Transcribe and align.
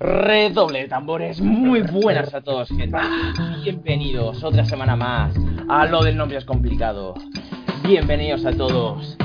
Redoble 0.00 0.82
de 0.82 0.88
tambores, 0.88 1.40
muy 1.40 1.82
buenas 1.82 2.32
a 2.32 2.40
todos, 2.40 2.68
gente. 2.68 2.96
Bienvenidos 3.64 4.44
otra 4.44 4.64
semana 4.64 4.94
más 4.94 5.34
a 5.68 5.84
lo 5.86 6.02
del 6.02 6.16
nombre 6.16 6.38
es 6.38 6.44
complicado. 6.44 7.14
Bienvenidos 7.82 8.46
a 8.46 8.52
todos. 8.52 9.16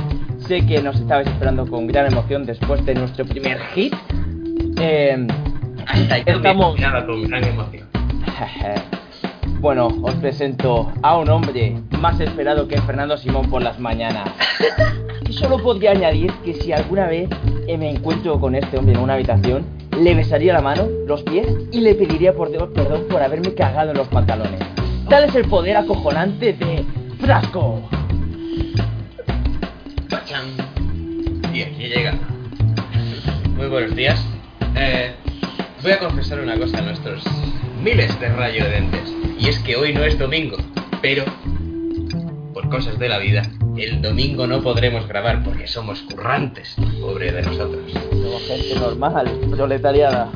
Sé 0.47 0.65
que 0.65 0.81
nos 0.81 0.99
estabais 0.99 1.27
esperando 1.27 1.65
con 1.65 1.87
gran 1.87 2.11
emoción 2.11 2.45
después 2.45 2.85
de 2.85 2.95
nuestro 2.95 3.23
primer 3.25 3.59
hit. 3.73 3.93
Eh, 4.79 5.25
estamos. 6.25 6.75
Con 6.75 7.23
gran 7.23 7.43
emoción. 7.43 7.87
Bueno, 9.59 9.87
os 10.01 10.13
presento 10.15 10.91
a 11.01 11.17
un 11.17 11.29
hombre 11.29 11.77
más 11.97 12.19
esperado 12.19 12.67
que 12.67 12.81
Fernando 12.81 13.15
Simón 13.15 13.49
por 13.49 13.61
las 13.61 13.79
mañanas. 13.79 14.29
Solo 15.39 15.57
podría 15.57 15.91
añadir 15.91 16.31
que 16.45 16.53
si 16.53 16.71
alguna 16.71 17.07
vez 17.07 17.27
eh, 17.67 17.77
me 17.77 17.89
encuentro 17.89 18.39
con 18.39 18.55
este 18.55 18.77
hombre 18.77 18.93
en 18.93 18.99
una 18.99 19.13
habitación, 19.13 19.65
le 19.99 20.13
besaría 20.13 20.53
la 20.53 20.61
mano, 20.61 20.87
los 21.07 21.23
pies 21.23 21.47
y 21.71 21.81
le 21.81 21.95
pediría 21.95 22.33
por 22.33 22.51
Dios 22.51 22.69
perdón 22.73 23.05
por 23.09 23.21
haberme 23.21 23.53
cagado 23.53 23.91
en 23.91 23.97
los 23.97 24.07
pantalones. 24.07 24.59
Tal 25.09 25.23
es 25.25 25.35
el 25.35 25.45
poder 25.45 25.77
acojonante 25.77 26.53
de 26.53 26.85
Frasco. 27.19 27.81
Y 31.53 31.61
aquí 31.61 31.87
llega. 31.87 32.13
Muy 33.55 33.67
buenos 33.67 33.95
días. 33.95 34.23
Eh, 34.75 35.13
voy 35.81 35.91
a 35.91 35.99
confesar 35.99 36.39
una 36.39 36.57
cosa 36.57 36.79
a 36.79 36.81
nuestros 36.81 37.23
miles 37.81 38.19
de 38.19 38.29
rayo 38.29 38.65
dentes. 38.65 39.13
Y 39.39 39.49
es 39.49 39.59
que 39.59 39.75
hoy 39.75 39.93
no 39.93 40.03
es 40.03 40.17
domingo, 40.17 40.57
pero 41.01 41.25
por 42.53 42.69
cosas 42.69 42.97
de 42.97 43.09
la 43.09 43.19
vida, 43.19 43.43
el 43.77 44.01
domingo 44.01 44.45
no 44.45 44.61
podremos 44.61 45.07
grabar 45.07 45.43
porque 45.43 45.67
somos 45.67 46.01
currantes. 46.01 46.75
Pobre 47.01 47.31
de 47.31 47.41
nosotros. 47.41 47.91
Somos 47.91 48.47
gente 48.47 48.75
normal, 48.75 49.31
proletariada. 49.49 50.29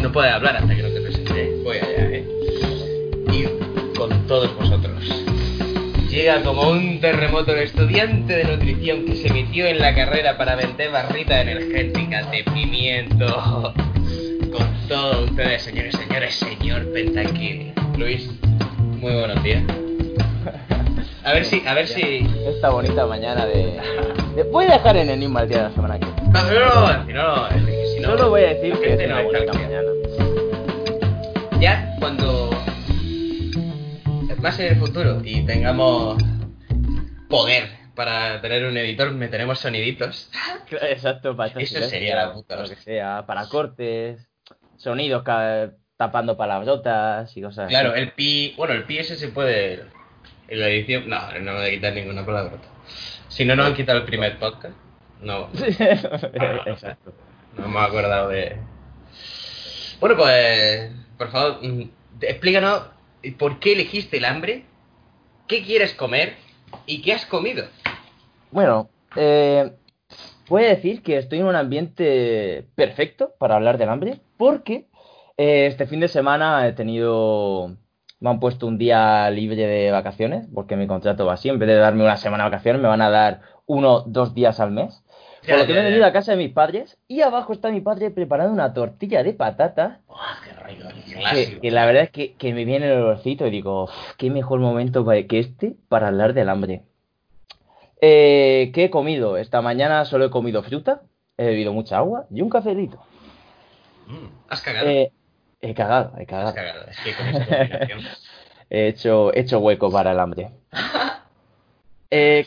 No 0.00 0.10
puede 0.12 0.30
hablar 0.30 0.56
hasta 0.56 0.74
que 0.74 0.82
no 0.82 0.88
te 0.88 1.00
presente. 1.00 1.42
¿eh? 1.42 1.60
Voy 1.62 1.76
allá, 1.76 2.10
¿eh? 2.10 2.28
Y 3.32 3.96
con 3.96 4.26
todos 4.26 4.54
vosotros. 4.56 5.04
Llega 6.10 6.42
como 6.42 6.70
un 6.70 7.00
terremoto 7.00 7.52
el 7.52 7.64
estudiante 7.64 8.36
de 8.36 8.44
nutrición 8.44 9.04
que 9.04 9.16
se 9.16 9.32
metió 9.32 9.66
en 9.66 9.80
la 9.80 9.94
carrera 9.94 10.38
para 10.38 10.54
vender 10.54 10.90
barrita 10.90 11.40
energética 11.40 12.24
de 12.30 12.44
pimiento. 12.44 13.74
Con 14.52 14.88
todos 14.88 15.28
ustedes, 15.28 15.62
señores, 15.62 15.94
señores, 15.96 16.34
señor 16.36 16.92
Pentaquini. 16.92 17.72
Luis, 17.98 18.30
muy 19.00 19.12
buenos 19.12 19.42
días. 19.42 19.64
A 21.24 21.32
ver 21.32 21.44
si, 21.44 21.66
a 21.66 21.74
ver 21.74 21.86
si. 21.88 22.26
Esta 22.46 22.70
bonita 22.70 23.06
mañana 23.06 23.46
de... 23.46 23.80
de- 24.36 24.42
Voy 24.50 24.66
a 24.66 24.72
dejar 24.74 24.96
en 24.96 25.08
enigma 25.10 25.42
el 25.42 25.48
día 25.48 25.58
de 25.58 25.64
la 25.64 25.70
semana 25.74 25.98
que 25.98 26.06
viene. 26.06 26.22
No, 26.30 26.42
no, 26.42 27.04
no, 27.04 27.12
no, 27.12 27.50
Enrique, 27.50 27.86
si 27.94 28.00
no. 28.00 28.08
Solo 28.10 28.30
voy 28.30 28.42
a 28.42 28.48
decir 28.48 28.74
la 28.74 28.80
que 28.80 28.86
gente 28.88 29.04
es 29.04 29.08
no 29.10 29.14
una 29.14 29.22
está 29.22 29.38
bonita 29.38 29.52
mañana. 29.54 29.90
Ya 31.60 31.96
cuando 31.98 32.50
más 34.42 34.58
en 34.60 34.66
el 34.66 34.76
futuro 34.76 35.20
y 35.24 35.46
tengamos 35.46 36.22
poder 37.30 37.70
para 37.94 38.40
tener 38.42 38.64
un 38.66 38.76
editor, 38.76 39.10
meteremos 39.12 39.58
soniditos. 39.60 40.30
Exacto, 40.70 41.34
para 41.36 41.58
Eso 41.58 41.80
sería 41.84 42.16
la 42.16 42.32
puta 42.34 42.56
Lo 42.56 42.64
que 42.64 42.72
hostia. 42.74 42.82
sea, 42.82 43.24
para 43.26 43.48
cortes, 43.48 44.28
sonidos 44.76 45.22
ca- 45.22 45.70
tapando 45.96 46.36
palabrotas 46.36 47.34
y 47.36 47.40
cosas 47.40 47.68
Claro, 47.70 47.92
así. 47.92 48.00
el 48.00 48.12
pi, 48.12 48.52
bueno, 48.58 48.74
el 48.74 48.84
pi 48.84 48.98
ese 48.98 49.16
se 49.16 49.28
puede 49.28 49.84
en 50.48 50.60
la 50.60 50.68
edición, 50.68 51.08
no, 51.08 51.18
no 51.40 51.52
me 51.52 51.58
voy 51.58 51.68
a 51.68 51.70
quitar 51.70 51.92
ninguna 51.94 52.24
palabra. 52.24 52.58
Si 53.28 53.44
no 53.44 53.56
nos 53.56 53.66
han 53.66 53.74
quitado 53.74 53.98
el 53.98 54.04
primer 54.04 54.38
podcast, 54.38 54.76
no, 55.20 55.48
Exacto. 56.66 57.12
no 57.56 57.64
hemos 57.64 57.82
acordado 57.82 58.28
de. 58.28 58.56
Bueno, 60.00 60.16
pues, 60.16 60.90
por 61.16 61.30
favor, 61.30 61.58
mm, 61.62 61.90
explícanos 62.20 62.82
por 63.38 63.58
qué 63.58 63.72
elegiste 63.72 64.18
el 64.18 64.24
hambre, 64.24 64.64
qué 65.48 65.62
quieres 65.62 65.94
comer 65.94 66.34
y 66.86 67.02
qué 67.02 67.14
has 67.14 67.26
comido. 67.26 67.64
Bueno, 68.50 68.90
eh, 69.16 69.72
voy 70.48 70.64
a 70.64 70.68
decir 70.68 71.02
que 71.02 71.18
estoy 71.18 71.40
en 71.40 71.46
un 71.46 71.56
ambiente 71.56 72.66
perfecto 72.74 73.34
para 73.38 73.56
hablar 73.56 73.78
del 73.78 73.88
hambre, 73.88 74.20
porque 74.36 74.86
eh, 75.36 75.66
este 75.66 75.86
fin 75.86 76.00
de 76.00 76.08
semana 76.08 76.66
he 76.68 76.72
tenido, 76.72 77.76
me 78.20 78.30
han 78.30 78.40
puesto 78.40 78.66
un 78.66 78.78
día 78.78 79.30
libre 79.30 79.66
de 79.66 79.90
vacaciones, 79.90 80.46
porque 80.54 80.76
mi 80.76 80.86
contrato 80.86 81.26
va 81.26 81.34
así, 81.34 81.48
en 81.48 81.58
vez 81.58 81.68
de 81.68 81.76
darme 81.76 82.04
una 82.04 82.16
semana 82.16 82.44
de 82.44 82.50
vacaciones, 82.50 82.80
me 82.80 82.88
van 82.88 83.02
a 83.02 83.10
dar 83.10 83.42
uno, 83.66 84.00
dos 84.06 84.34
días 84.34 84.60
al 84.60 84.70
mes. 84.70 85.02
Por 85.46 85.58
lo 85.58 85.66
que 85.66 85.74
ya, 85.74 85.80
me 85.80 85.86
he 85.86 85.90
venido 85.90 86.06
a 86.06 86.12
casa 86.12 86.32
de 86.32 86.38
mis 86.38 86.52
padres 86.52 86.96
y 87.06 87.20
abajo 87.20 87.52
está 87.52 87.70
mi 87.70 87.82
padre 87.82 88.10
preparando 88.10 88.54
una 88.54 88.72
tortilla 88.72 89.22
de 89.22 89.34
patata 89.34 90.00
¡Buah, 90.06 90.18
qué 90.42 90.52
rico, 90.64 90.88
qué 91.04 91.60
que, 91.60 91.70
la 91.70 91.84
verdad 91.84 92.04
es 92.04 92.10
que, 92.10 92.32
que 92.34 92.54
me 92.54 92.64
viene 92.64 92.86
el 92.86 93.02
olorcito 93.02 93.46
y 93.46 93.50
digo, 93.50 93.84
"Uf, 93.84 94.14
qué 94.16 94.30
mejor 94.30 94.60
momento 94.60 95.04
que 95.04 95.38
este 95.38 95.76
para 95.88 96.08
hablar 96.08 96.32
del 96.32 96.48
hambre. 96.48 96.84
Eh, 98.00 98.70
¿Qué 98.74 98.84
he 98.84 98.90
comido? 98.90 99.36
Esta 99.36 99.60
mañana 99.60 100.04
solo 100.04 100.26
he 100.26 100.30
comido 100.30 100.62
fruta, 100.62 101.02
he 101.36 101.44
bebido 101.46 101.72
mucha 101.72 101.98
agua 101.98 102.26
y 102.30 102.40
un 102.40 102.48
cafelito. 102.48 103.02
Mm, 104.06 104.26
¿Has 104.48 104.62
cagado? 104.62 104.88
Eh, 104.88 105.12
he 105.64 105.74
cagado, 105.74 106.12
he 106.18 106.26
cagado. 106.26 106.54
cagado, 106.54 106.86
es 106.88 106.98
que 107.00 107.14
con 107.14 107.28
esa 107.28 107.46
combinación. 107.46 108.00
He 108.70 108.88
hecho, 108.88 109.32
he 109.34 109.40
hecho 109.40 109.58
hueco 109.60 109.90
para 109.90 110.12
el 110.12 110.20
hambre. 110.20 110.50
Eh, 112.16 112.46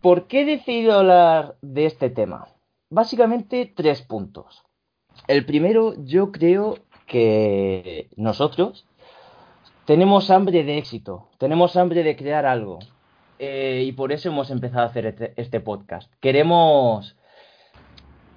¿Por 0.00 0.26
qué 0.26 0.40
he 0.40 0.44
decidido 0.44 0.98
hablar 0.98 1.54
de 1.62 1.86
este 1.86 2.10
tema? 2.10 2.48
Básicamente 2.90 3.72
tres 3.76 4.02
puntos. 4.02 4.64
El 5.28 5.46
primero, 5.46 5.94
yo 6.04 6.32
creo 6.32 6.78
que 7.06 8.08
nosotros 8.16 8.84
tenemos 9.84 10.30
hambre 10.30 10.64
de 10.64 10.78
éxito, 10.78 11.28
tenemos 11.38 11.76
hambre 11.76 12.02
de 12.02 12.16
crear 12.16 12.44
algo. 12.44 12.80
Eh, 13.38 13.84
y 13.86 13.92
por 13.92 14.10
eso 14.10 14.30
hemos 14.30 14.50
empezado 14.50 14.82
a 14.82 14.86
hacer 14.86 15.06
este, 15.06 15.32
este 15.36 15.60
podcast. 15.60 16.12
Queremos... 16.20 17.14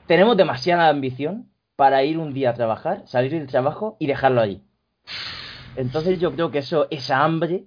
Tenemos 0.05 0.37
demasiada 0.37 0.89
ambición 0.89 1.49
para 1.75 2.03
ir 2.03 2.17
un 2.17 2.33
día 2.33 2.51
a 2.51 2.53
trabajar, 2.53 3.03
salir 3.05 3.31
del 3.31 3.47
trabajo 3.47 3.97
y 3.99 4.07
dejarlo 4.07 4.41
allí. 4.41 4.61
Entonces 5.75 6.19
yo 6.19 6.33
creo 6.33 6.51
que 6.51 6.59
eso, 6.59 6.87
esa 6.89 7.23
hambre 7.23 7.63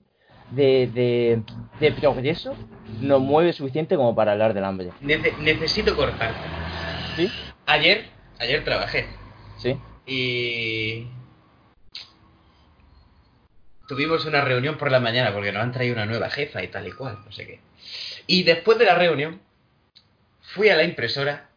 de, 0.50 0.86
de, 0.94 1.42
de 1.78 1.92
progreso 1.92 2.54
nos 3.00 3.20
mueve 3.20 3.52
suficiente 3.52 3.96
como 3.96 4.14
para 4.14 4.32
hablar 4.32 4.54
del 4.54 4.64
hambre. 4.64 4.90
Nece- 5.02 5.36
necesito 5.38 5.94
cortar. 5.94 6.32
¿Sí? 7.16 7.30
Ayer, 7.66 8.06
ayer 8.38 8.64
trabajé 8.64 9.06
Sí. 9.58 9.76
y 10.06 11.06
tuvimos 13.88 14.24
una 14.24 14.40
reunión 14.42 14.78
por 14.78 14.90
la 14.90 15.00
mañana 15.00 15.32
porque 15.34 15.52
nos 15.52 15.62
han 15.62 15.72
traído 15.72 15.94
una 15.94 16.06
nueva 16.06 16.30
jefa 16.30 16.62
y 16.62 16.68
tal 16.68 16.86
y 16.86 16.92
cual, 16.92 17.18
no 17.26 17.32
sé 17.32 17.46
qué. 17.46 17.60
Y 18.26 18.42
después 18.44 18.78
de 18.78 18.86
la 18.86 18.94
reunión 18.94 19.40
fui 20.40 20.70
a 20.70 20.76
la 20.76 20.84
impresora, 20.84 21.50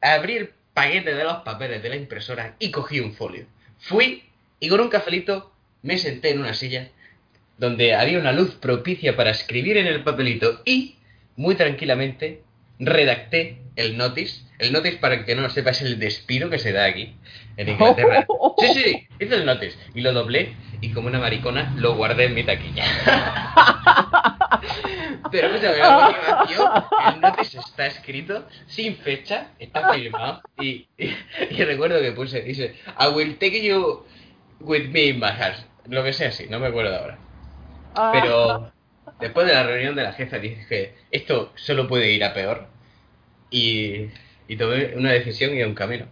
abrí 0.00 0.36
el 0.36 0.50
paquete 0.76 1.14
de 1.14 1.24
los 1.24 1.38
papeles 1.38 1.82
de 1.82 1.88
la 1.88 1.96
impresora 1.96 2.54
y 2.58 2.70
cogí 2.70 3.00
un 3.00 3.14
folio. 3.14 3.46
Fui 3.78 4.24
y 4.60 4.68
con 4.68 4.78
un 4.80 4.90
cafelito 4.90 5.50
me 5.80 5.96
senté 5.96 6.32
en 6.32 6.40
una 6.40 6.52
silla 6.52 6.90
donde 7.56 7.94
había 7.94 8.18
una 8.18 8.32
luz 8.32 8.56
propicia 8.56 9.16
para 9.16 9.30
escribir 9.30 9.78
en 9.78 9.86
el 9.86 10.04
papelito 10.04 10.60
y, 10.66 10.96
muy 11.34 11.54
tranquilamente, 11.54 12.42
redacté 12.78 13.62
el 13.76 13.96
notice. 13.96 14.42
El 14.58 14.74
notice, 14.74 14.98
para 14.98 15.24
que 15.24 15.34
no 15.34 15.40
lo 15.40 15.48
sepa, 15.48 15.70
es 15.70 15.80
el 15.80 15.98
despido 15.98 16.50
que 16.50 16.58
se 16.58 16.72
da 16.72 16.84
aquí, 16.84 17.14
en 17.56 17.70
Inglaterra. 17.70 18.26
Sí, 18.58 18.66
sí, 18.74 18.82
sí, 18.84 19.08
hice 19.18 19.34
el 19.34 19.46
notice 19.46 19.78
y 19.94 20.02
lo 20.02 20.12
doblé 20.12 20.56
y 20.82 20.92
como 20.92 21.08
una 21.08 21.20
maricona 21.20 21.74
lo 21.78 21.96
guardé 21.96 22.24
en 22.26 22.34
mi 22.34 22.44
taquilla. 22.44 22.84
Pero 25.30 25.48
escúchame, 25.48 25.82
a 25.82 26.06
continuación, 26.06 26.72
el 27.14 27.20
notice 27.20 27.58
está 27.58 27.86
escrito 27.86 28.46
sin 28.66 28.96
fecha, 28.96 29.48
está 29.58 29.92
firmado 29.92 30.42
y, 30.58 30.86
y, 30.96 31.16
y 31.50 31.64
recuerdo 31.64 32.00
que 32.00 32.12
puse, 32.12 32.42
dice, 32.42 32.76
I 32.98 33.08
will 33.08 33.36
take 33.38 33.62
you 33.62 34.04
with 34.60 34.88
me 34.88 35.08
in 35.08 35.18
my 35.18 35.30
heart. 35.30 35.58
Lo 35.88 36.02
que 36.02 36.12
sea 36.12 36.28
así, 36.28 36.46
no 36.48 36.58
me 36.58 36.66
acuerdo 36.66 36.96
ahora. 36.96 37.18
Pero 38.12 38.72
después 39.20 39.46
de 39.46 39.54
la 39.54 39.62
reunión 39.62 39.94
de 39.94 40.02
la 40.02 40.12
jefa 40.12 40.38
dije, 40.38 40.94
esto 41.10 41.52
solo 41.54 41.86
puede 41.86 42.10
ir 42.12 42.24
a 42.24 42.34
peor. 42.34 42.66
Y, 43.50 44.08
y 44.48 44.56
tomé 44.56 44.94
una 44.96 45.12
decisión 45.12 45.56
y 45.56 45.62
un 45.62 45.74
camino. 45.74 46.06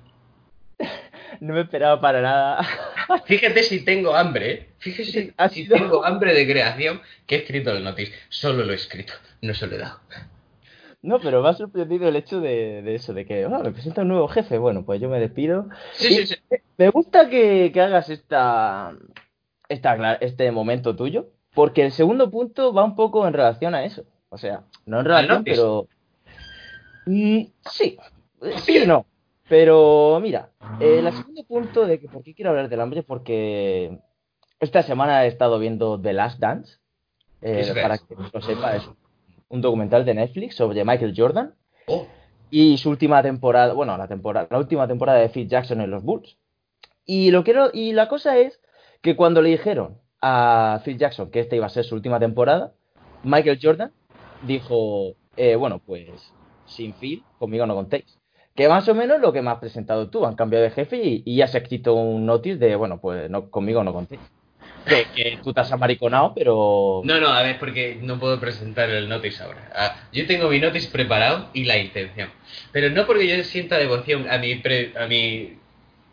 no 1.41 1.55
me 1.55 1.61
esperaba 1.63 2.01
para 2.01 2.21
nada. 2.21 2.67
Fíjate 3.27 3.63
si 3.63 3.85
tengo 3.85 4.15
hambre, 4.15 4.53
¿eh? 4.53 4.69
Fíjese 4.79 5.35
si 5.51 5.65
sido- 5.65 5.77
tengo 5.77 6.05
hambre 6.05 6.35
de 6.35 6.47
creación 6.47 7.01
que 7.27 7.37
he 7.37 7.39
escrito 7.39 7.71
el 7.73 7.83
notice. 7.85 8.13
Solo 8.29 8.65
lo 8.65 8.73
he 8.73 8.77
escrito, 8.77 9.13
no 9.43 9.55
se 9.55 9.67
lo 9.67 9.77
he 9.77 9.79
dado. 9.79 10.01
No, 11.03 11.21
pero 11.21 11.43
me 11.43 11.51
ha 11.51 11.53
sorprendido 11.53 12.09
el 12.09 12.17
hecho 12.17 12.41
de, 12.41 12.81
de 12.83 12.95
eso, 12.95 13.13
de 13.13 13.27
que, 13.27 13.45
ah, 13.45 13.61
me 13.63 13.73
presenta 13.73 14.03
un 14.03 14.09
nuevo 14.09 14.27
jefe. 14.29 14.57
Bueno, 14.57 14.85
pues 14.87 15.01
yo 15.03 15.09
me 15.11 15.21
despido. 15.21 15.69
Sí, 15.93 16.09
Y 16.15 16.27
sí, 16.27 16.35
sí. 16.51 16.57
Me 16.79 16.89
gusta 16.89 17.29
que, 17.29 17.71
que 17.75 17.81
hagas 17.83 18.09
esta, 18.09 18.93
esta, 19.69 20.15
este 20.15 20.51
momento 20.51 20.97
tuyo, 20.97 21.29
porque 21.55 21.85
el 21.85 21.93
segundo 21.93 22.31
punto 22.31 22.73
va 22.73 22.85
un 22.85 22.97
poco 22.97 23.27
en 23.29 23.35
relación 23.35 23.75
a 23.75 23.85
eso. 23.85 24.05
O 24.31 24.39
sea, 24.39 24.63
no 24.87 25.01
en 25.01 25.05
relación, 25.05 25.45
pero... 25.45 25.89
Mm, 27.07 27.43
sí, 27.71 27.99
sí 28.65 28.79
y 28.79 28.87
no. 28.87 29.05
Pero 29.49 30.19
mira, 30.23 30.51
eh, 30.81 31.01
el 31.01 31.13
segundo 31.13 31.45
punto 31.45 31.87
de 31.87 32.01
que 32.01 32.09
por 32.09 32.23
qué 32.23 32.35
quiero 32.35 32.51
hablar 32.51 32.69
del 32.69 32.81
hambre, 32.81 33.03
porque 33.03 33.99
esta 34.61 34.83
semana 34.83 35.25
he 35.25 35.29
estado 35.29 35.59
viendo 35.59 36.01
The 36.01 36.13
Last 36.13 36.39
Dance. 36.39 36.79
eh, 37.43 37.75
para 37.81 37.99
que 37.99 38.15
lo 38.33 38.41
sepa, 38.41 38.77
es 38.77 38.89
un 39.49 39.61
documental 39.61 40.05
de 40.05 40.15
Netflix 40.15 40.57
sobre 40.57 40.85
Michael 40.85 41.15
Jordan 41.17 41.55
Oh, 41.87 42.07
y 42.51 42.79
su 42.79 42.89
última 42.89 43.23
temporada, 43.23 43.75
bueno, 43.75 43.97
la 43.99 44.09
temporada, 44.09 44.47
la 44.51 44.59
última 44.59 44.87
temporada 44.87 45.19
de 45.19 45.29
Phil 45.29 45.49
Jackson 45.49 45.81
en 45.81 45.91
los 45.91 46.03
Bulls. 46.03 46.39
Y 47.05 47.31
lo 47.31 47.45
quiero, 47.45 47.71
y 47.73 47.93
la 47.93 48.09
cosa 48.09 48.39
es 48.39 48.61
que 49.03 49.17
cuando 49.17 49.43
le 49.43 49.51
dijeron 49.51 49.99
a 50.23 50.81
Phil 50.85 50.97
Jackson 50.97 51.31
que 51.31 51.41
esta 51.41 51.57
iba 51.57 51.67
a 51.67 51.71
ser 51.71 51.85
su 51.85 51.95
última 51.95 52.19
temporada, 52.19 52.73
Michael 53.23 53.59
Jordan 53.61 53.93
dijo, 54.47 55.15
eh, 55.37 55.57
bueno, 55.57 55.81
pues 55.85 56.33
sin 56.67 56.95
Phil, 56.95 57.23
conmigo 57.39 57.67
no 57.67 57.75
contéis. 57.75 58.19
Que 58.55 58.69
más 58.69 58.89
o 58.89 58.95
menos 58.95 59.21
lo 59.21 59.33
que 59.33 59.43
me 59.43 59.51
has 59.51 59.59
presentado 59.59 60.09
tú, 60.09 60.25
han 60.25 60.37
cambiado 60.37 60.65
de 60.65 60.71
jefe 60.71 60.97
y, 60.97 61.23
y 61.27 61.37
ya 61.37 61.47
se 61.49 61.59
ha 61.59 61.61
escrito 61.61 61.95
un 61.95 62.25
notice 62.25 62.57
de, 62.59 62.77
bueno, 62.77 63.01
pues 63.01 63.29
no, 63.29 63.51
conmigo 63.51 63.83
no 63.83 63.93
contéis. 63.93 64.21
Que, 64.87 65.07
que 65.15 65.39
tú 65.43 65.53
te 65.55 65.61
has 65.61 65.73
amariconado, 65.73 66.35
pero... 66.35 67.01
No, 67.05 67.19
no, 67.19 67.29
a 67.29 67.43
ver, 67.43 67.59
porque 67.59 67.99
no 68.01 68.21
puedo 68.21 68.39
presentar 68.39 68.91
el 68.91 69.09
notice 69.09 69.43
ahora. 69.43 69.73
Ah, 69.75 69.97
yo 70.13 70.27
tengo 70.27 70.49
mi 70.51 70.61
notice 70.61 70.91
preparado 70.91 71.49
y 71.55 71.65
la 71.65 71.79
intención. 71.79 72.29
Pero 72.71 72.91
no 72.91 73.07
porque 73.07 73.27
yo 73.27 73.43
sienta 73.45 73.79
devoción 73.79 74.31
a 74.31 74.39
mi, 74.39 74.57
pre- 74.57 74.93
a 74.97 75.07
mi 75.07 75.57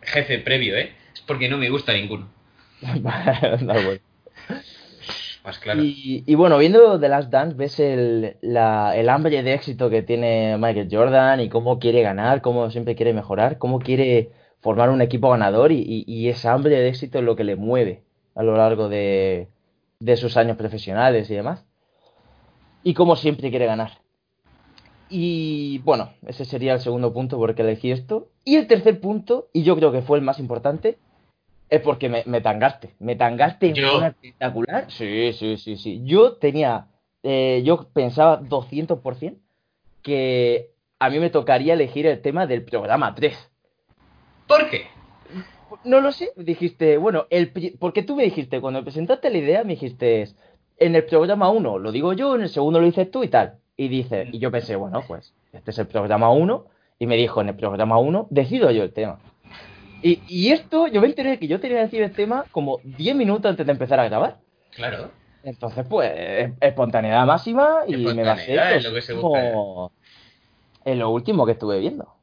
jefe 0.01 0.39
previo, 0.39 0.77
¿eh? 0.77 0.93
Es 1.13 1.21
porque 1.21 1.49
no 1.49 1.57
me 1.57 1.69
gusta 1.69 1.93
ninguno. 1.93 2.27
Da 2.81 3.73
bueno. 3.73 3.99
Y 6.27 6.35
bueno, 6.35 6.57
viendo 6.57 6.99
The 6.99 7.09
Last 7.09 7.29
Dance, 7.31 7.55
ves 7.55 7.79
el, 7.79 8.37
la- 8.41 8.95
el 8.95 9.09
hambre 9.09 9.41
de 9.41 9.53
éxito 9.53 9.89
que 9.89 10.03
tiene 10.03 10.57
Michael 10.57 10.89
Jordan 10.91 11.39
y 11.39 11.49
cómo 11.49 11.79
quiere 11.79 12.01
ganar, 12.01 12.41
cómo 12.41 12.69
siempre 12.69 12.95
quiere 12.95 13.13
mejorar, 13.13 13.57
cómo 13.57 13.79
quiere 13.79 14.31
formar 14.59 14.89
un 14.89 15.01
equipo 15.01 15.29
ganador 15.31 15.71
y, 15.71 15.79
y, 15.79 16.03
y 16.07 16.29
esa 16.29 16.53
hambre 16.53 16.79
de 16.79 16.89
éxito 16.89 17.19
es 17.19 17.23
lo 17.23 17.35
que 17.35 17.43
le 17.43 17.55
mueve 17.55 18.03
a 18.35 18.43
lo 18.43 18.55
largo 18.55 18.89
de, 18.89 19.47
de 19.99 20.17
sus 20.17 20.37
años 20.37 20.57
profesionales 20.57 21.29
y 21.31 21.35
demás. 21.35 21.65
Y 22.83 22.93
cómo 22.93 23.15
siempre 23.15 23.49
quiere 23.49 23.65
ganar. 23.65 23.99
Y 25.09 25.79
bueno, 25.79 26.11
ese 26.25 26.45
sería 26.45 26.73
el 26.73 26.79
segundo 26.79 27.11
punto 27.13 27.37
porque 27.37 27.63
elegí 27.63 27.91
esto. 27.91 28.29
Y 28.45 28.55
el 28.55 28.67
tercer 28.67 29.01
punto, 29.01 29.49
y 29.53 29.63
yo 29.63 29.75
creo 29.75 29.91
que 29.91 30.01
fue 30.01 30.17
el 30.17 30.23
más 30.23 30.39
importante, 30.39 30.97
es 31.71 31.79
porque 31.81 32.09
me, 32.09 32.23
me 32.25 32.41
tangaste. 32.41 32.93
Me 32.99 33.15
tangaste 33.15 33.69
en 33.69 33.75
Yo. 33.75 34.03
espectacular. 34.03 34.91
Sí, 34.91 35.31
sí, 35.31 35.55
sí, 35.55 35.77
sí. 35.77 36.01
Yo 36.03 36.33
tenía, 36.33 36.87
eh, 37.23 37.61
yo 37.63 37.87
pensaba 37.93 38.41
200% 38.41 39.37
que 40.03 40.71
a 40.99 41.09
mí 41.09 41.19
me 41.19 41.29
tocaría 41.29 41.73
elegir 41.73 42.05
el 42.05 42.21
tema 42.21 42.45
del 42.45 42.65
programa 42.65 43.15
3. 43.15 43.51
¿Por 44.47 44.69
qué? 44.69 44.87
No 45.85 46.01
lo 46.01 46.11
sé, 46.11 46.33
dijiste, 46.35 46.97
bueno, 46.97 47.25
el, 47.29 47.53
porque 47.79 48.03
tú 48.03 48.17
me 48.17 48.23
dijiste, 48.23 48.59
cuando 48.59 48.81
me 48.81 48.83
presentaste 48.83 49.29
la 49.29 49.37
idea, 49.37 49.63
me 49.63 49.73
dijiste, 49.73 50.27
en 50.77 50.95
el 50.95 51.05
programa 51.05 51.49
1 51.49 51.79
lo 51.79 51.91
digo 51.93 52.11
yo, 52.11 52.35
en 52.35 52.41
el 52.41 52.49
segundo 52.49 52.81
lo 52.81 52.85
dices 52.85 53.09
tú 53.09 53.23
y 53.23 53.29
tal. 53.29 53.59
Y 53.77 53.87
dice, 53.87 54.27
y 54.29 54.39
yo 54.39 54.51
pensé, 54.51 54.75
bueno, 54.75 55.01
pues 55.07 55.33
este 55.53 55.71
es 55.71 55.79
el 55.79 55.87
programa 55.87 56.29
1, 56.31 56.65
y 56.99 57.07
me 57.07 57.15
dijo, 57.15 57.39
en 57.39 57.47
el 57.47 57.55
programa 57.55 57.97
1 57.97 58.27
decido 58.29 58.69
yo 58.71 58.83
el 58.83 58.91
tema. 58.91 59.19
Y, 60.03 60.21
y 60.27 60.51
esto, 60.51 60.87
yo 60.87 60.99
me 61.01 61.07
enteré 61.07 61.37
que 61.37 61.47
yo 61.47 61.59
tenía 61.59 61.77
que 61.77 61.83
decir 61.83 62.01
el 62.01 62.11
tema 62.13 62.45
como 62.51 62.79
10 62.83 63.15
minutos 63.15 63.49
antes 63.49 63.65
de 63.65 63.71
empezar 63.71 63.99
a 63.99 64.05
grabar. 64.05 64.39
Claro. 64.73 65.11
Entonces, 65.43 65.85
pues, 65.89 66.11
es- 66.15 66.51
espontaneidad 66.59 67.25
máxima 67.25 67.81
y 67.87 67.95
me 67.97 68.23
basé 68.23 68.53
Espontaneidad 68.55 68.69
pues, 68.69 68.77
es 68.77 68.89
lo 68.89 68.95
que 68.95 69.01
se 69.01 69.13
como 69.13 69.91
en 70.85 70.99
lo 70.99 71.09
último 71.09 71.45
que 71.45 71.51
estuve 71.53 71.79
viendo. 71.79 72.15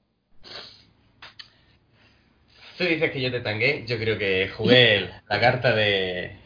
Tú 2.76 2.84
dices 2.84 3.10
que 3.10 3.20
yo 3.20 3.30
te 3.30 3.40
tangué, 3.40 3.84
yo 3.86 3.98
creo 3.98 4.18
que 4.18 4.48
jugué 4.56 5.10
la 5.28 5.40
carta 5.40 5.74
de... 5.74 6.36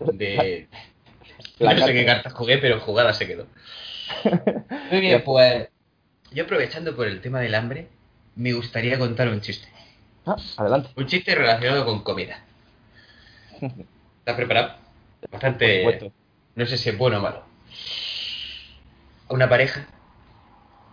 de... 0.00 0.68
La 1.58 1.74
no 1.78 1.86
sé 1.86 1.92
qué 1.92 2.04
cartas 2.04 2.32
jugué, 2.32 2.58
pero 2.58 2.80
jugada 2.80 3.12
se 3.12 3.26
quedó. 3.26 3.46
Muy 4.90 5.00
bien, 5.00 5.22
pues... 5.24 5.68
Yo 6.32 6.44
aprovechando 6.44 6.94
por 6.94 7.06
el 7.08 7.20
tema 7.20 7.40
del 7.40 7.54
hambre, 7.54 7.88
me 8.36 8.52
gustaría 8.52 8.98
contar 8.98 9.28
un 9.28 9.40
chiste. 9.40 9.68
Ah, 10.30 10.62
adelante. 10.62 10.90
Un 10.96 11.06
chiste 11.06 11.34
relacionado 11.34 11.84
con 11.84 12.02
comida. 12.02 12.44
¿Estás 13.60 14.36
preparado? 14.36 14.74
Bastante... 15.30 15.82
No 16.54 16.66
sé 16.66 16.76
si 16.78 16.88
es 16.90 16.98
bueno 16.98 17.18
o 17.18 17.20
malo. 17.20 17.44
Una 19.28 19.48
pareja 19.48 19.86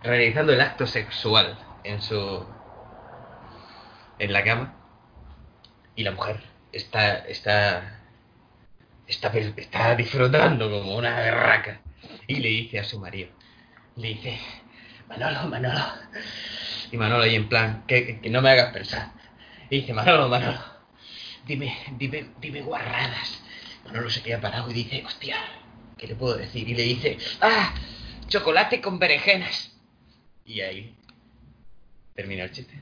realizando 0.02 0.52
el 0.52 0.60
acto 0.60 0.86
sexual 0.86 1.58
en 1.84 2.00
su. 2.00 2.46
en 4.18 4.32
la 4.32 4.44
cama. 4.44 4.74
Y 5.96 6.04
la 6.04 6.12
mujer 6.12 6.40
está. 6.72 7.18
está. 7.26 7.98
está, 9.06 9.28
está 9.56 9.94
disfrutando 9.96 10.70
como 10.70 10.96
una 10.96 11.18
berraca. 11.18 11.80
Y 12.28 12.36
le 12.36 12.48
dice 12.48 12.78
a 12.78 12.84
su 12.84 13.00
marido. 13.00 13.30
Le 13.96 14.08
dice. 14.08 14.38
Manolo, 15.08 15.48
Manolo. 15.48 15.84
Y 16.92 16.96
Manolo 16.96 17.24
ahí 17.24 17.34
en 17.34 17.48
plan, 17.48 17.84
que, 17.88 18.06
que- 18.06 18.20
que 18.20 18.30
no 18.30 18.40
me 18.42 18.50
hagas 18.50 18.72
pensar. 18.72 19.10
Y 19.70 19.80
dice, 19.80 19.92
Manolo, 19.92 20.28
Manolo. 20.28 20.58
Dime, 21.46 21.76
dime, 21.98 22.30
dime 22.40 22.62
guarradas. 22.62 23.42
Manolo 23.84 24.10
se 24.10 24.22
queda 24.22 24.40
parado 24.40 24.70
y 24.70 24.74
dice, 24.74 25.02
hostia, 25.04 25.36
¿qué 25.96 26.06
le 26.06 26.14
puedo 26.14 26.36
decir? 26.36 26.68
Y 26.68 26.74
le 26.74 26.82
dice, 26.82 27.18
ah, 27.40 27.74
chocolate 28.28 28.80
con 28.80 28.98
berenjenas. 28.98 29.76
Y 30.44 30.60
ahí 30.60 30.94
termina 32.14 32.44
el 32.44 32.52
chiste. 32.52 32.74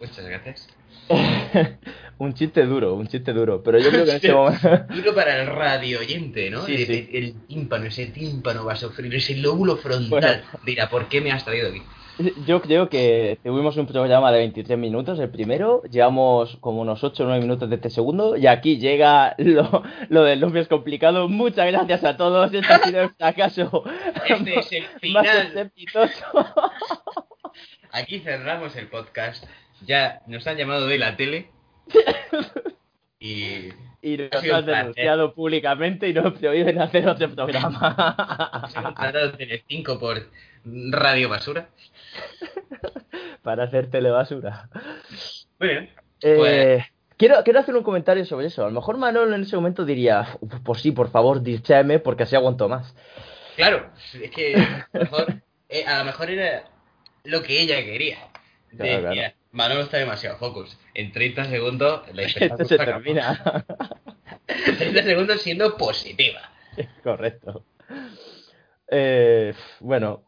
Muchas 0.00 0.26
gracias. 0.26 0.68
un 2.18 2.34
chiste 2.34 2.64
duro, 2.64 2.94
un 2.94 3.06
chiste 3.06 3.32
duro. 3.32 3.62
Pero 3.62 3.78
yo 3.78 3.90
creo 3.90 4.04
que 4.04 4.10
en 4.10 4.16
ese 4.22 4.32
momento. 4.32 4.68
Duro 4.94 5.14
para 5.14 5.40
el 5.40 5.46
radio 5.46 6.00
oyente, 6.00 6.50
¿no? 6.50 6.64
Sí, 6.66 6.74
el, 6.74 6.86
sí. 6.86 7.08
el 7.12 7.46
tímpano, 7.46 7.84
ese 7.86 8.06
tímpano 8.06 8.64
va 8.64 8.72
a 8.72 8.76
sufrir, 8.76 9.14
ese 9.14 9.36
lóbulo 9.36 9.76
frontal. 9.76 10.08
Bueno. 10.10 10.64
Dirá, 10.64 10.88
¿por 10.88 11.08
qué 11.08 11.20
me 11.20 11.30
has 11.30 11.44
traído 11.44 11.68
aquí? 11.68 11.82
Yo 12.46 12.62
creo 12.62 12.88
que 12.88 13.38
tuvimos 13.42 13.76
un 13.76 13.86
programa 13.86 14.32
de 14.32 14.38
23 14.38 14.78
minutos, 14.78 15.18
el 15.18 15.30
primero, 15.30 15.82
llevamos 15.90 16.56
como 16.60 16.80
unos 16.80 17.02
8 17.04 17.22
o 17.22 17.26
9 17.26 17.42
minutos 17.42 17.68
de 17.68 17.76
este 17.76 17.90
segundo, 17.90 18.36
y 18.36 18.46
aquí 18.46 18.78
llega 18.78 19.34
lo, 19.38 19.82
lo 20.08 20.24
del 20.24 20.40
nombre 20.40 20.60
es 20.60 20.68
complicado. 20.68 21.28
Muchas 21.28 21.66
gracias 21.66 22.04
a 22.04 22.16
todos, 22.16 22.52
este 22.52 22.72
ha 22.72 22.78
sido 22.78 23.02
el 23.02 23.10
fracaso 23.10 23.84
Este 24.28 24.58
es 24.58 24.72
el 24.72 24.84
final. 25.00 25.72
Aquí 27.92 28.20
cerramos 28.20 28.76
el 28.76 28.88
podcast. 28.88 29.44
Ya 29.86 30.20
nos 30.26 30.46
han 30.46 30.56
llamado 30.56 30.86
de 30.86 30.98
la 30.98 31.16
tele. 31.16 31.50
Y 33.18 33.68
Y 34.02 34.16
nos 34.16 34.44
Ha 34.44 34.56
han 34.58 34.66
denunciado 34.66 35.34
públicamente 35.34 36.08
y 36.08 36.14
nos 36.14 36.38
prohíben 36.38 36.80
hacer 36.80 37.08
otro 37.08 37.34
programa 37.34 38.68
se 38.70 38.78
ha 38.78 38.82
contratado 38.82 39.32
Telecinco 39.32 39.98
por 39.98 40.28
Radio 40.64 41.28
Basura. 41.28 41.68
para 43.42 43.64
hacer 43.64 43.90
telebasura. 43.90 44.68
Muy 45.58 45.68
bien. 45.68 45.90
Eh, 46.22 46.36
Pues- 46.36 46.84
quiero, 47.16 47.42
quiero 47.44 47.60
hacer 47.60 47.74
un 47.76 47.82
comentario 47.82 48.24
sobre 48.24 48.46
eso. 48.46 48.62
A 48.64 48.68
lo 48.68 48.72
mejor 48.72 48.96
Manolo 48.98 49.34
en 49.34 49.42
ese 49.42 49.56
momento 49.56 49.84
diría, 49.84 50.38
pues 50.64 50.80
sí, 50.82 50.92
por 50.92 51.10
favor, 51.10 51.42
dischame 51.42 51.98
porque 51.98 52.24
así 52.24 52.36
aguanto 52.36 52.68
más. 52.68 52.94
Claro, 53.56 53.90
es 54.20 54.30
que 54.30 54.54
a 54.56 54.88
lo 54.92 55.00
mejor, 55.00 55.34
eh, 55.68 55.84
a 55.86 55.98
lo 56.00 56.04
mejor 56.04 56.30
era 56.30 56.64
lo 57.24 57.42
que 57.42 57.60
ella 57.60 57.76
quería. 57.82 58.18
Claro, 58.76 59.02
Decía, 59.08 59.10
claro. 59.30 59.34
Manolo 59.52 59.80
está 59.82 59.96
demasiado 59.96 60.36
focus. 60.36 60.78
En 60.92 61.12
30 61.12 61.46
segundos 61.46 62.02
la 62.12 62.22
espectáculo 62.22 62.68
se 62.68 62.76
termina. 62.76 63.64
30 64.78 65.02
segundos 65.02 65.40
siendo 65.40 65.76
positiva. 65.76 66.40
Correcto. 67.02 67.64
Eh, 68.88 69.54
bueno, 69.80 70.22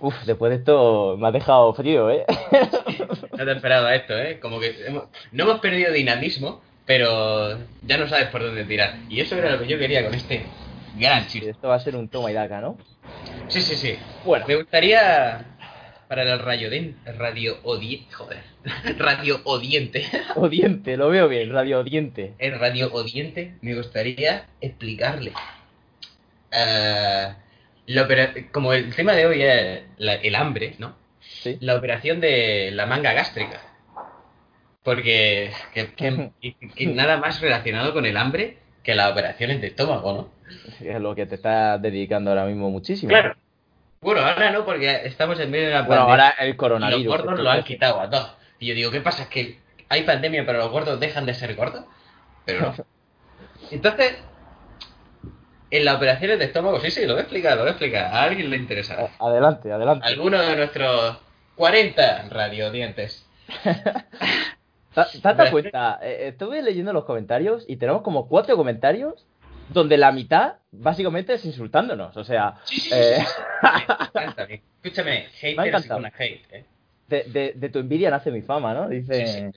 uf, 0.00 0.14
después 0.24 0.50
de 0.50 0.56
esto 0.56 1.16
me 1.18 1.28
ha 1.28 1.32
dejado 1.32 1.72
frío, 1.74 2.10
¿eh? 2.10 2.24
No 3.38 3.44
te 3.44 3.52
esperaba 3.52 3.94
esto, 3.94 4.18
¿eh? 4.18 4.38
Como 4.40 4.58
que 4.60 4.74
hemos- 4.86 5.04
no 5.32 5.44
hemos 5.44 5.60
perdido 5.60 5.92
dinamismo, 5.92 6.60
pero 6.84 7.56
ya 7.86 7.96
no 7.98 8.08
sabes 8.08 8.28
por 8.28 8.42
dónde 8.42 8.64
tirar. 8.64 8.96
Y 9.08 9.20
eso 9.20 9.36
era 9.36 9.50
lo 9.52 9.58
que 9.60 9.68
yo 9.68 9.78
quería 9.78 10.04
con 10.04 10.14
este 10.14 10.44
gran 10.96 11.26
chiste. 11.26 11.50
Esto 11.50 11.68
va 11.68 11.76
a 11.76 11.80
ser 11.80 11.94
un 11.96 12.08
toma 12.08 12.30
y 12.30 12.34
daca, 12.34 12.60
¿no? 12.60 12.76
Sí, 13.48 13.60
sí, 13.60 13.76
sí. 13.76 13.96
Bueno, 14.24 14.44
Me 14.48 14.56
gustaría 14.56 15.44
para 16.08 16.22
el 16.22 16.38
radio, 16.40 16.68
radio 17.18 17.58
odiente, 17.64 18.12
joder, 18.12 18.42
radio 18.98 19.40
odiente. 19.44 20.04
Odiente, 20.34 20.96
lo 20.96 21.10
veo 21.10 21.28
bien, 21.28 21.52
radio 21.52 21.80
odiente. 21.80 22.32
El 22.38 22.58
radio 22.58 22.92
odiente 22.92 23.54
me 23.60 23.74
gustaría 23.74 24.46
explicarle. 24.60 25.32
eh, 26.50 27.34
la 27.88 28.02
opera- 28.02 28.32
como 28.52 28.72
el 28.72 28.94
tema 28.94 29.12
de 29.12 29.26
hoy 29.26 29.42
es 29.42 29.82
la- 29.98 30.14
el 30.14 30.34
hambre, 30.34 30.74
¿no? 30.78 30.94
Sí. 31.20 31.58
La 31.60 31.76
operación 31.76 32.20
de 32.20 32.70
la 32.72 32.86
manga 32.86 33.12
gástrica. 33.12 33.60
Porque 34.82 35.50
que- 35.74 35.92
que- 35.94 36.32
que- 36.76 36.86
nada 36.86 37.18
más 37.18 37.40
relacionado 37.40 37.92
con 37.92 38.06
el 38.06 38.16
hambre 38.16 38.58
que 38.82 38.94
las 38.94 39.12
operaciones 39.12 39.60
de 39.60 39.66
estómago, 39.68 40.12
¿no? 40.12 40.28
Es 40.86 41.00
lo 41.00 41.14
que 41.14 41.26
te 41.26 41.34
estás 41.34 41.80
dedicando 41.82 42.30
ahora 42.30 42.46
mismo 42.46 42.70
muchísimo. 42.70 43.10
Claro. 43.10 43.34
Bueno, 44.00 44.20
ahora 44.22 44.50
no, 44.52 44.64
porque 44.64 45.02
estamos 45.04 45.38
en 45.40 45.50
medio 45.50 45.66
de 45.66 45.72
una 45.72 45.82
Bueno, 45.82 46.02
pandemia. 46.06 46.26
ahora 46.28 46.36
el 46.38 46.46
y 46.46 46.50
los 46.52 46.56
coronavirus. 46.56 47.06
gordos 47.06 47.40
lo 47.40 47.50
han 47.50 47.64
quitado 47.64 48.00
a 48.00 48.08
todos. 48.08 48.36
Y 48.60 48.66
yo 48.68 48.74
digo, 48.74 48.90
¿qué 48.90 49.00
pasa? 49.00 49.24
¿Es 49.24 49.28
que 49.28 49.58
hay 49.88 50.02
pandemia 50.04 50.46
pero 50.46 50.58
los 50.58 50.70
gordos 50.70 51.00
dejan 51.00 51.26
de 51.26 51.34
ser 51.34 51.54
gordos? 51.54 51.84
Pero 52.46 52.60
no. 52.60 52.74
Entonces, 53.70 54.16
en 55.70 55.84
las 55.84 55.96
operaciones 55.96 56.38
de 56.38 56.46
estómago, 56.46 56.80
sí, 56.80 56.90
sí, 56.90 57.02
lo 57.06 57.12
voy 57.14 57.20
a 57.20 57.22
explicar, 57.22 57.54
lo 57.56 57.62
voy 57.62 57.68
a 57.68 57.72
explicar. 57.72 58.04
A 58.06 58.22
alguien 58.24 58.48
le 58.50 58.56
interesa. 58.56 59.08
Adelante, 59.18 59.70
adelante. 59.72 60.06
Alguno 60.06 60.40
de 60.40 60.56
nuestros 60.56 61.18
40 61.56 62.28
radiodientes. 62.30 63.26
¿Te 63.62 63.72
te 64.94 65.00
has 65.00 65.22
dado 65.36 65.50
cuenta? 65.50 65.98
Eh, 66.02 66.28
estuve 66.28 66.62
leyendo 66.62 66.92
los 66.92 67.04
comentarios 67.04 67.64
y 67.68 67.76
tenemos 67.76 68.02
como 68.02 68.28
cuatro 68.28 68.56
comentarios 68.56 69.26
donde 69.70 69.98
la 69.98 70.12
mitad 70.12 70.54
básicamente 70.72 71.34
es 71.34 71.44
insultándonos. 71.44 72.16
O 72.16 72.24
sea, 72.24 72.54
Sí, 72.64 72.80
sí, 72.80 72.90
Eh. 72.92 73.16
sí, 73.18 73.24
sí, 73.26 73.32
sí. 73.32 73.42
Me 74.14 74.22
encanta, 74.24 74.46
me- 74.46 74.62
Escúchame, 74.82 75.26
ha 75.58 75.66
encantado. 75.66 76.00
hate, 76.18 76.42
¿eh? 76.52 76.64
de, 77.08 77.22
de- 77.24 77.52
de 77.56 77.68
tu 77.68 77.78
envidia 77.78 78.10
nace 78.10 78.30
mi 78.30 78.42
fama, 78.42 78.72
¿no? 78.74 78.88
Dice. 78.88 79.50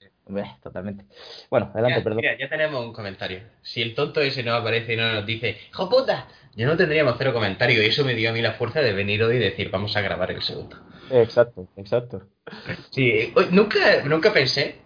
Totalmente. 0.62 1.04
Bueno, 1.50 1.70
adelante, 1.74 1.94
Mira, 1.96 2.04
perdón. 2.04 2.16
mira, 2.22 2.38
ya 2.38 2.48
tenemos 2.48 2.84
un 2.84 2.92
comentario. 2.92 3.40
Si 3.62 3.82
el 3.82 3.94
tonto 3.94 4.20
ese 4.20 4.42
no 4.42 4.54
aparece 4.54 4.94
y 4.94 4.96
no 4.96 5.12
nos 5.12 5.26
dice, 5.26 5.58
¡hijo 5.70 5.88
puta! 5.90 6.28
Ya 6.54 6.66
no 6.66 6.76
tendríamos 6.76 7.16
cero 7.18 7.32
comentario 7.32 7.82
y 7.82 7.86
eso 7.86 8.04
me 8.04 8.14
dio 8.14 8.30
a 8.30 8.32
mí 8.32 8.40
la 8.40 8.52
fuerza 8.52 8.80
de 8.80 8.92
venir 8.92 9.22
hoy 9.22 9.36
y 9.36 9.40
decir, 9.40 9.70
vamos 9.70 9.96
a 9.96 10.00
grabar 10.00 10.30
el 10.30 10.42
segundo. 10.42 10.76
Exacto, 11.10 11.68
exacto. 11.76 12.28
Sí, 12.90 13.32
nunca, 13.50 14.02
nunca 14.04 14.32
pensé. 14.32 14.76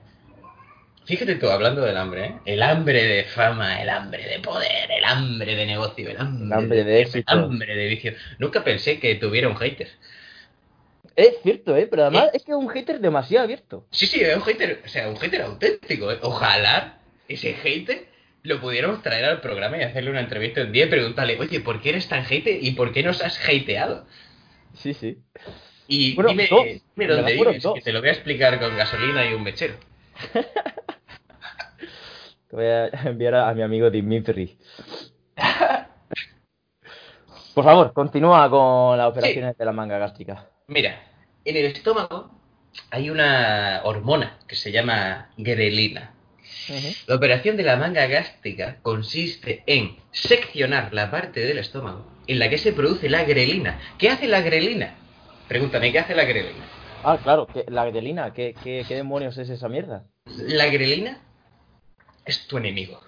Fíjate 1.04 1.36
tú, 1.36 1.48
hablando 1.48 1.82
del 1.82 1.96
hambre, 1.96 2.24
¿eh? 2.24 2.34
El 2.46 2.62
hambre 2.62 3.04
de 3.04 3.24
fama, 3.24 3.80
el 3.80 3.88
hambre 3.88 4.24
de 4.26 4.40
poder, 4.40 4.90
el 4.90 5.04
hambre 5.04 5.54
de 5.54 5.64
negocio, 5.66 6.10
el 6.10 6.18
hambre, 6.18 6.46
El 6.46 6.52
hambre 6.52 6.84
de 6.84 7.00
éxito. 7.02 7.32
el 7.32 7.44
hambre 7.44 7.76
de 7.76 7.86
vicio. 7.86 8.12
Nunca 8.38 8.64
pensé 8.64 8.98
que 8.98 9.14
tuviera 9.14 9.48
un 9.48 9.54
hater. 9.56 9.88
Es 11.16 11.40
cierto, 11.42 11.74
¿eh? 11.76 11.86
Pero 11.86 12.02
además 12.02 12.28
es 12.34 12.44
que 12.44 12.52
es 12.52 12.58
un 12.58 12.68
hater 12.68 13.00
demasiado 13.00 13.44
abierto. 13.44 13.86
Sí, 13.90 14.06
sí, 14.06 14.20
es 14.20 14.36
un 14.36 14.42
hater, 14.42 14.82
o 14.84 14.88
sea, 14.88 15.08
un 15.08 15.16
hater 15.16 15.42
auténtico. 15.42 16.12
¿eh? 16.12 16.18
Ojalá 16.22 16.98
ese 17.26 17.54
hater 17.54 18.06
lo 18.42 18.60
pudiéramos 18.60 19.02
traer 19.02 19.24
al 19.24 19.40
programa 19.40 19.78
y 19.78 19.82
hacerle 19.82 20.10
una 20.10 20.20
entrevista 20.20 20.60
un 20.60 20.70
día 20.72 20.84
y 20.84 20.88
preguntarle, 20.90 21.38
oye, 21.40 21.60
¿por 21.60 21.80
qué 21.80 21.88
eres 21.88 22.06
tan 22.08 22.22
hater 22.24 22.62
y 22.62 22.72
por 22.72 22.92
qué 22.92 23.02
nos 23.02 23.22
has 23.22 23.40
hateado? 23.48 24.06
Sí, 24.74 24.92
sí. 24.94 25.18
Y 25.88 26.14
Bueno, 26.14 26.30
dime, 26.30 26.46
dos. 26.50 26.64
dime 26.64 26.82
Me 26.94 27.06
dónde 27.06 27.32
vives, 27.32 27.66
que 27.74 27.80
te 27.80 27.92
lo 27.92 28.00
voy 28.00 28.10
a 28.10 28.12
explicar 28.12 28.60
con 28.60 28.76
gasolina 28.76 29.28
y 29.28 29.32
un 29.34 29.42
mechero. 29.42 29.74
Voy 32.50 32.64
a 32.66 32.86
enviar 33.04 33.34
a, 33.34 33.48
a 33.50 33.54
mi 33.54 33.60
amigo 33.62 33.90
Dimitri. 33.90 34.56
Por 37.54 37.64
favor, 37.64 37.92
continúa 37.92 38.48
con 38.48 38.96
las 38.96 39.08
operaciones 39.08 39.58
de 39.58 39.64
la 39.64 39.72
manga 39.72 39.98
gástrica. 39.98 40.48
Mira, 40.68 41.00
en 41.44 41.56
el 41.56 41.66
estómago 41.66 42.28
hay 42.90 43.08
una 43.08 43.82
hormona 43.84 44.38
que 44.48 44.56
se 44.56 44.72
llama 44.72 45.30
grelina. 45.36 46.12
La 47.06 47.14
operación 47.14 47.56
de 47.56 47.62
la 47.62 47.76
manga 47.76 48.06
gástrica 48.06 48.78
consiste 48.82 49.62
en 49.66 49.96
seccionar 50.10 50.92
la 50.92 51.08
parte 51.10 51.40
del 51.40 51.58
estómago 51.58 52.04
en 52.26 52.40
la 52.40 52.50
que 52.50 52.58
se 52.58 52.72
produce 52.72 53.08
la 53.08 53.22
grelina. 53.22 53.78
¿Qué 53.96 54.10
hace 54.10 54.26
la 54.26 54.40
grelina? 54.40 54.96
Pregúntame, 55.46 55.92
¿qué 55.92 56.00
hace 56.00 56.16
la 56.16 56.24
grelina? 56.24 56.64
Ah, 57.04 57.18
claro, 57.22 57.46
que 57.46 57.64
la 57.68 57.84
grelina, 57.84 58.32
¿qué, 58.32 58.54
qué, 58.64 58.84
qué 58.88 58.96
demonios 58.96 59.38
es 59.38 59.48
esa 59.48 59.68
mierda? 59.68 60.06
La 60.24 60.66
grelina 60.66 61.20
es 62.24 62.48
tu 62.48 62.58
enemigo. 62.58 63.00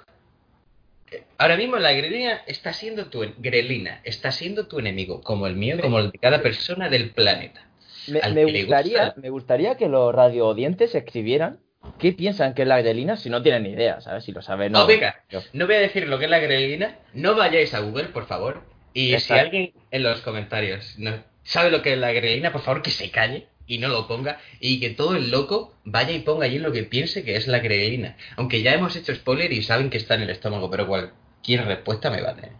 Ahora 1.38 1.56
mismo 1.56 1.76
la 1.76 1.92
grelina 1.92 2.42
está 2.46 2.72
siendo 2.72 3.06
tu 3.06 3.24
grelina, 3.38 4.00
está 4.04 4.30
siendo 4.32 4.66
tu 4.66 4.78
enemigo, 4.78 5.20
como 5.22 5.46
el 5.46 5.54
mío, 5.56 5.76
como 5.80 5.98
el 6.00 6.10
de 6.10 6.18
cada 6.18 6.42
persona 6.42 6.88
del 6.88 7.10
planeta. 7.10 7.66
Me, 8.08 8.44
gustaría, 8.44 9.04
gusta- 9.06 9.20
me 9.20 9.30
gustaría 9.30 9.76
que 9.76 9.88
los 9.88 10.14
radioodientes 10.14 10.94
escribieran 10.94 11.60
qué 11.98 12.12
piensan 12.12 12.54
que 12.54 12.62
es 12.62 12.68
la 12.68 12.80
grelina 12.80 13.16
si 13.16 13.28
no 13.30 13.42
tienen 13.42 13.62
ni 13.64 13.70
idea, 13.70 14.00
¿sabes? 14.00 14.24
Si 14.24 14.32
lo 14.32 14.42
saben, 14.42 14.72
no. 14.72 14.80
No, 14.80 14.86
venga, 14.86 15.22
yo. 15.30 15.40
no 15.52 15.66
voy 15.66 15.76
a 15.76 15.80
decir 15.80 16.08
lo 16.08 16.18
que 16.18 16.24
es 16.24 16.30
la 16.30 16.38
grelina, 16.38 16.96
no 17.14 17.34
vayáis 17.36 17.74
a 17.74 17.80
Google, 17.80 18.04
por 18.08 18.26
favor. 18.26 18.62
Y 18.94 19.12
Exacto. 19.12 19.34
si 19.34 19.40
alguien 19.40 19.72
en 19.90 20.02
los 20.02 20.20
comentarios 20.22 20.94
no 20.98 21.22
sabe 21.42 21.70
lo 21.70 21.82
que 21.82 21.92
es 21.92 21.98
la 21.98 22.12
grelina, 22.12 22.50
por 22.52 22.62
favor 22.62 22.82
que 22.82 22.90
se 22.90 23.10
calle 23.10 23.46
y 23.68 23.78
no 23.78 23.88
lo 23.88 24.08
ponga. 24.08 24.40
Y 24.58 24.80
que 24.80 24.90
todo 24.90 25.14
el 25.14 25.30
loco 25.30 25.74
vaya 25.84 26.12
y 26.12 26.20
ponga 26.20 26.46
allí 26.46 26.58
lo 26.58 26.72
que 26.72 26.82
piense 26.82 27.22
que 27.24 27.36
es 27.36 27.46
la 27.46 27.60
grelina. 27.60 28.16
Aunque 28.36 28.62
ya 28.62 28.72
hemos 28.72 28.96
hecho 28.96 29.14
spoiler 29.14 29.52
y 29.52 29.62
saben 29.62 29.90
que 29.90 29.98
está 29.98 30.14
en 30.14 30.22
el 30.22 30.30
estómago, 30.30 30.68
pero 30.70 30.86
cualquier 30.88 31.64
respuesta 31.66 32.10
me 32.10 32.22
vale. 32.22 32.52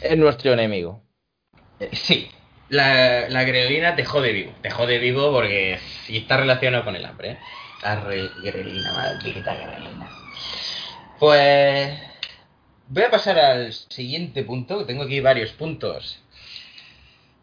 Es 0.00 0.16
nuestro 0.18 0.52
enemigo. 0.52 1.02
Eh, 1.80 1.88
Sí, 1.92 2.28
la, 2.68 3.28
la 3.28 3.44
grelina 3.44 3.94
te 3.96 4.04
jode 4.04 4.32
vivo. 4.32 4.52
Te 4.60 4.70
jode 4.70 4.98
vivo 4.98 5.32
porque 5.32 5.78
y 6.08 6.18
está 6.18 6.36
relacionado 6.36 6.84
con 6.84 6.96
el 6.96 7.04
hambre. 7.04 7.30
¿eh? 7.32 7.38
La 7.82 8.00
re- 8.00 8.30
grelina, 8.42 8.92
maldita 8.92 9.54
grelina. 9.54 10.10
Pues 11.18 11.94
voy 12.88 13.02
a 13.02 13.10
pasar 13.10 13.38
al 13.38 13.72
siguiente 13.72 14.42
punto. 14.42 14.84
Tengo 14.84 15.04
aquí 15.04 15.20
varios 15.20 15.52
puntos 15.52 16.20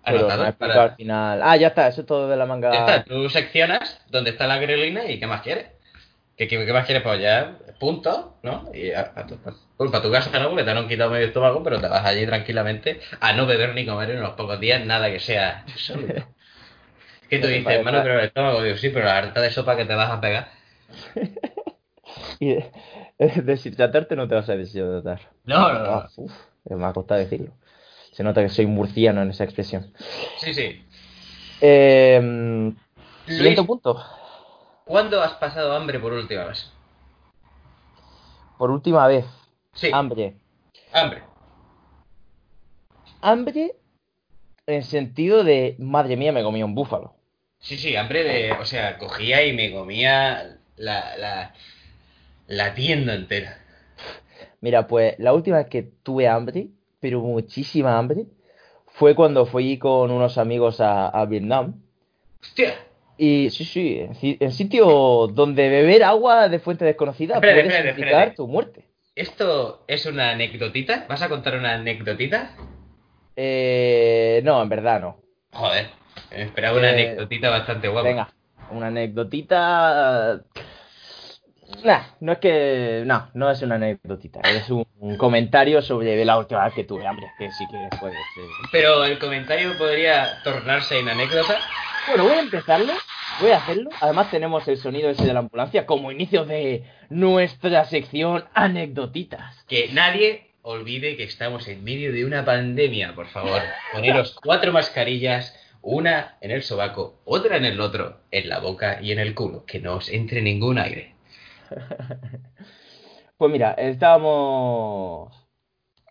Pero 0.04 0.18
me 0.18 0.24
ha 0.24 0.34
anotados. 0.34 0.50
explicado 0.50 0.80
Para... 0.82 0.92
al 0.92 0.96
final. 0.98 1.42
Ah, 1.44 1.58
ya 1.58 1.68
está, 1.68 1.88
eso 1.88 2.02
es 2.02 2.08
todo 2.08 2.28
de 2.28 2.36
la 2.38 2.46
manga. 2.46 2.72
Ya 2.72 2.80
está, 2.80 3.04
tú 3.04 3.30
seccionas 3.30 4.02
dónde 4.10 4.32
está 4.32 4.48
la 4.48 4.58
grelina 4.58 5.06
y 5.06 5.20
qué 5.20 5.28
más 5.28 5.42
quieres. 5.42 5.68
¿Qué, 6.38 6.48
qué, 6.48 6.66
qué 6.66 6.74
más 6.74 6.86
quieres? 6.86 7.04
Pues 7.04 7.22
ya, 7.22 7.58
punto, 7.80 8.38
¿no? 8.42 8.70
Y 8.74 8.92
a, 8.92 9.12
a 9.16 9.28
tu, 9.28 9.38
para 9.38 10.02
tu 10.02 10.12
casa 10.12 10.40
no, 10.40 10.50
porque 10.50 10.64
te 10.64 10.72
han 10.72 10.88
quitado 10.88 11.12
medio 11.12 11.28
estómago, 11.28 11.62
pero 11.64 11.80
te 11.80 11.88
vas 11.88 12.06
allí 12.06 12.26
tranquilamente 12.26 13.00
a 13.20 13.34
no 13.34 13.46
beber 13.46 13.76
ni 13.76 13.86
comer 13.86 14.12
en 14.12 14.20
unos 14.20 14.32
pocos 14.34 14.60
días 14.60 14.84
nada 14.86 15.12
que 15.12 15.20
sea 15.20 15.66
sólido. 15.76 16.26
Que 17.30 17.40
tú 17.40 17.48
dices, 17.48 17.66
hermano, 17.68 18.00
pero 18.04 18.20
el 18.20 18.26
estómago, 18.26 18.62
digo, 18.62 18.76
sí, 18.76 18.90
pero 18.90 19.06
la 19.06 19.18
harta 19.18 19.40
de 19.40 19.52
sopa 19.52 19.78
que 19.78 19.86
te 19.86 19.96
vas 19.96 20.12
a 20.12 20.20
pegar. 20.20 20.50
Y 22.40 22.56
de- 22.56 22.72
deshidratarte 23.44 24.16
no 24.16 24.28
te 24.28 24.36
vas 24.36 24.50
a 24.50 24.56
deshidratar. 24.58 25.22
No, 25.46 25.72
no, 25.72 25.80
no. 25.80 25.90
Ah, 25.92 26.10
uf, 26.18 26.34
me 26.66 26.86
ha 26.86 26.94
costado 26.94 27.20
decirlo. 27.22 27.54
Se 28.12 28.24
nota 28.24 28.42
que 28.42 28.50
soy 28.50 28.66
murciano 28.66 29.22
en 29.22 29.30
esa 29.30 29.44
expresión. 29.44 29.94
Sí, 30.38 30.54
sí. 30.54 30.86
Eh, 31.62 32.20
Luis, 32.22 33.38
siguiente 33.38 33.64
punto. 33.64 34.04
¿cuándo 34.86 35.22
has 35.22 35.34
pasado 35.34 35.74
hambre 35.74 36.00
por 36.00 36.12
última 36.12 36.46
vez? 36.46 36.72
Por 38.58 38.72
última 38.72 39.08
vez, 39.08 39.26
Sí, 39.74 39.90
hambre. 39.94 40.36
hambre. 40.92 41.24
Hambre 43.22 43.76
en 44.68 44.84
sentido 44.84 45.44
de, 45.44 45.76
madre 45.80 46.18
mía, 46.18 46.32
me 46.32 46.44
comí 46.44 46.64
un 46.64 46.76
búfalo. 46.76 47.14
Sí, 47.60 47.78
sí, 47.78 47.96
hambre 47.96 48.24
de. 48.24 48.52
O 48.54 48.66
sea, 48.66 48.98
cogía 48.98 49.46
y 49.46 49.54
me 49.54 49.72
comía 49.72 50.58
la, 50.78 51.18
la, 51.18 51.54
la 52.48 52.74
tienda 52.74 53.14
entera. 53.14 53.58
Mira, 54.62 54.88
pues 54.88 55.18
la 55.20 55.34
última 55.34 55.58
vez 55.58 55.68
que 55.68 55.84
tuve 55.84 56.28
hambre, 56.28 56.68
pero 57.02 57.20
muchísima 57.20 57.98
hambre, 57.98 58.26
fue 58.88 59.14
cuando 59.16 59.46
fui 59.46 59.78
con 59.78 60.10
unos 60.12 60.38
amigos 60.38 60.80
a, 60.80 61.10
a 61.10 61.26
Vietnam. 61.26 61.82
Hostia. 62.42 62.76
Y 63.18 63.50
sí, 63.50 63.66
sí, 63.66 64.00
en, 64.00 64.16
si- 64.16 64.38
en 64.40 64.52
sitio 64.52 65.28
donde 65.28 65.68
beber 65.70 66.04
agua 66.04 66.48
de 66.48 66.60
fuente 66.60 66.86
desconocida 66.86 67.36
Espérate, 67.36 67.62
puede 67.70 67.90
espérate. 67.90 68.36
tu 68.36 68.48
muerte. 68.48 68.88
¿Esto 69.16 69.84
es 69.88 70.06
una 70.06 70.32
anecdotita? 70.32 71.06
¿Vas 71.10 71.22
a 71.22 71.28
contar 71.30 71.58
una 71.58 71.74
anecdotita? 71.74 72.52
Eh, 73.36 74.42
no, 74.44 74.62
en 74.62 74.70
verdad 74.70 75.02
no. 75.02 75.18
Joder, 75.52 75.88
me 76.32 76.44
esperaba 76.44 76.78
una 76.78 76.90
Eh, 76.92 76.94
anecdotita 76.94 77.50
bastante 77.50 77.88
guapa. 77.90 78.08
Venga, 78.10 78.34
una 78.72 78.88
anecdotita. 78.88 80.42
Nah, 81.84 82.02
no 82.20 82.34
es 82.34 82.38
que. 82.40 83.04
No, 83.06 83.30
no 83.34 83.50
es 83.50 83.62
una 83.62 83.76
anecdotita. 83.76 84.42
Es 84.42 84.70
un, 84.70 84.86
un 85.00 85.18
comentario 85.18 85.82
sobre 85.82 86.24
la 86.24 86.38
última 86.38 86.66
vez 86.66 86.74
que 86.74 86.84
tuve 86.84 87.06
hambre. 87.08 87.28
Que 87.38 87.52
sí 87.52 87.66
que 87.70 87.98
puede 87.98 88.14
ser. 88.14 88.44
Pero 88.72 89.04
el 89.06 89.18
comentario 89.20 89.78
podría 89.78 90.42
tornarse 90.44 91.00
en 91.00 91.10
anécdota. 91.10 91.58
Bueno, 92.08 92.24
voy 92.26 92.34
a 92.34 92.40
empezarlo. 92.40 92.94
Voy 93.40 93.52
a 93.52 93.58
hacerlo. 93.58 93.90
Además, 94.02 94.30
tenemos 94.30 94.68
el 94.68 94.78
sonido 94.78 95.10
ese 95.10 95.26
de 95.26 95.34
la 95.34 95.40
ambulancia 95.40 95.86
como 95.86 96.12
inicio 96.12 96.46
de 96.46 96.84
nuestra 97.10 97.86
sección 97.86 98.46
anecdotitas. 98.54 99.64
Que 99.68 99.90
nadie 99.94 100.52
olvide 100.62 101.16
que 101.18 101.24
estamos 101.24 101.68
en 101.68 101.84
medio 101.84 102.12
de 102.12 102.26
una 102.26 102.46
pandemia, 102.46 103.16
por 103.16 103.28
favor. 103.28 103.62
Poneros 103.94 104.38
cuatro 104.44 104.72
mascarillas, 104.72 105.58
Una 105.84 106.38
en 106.42 106.52
el 106.52 106.62
sobaco, 106.62 107.22
otra 107.26 107.58
en 107.58 107.66
el 107.66 107.82
otro, 107.82 108.20
en 108.30 108.50
la 108.50 108.60
boca 108.60 109.00
y 109.02 109.12
en 109.12 109.18
el 109.20 109.34
culo. 109.34 109.66
Que 109.66 109.80
no 109.80 109.96
os 109.96 110.10
entre 110.10 110.42
ningún 110.44 110.78
aire. 110.78 111.11
Pues 113.42 113.52
mira, 113.52 113.72
estábamos 113.72 115.34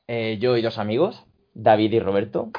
eh, 0.09 0.39
yo 0.41 0.57
y 0.57 0.63
dos 0.63 0.79
amigos, 0.79 1.23
David 1.55 1.93
y 1.93 2.01
Roberto, 2.01 2.51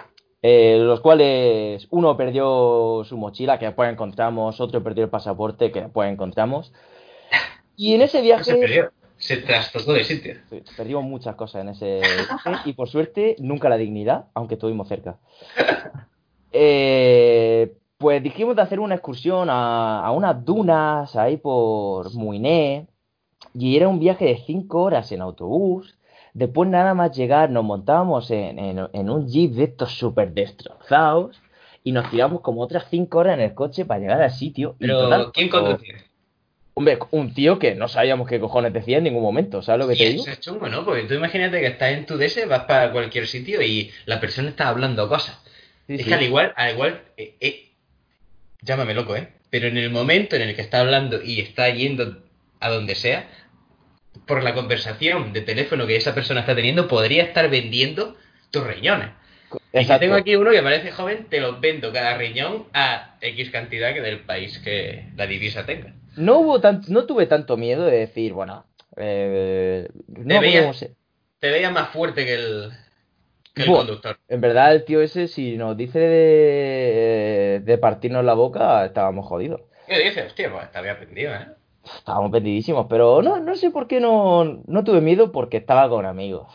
eh, 0.41 0.77
los 0.79 1.01
cuales 1.01 1.89
uno 1.89 2.15
perdió 2.15 3.03
su 3.03 3.17
mochila, 3.17 3.59
que 3.59 3.65
después 3.65 3.91
encontramos, 3.91 4.61
otro 4.61 4.81
perdió 4.81 5.03
el 5.03 5.09
pasaporte, 5.09 5.73
que 5.73 5.81
después 5.81 6.09
encontramos. 6.09 6.71
Y 7.75 7.95
en 7.95 8.01
ese 8.03 8.19
Se 8.19 8.23
viaje 8.23 8.55
perdió. 8.55 8.91
Se 9.17 9.35
trastocó 9.37 9.91
de 9.91 10.05
sitio. 10.05 10.35
sí, 10.49 10.63
perdimos 10.77 11.03
muchas 11.03 11.35
cosas 11.35 11.63
en 11.63 11.69
ese 11.69 11.99
viaje 11.99 12.51
y 12.63 12.71
por 12.71 12.87
suerte 12.87 13.35
nunca 13.39 13.67
la 13.67 13.75
dignidad, 13.75 14.27
aunque 14.33 14.53
estuvimos 14.53 14.87
cerca. 14.87 15.17
Eh, 16.53 17.73
pues 17.97 18.23
dijimos 18.23 18.55
de 18.55 18.61
hacer 18.61 18.79
una 18.79 18.95
excursión 18.95 19.49
a, 19.49 19.99
a 19.99 20.11
unas 20.11 20.45
dunas 20.45 21.13
ahí 21.17 21.35
por 21.35 22.13
Muiné 22.13 22.87
y 23.53 23.75
era 23.77 23.87
un 23.87 23.99
viaje 23.99 24.25
de 24.25 24.37
5 24.45 24.81
horas 24.81 25.11
en 25.11 25.21
autobús. 25.21 25.95
Después 26.33 26.69
nada 26.69 26.93
más 26.93 27.15
llegar 27.15 27.49
nos 27.49 27.63
montábamos 27.63 28.31
en, 28.31 28.57
en- 28.59 28.87
en 28.93 29.09
un 29.09 29.27
jeep 29.27 29.51
de 29.53 29.63
estos 29.65 29.91
súper 29.97 30.33
destrozados 30.33 31.37
y 31.83 31.91
nos 31.91 32.09
tiramos 32.09 32.41
como 32.41 32.61
otras 32.61 32.85
5 32.89 33.19
horas 33.19 33.35
en 33.35 33.41
el 33.41 33.53
coche 33.53 33.85
para 33.85 33.99
llegar 33.99 34.21
al 34.21 34.31
sitio. 34.31 34.75
Y 34.79 34.85
Pero, 34.85 34.97
total, 34.99 35.31
¿quién 35.33 35.49
conducía? 35.49 35.95
Hombre, 36.73 36.97
un 37.11 37.33
tío 37.33 37.59
que 37.59 37.75
no 37.75 37.87
sabíamos 37.89 38.27
qué 38.29 38.39
cojones 38.39 38.71
decía 38.71 38.97
en 38.99 39.03
ningún 39.03 39.21
momento, 39.23 39.61
¿sabes 39.61 39.85
lo 39.85 39.87
que 39.89 39.95
Y 39.95 39.97
te 40.05 40.09
digo? 40.11 40.23
eso 40.23 40.31
es 40.31 40.39
chungo, 40.39 40.69
¿no? 40.69 40.85
Porque 40.85 41.03
tú 41.03 41.13
imagínate 41.15 41.59
que 41.59 41.67
estás 41.67 41.91
en 41.91 42.05
tu 42.05 42.17
DS, 42.17 42.45
vas 42.45 42.63
para 42.63 42.91
cualquier 42.93 43.27
sitio 43.27 43.61
y 43.61 43.91
la 44.05 44.19
persona 44.21 44.49
está 44.49 44.69
hablando 44.69 45.09
cosas. 45.09 45.37
Sí, 45.87 45.95
es 45.95 46.03
sí. 46.03 46.09
que 46.09 46.13
al 46.15 46.23
igual, 46.23 46.53
al 46.55 46.73
igual, 46.73 47.01
eh, 47.17 47.35
eh, 47.41 47.71
llámame 48.61 48.93
loco, 48.93 49.15
¿eh? 49.15 49.27
Pero 49.49 49.67
en 49.67 49.77
el 49.77 49.89
momento 49.89 50.35
en 50.37 50.43
el 50.43 50.55
que 50.55 50.61
está 50.61 50.79
hablando 50.79 51.21
y 51.21 51.41
está 51.41 51.69
yendo 51.69 52.23
a 52.61 52.69
donde 52.69 52.95
sea, 52.95 53.27
por 54.25 54.43
la 54.43 54.53
conversación 54.53 55.33
de 55.33 55.41
teléfono 55.41 55.87
que 55.87 55.97
esa 55.97 56.15
persona 56.15 56.41
está 56.41 56.55
teniendo, 56.55 56.87
podría 56.87 57.23
estar 57.23 57.49
vendiendo 57.49 58.15
tus 58.51 58.65
riñones. 58.65 59.09
Y 59.73 59.79
Exacto. 59.79 60.01
tengo 60.01 60.15
aquí 60.15 60.35
uno 60.35 60.51
que 60.51 60.61
parece 60.61 60.91
joven, 60.91 61.25
te 61.29 61.41
los 61.41 61.59
vendo 61.59 61.91
cada 61.91 62.17
riñón 62.17 62.67
a 62.73 63.17
X 63.19 63.49
cantidad 63.49 63.93
que 63.93 64.01
del 64.01 64.21
país 64.21 64.59
que 64.59 65.07
la 65.17 65.27
divisa 65.27 65.65
tenga. 65.65 65.93
No 66.15 66.39
hubo 66.39 66.61
no 66.87 67.05
tuve 67.05 67.25
tanto 67.25 67.57
miedo 67.57 67.85
de 67.85 67.97
decir, 67.97 68.33
bueno, 68.33 68.65
eh, 68.97 69.89
no 70.07 70.39
Te 70.39 70.95
Te 71.39 71.49
veía 71.49 71.71
más 71.71 71.89
fuerte 71.89 72.25
que 72.25 72.35
el, 72.35 72.71
que 73.53 73.63
el 73.63 73.69
conductor. 73.69 74.17
En 74.27 74.41
verdad, 74.41 74.73
el 74.73 74.85
tío 74.85 75.01
ese, 75.01 75.27
si 75.27 75.57
nos 75.57 75.75
dice 75.75 75.99
de, 75.99 77.61
de 77.63 77.77
partirnos 77.77 78.23
la 78.23 78.33
boca, 78.33 78.85
estábamos 78.85 79.25
jodidos. 79.25 79.61
¿Qué 79.87 79.99
dices? 79.99 80.27
Hostia, 80.27 80.51
pues 80.51 80.87
aprendido, 80.87 81.33
¿eh? 81.33 81.47
Estábamos 81.83 82.31
perdidísimos, 82.31 82.87
pero 82.89 83.21
no, 83.21 83.39
no 83.39 83.55
sé 83.55 83.71
por 83.71 83.87
qué 83.87 83.99
no, 83.99 84.61
no 84.65 84.83
tuve 84.83 85.01
miedo 85.01 85.31
porque 85.31 85.57
estaba 85.57 85.89
con 85.89 86.05
amigos. 86.05 86.47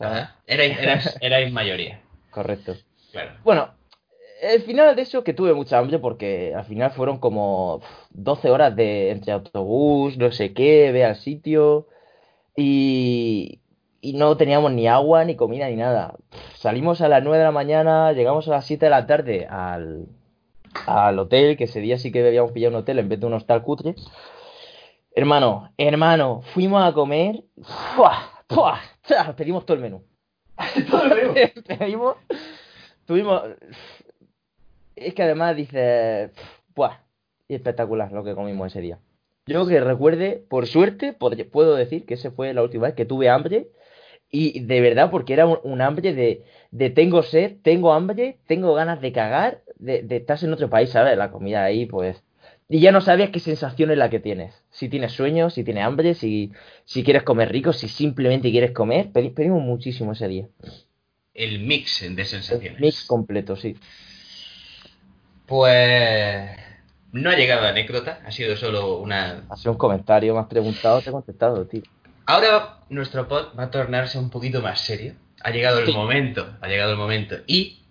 Ajá. 0.00 0.36
Erais, 0.46 0.78
erais, 0.78 1.18
erais 1.20 1.52
mayoría, 1.52 2.00
Correcto. 2.30 2.74
claro. 3.12 3.30
Bueno, 3.44 3.68
el 4.42 4.62
final 4.62 4.96
de 4.96 5.02
eso 5.02 5.22
que 5.22 5.34
tuve 5.34 5.54
mucha 5.54 5.78
hambre 5.78 5.98
porque 6.00 6.52
al 6.54 6.64
final 6.64 6.90
fueron 6.90 7.18
como 7.18 7.76
uf, 7.76 7.84
12 8.10 8.50
horas 8.50 8.74
de 8.74 9.10
entre 9.10 9.32
autobús, 9.32 10.18
no 10.18 10.32
sé 10.32 10.52
qué, 10.52 10.90
ve 10.90 11.04
al 11.04 11.14
sitio 11.16 11.86
y, 12.56 13.60
y 14.00 14.14
no 14.14 14.36
teníamos 14.36 14.72
ni 14.72 14.88
agua, 14.88 15.24
ni 15.24 15.36
comida, 15.36 15.68
ni 15.68 15.76
nada. 15.76 16.16
Salimos 16.56 17.00
a 17.00 17.08
las 17.08 17.22
9 17.22 17.38
de 17.38 17.44
la 17.44 17.52
mañana, 17.52 18.12
llegamos 18.12 18.48
a 18.48 18.52
las 18.52 18.66
7 18.66 18.86
de 18.86 18.90
la 18.90 19.06
tarde 19.06 19.46
al, 19.46 20.06
al 20.86 21.18
hotel, 21.18 21.56
que 21.56 21.64
ese 21.64 21.80
día 21.80 21.98
sí 21.98 22.10
que 22.12 22.22
debíamos 22.22 22.52
pillar 22.52 22.72
un 22.72 22.78
hotel 22.78 22.98
en 22.98 23.08
vez 23.08 23.20
de 23.20 23.26
un 23.26 23.34
hostal 23.34 23.62
cutre. 23.62 23.94
Hermano, 25.14 25.72
hermano, 25.76 26.40
fuimos 26.54 26.82
a 26.82 26.92
comer, 26.92 27.44
¡fua! 27.94 28.30
¡fua! 28.48 28.80
¡Cha! 29.02 29.36
pedimos 29.36 29.66
todo 29.66 29.76
el 29.76 29.82
menú. 29.82 30.02
pedimos, 31.66 32.16
tuvimos, 33.04 33.42
es 34.96 35.14
que 35.14 35.22
además 35.22 35.56
dice, 35.56 36.30
¡buah! 36.74 36.98
Espectacular 37.48 38.10
lo 38.12 38.24
que 38.24 38.34
comimos 38.34 38.68
ese 38.68 38.80
día. 38.80 38.98
Yo 39.46 39.66
que 39.66 39.80
recuerde, 39.80 40.42
por 40.48 40.66
suerte, 40.66 41.12
puedo 41.12 41.74
decir 41.74 42.06
que 42.06 42.14
esa 42.14 42.30
fue 42.30 42.54
la 42.54 42.62
última 42.62 42.86
vez 42.86 42.94
que 42.94 43.04
tuve 43.04 43.28
hambre. 43.28 43.68
Y 44.30 44.60
de 44.60 44.80
verdad, 44.80 45.10
porque 45.10 45.34
era 45.34 45.46
un, 45.46 45.58
un 45.62 45.82
hambre 45.82 46.14
de, 46.14 46.44
de 46.70 46.88
tengo 46.88 47.22
sed, 47.22 47.56
tengo 47.62 47.92
hambre, 47.92 48.38
tengo 48.46 48.72
ganas 48.72 49.02
de 49.02 49.12
cagar, 49.12 49.62
de, 49.76 50.02
de 50.02 50.16
estás 50.16 50.42
en 50.42 50.54
otro 50.54 50.70
país, 50.70 50.90
¿sabes? 50.90 51.18
La 51.18 51.30
comida 51.30 51.64
ahí, 51.64 51.84
pues. 51.84 52.22
Y 52.74 52.80
ya 52.80 52.90
no 52.90 53.02
sabías 53.02 53.28
qué 53.28 53.38
sensación 53.38 53.90
es 53.90 53.98
la 53.98 54.08
que 54.08 54.18
tienes. 54.18 54.54
Si 54.70 54.88
tienes 54.88 55.12
sueño, 55.12 55.50
si 55.50 55.62
tienes 55.62 55.84
hambre, 55.84 56.14
si, 56.14 56.52
si 56.86 57.04
quieres 57.04 57.22
comer 57.22 57.52
rico, 57.52 57.74
si 57.74 57.86
simplemente 57.86 58.50
quieres 58.50 58.70
comer. 58.70 59.12
Pedi- 59.12 59.34
pedimos 59.34 59.62
muchísimo 59.62 60.12
ese 60.12 60.26
día. 60.26 60.46
El 61.34 61.60
mix 61.60 62.00
de 62.16 62.24
sensaciones. 62.24 62.80
Mix 62.80 63.04
completo, 63.04 63.56
sí. 63.56 63.76
Pues 65.46 66.48
no 67.12 67.28
ha 67.30 67.36
llegado 67.36 67.66
anécdota, 67.66 68.20
ha 68.24 68.30
sido 68.30 68.56
solo 68.56 68.98
una... 69.00 69.44
Ha 69.50 69.56
sido 69.56 69.72
un 69.72 69.78
comentario, 69.78 70.32
me 70.34 70.40
has 70.40 70.46
preguntado, 70.46 71.02
te 71.02 71.10
he 71.10 71.12
contestado, 71.12 71.66
tío. 71.66 71.82
Ahora 72.24 72.78
nuestro 72.88 73.28
pod 73.28 73.48
va 73.58 73.64
a 73.64 73.70
tornarse 73.70 74.18
un 74.18 74.30
poquito 74.30 74.62
más 74.62 74.80
serio. 74.80 75.14
Ha 75.42 75.50
llegado 75.50 75.80
el 75.80 75.86
Sí. 75.86 75.92
momento, 75.92 76.56
ha 76.62 76.68
llegado 76.68 76.92
el 76.92 76.96
momento. 76.98 77.36
Y 77.46 77.82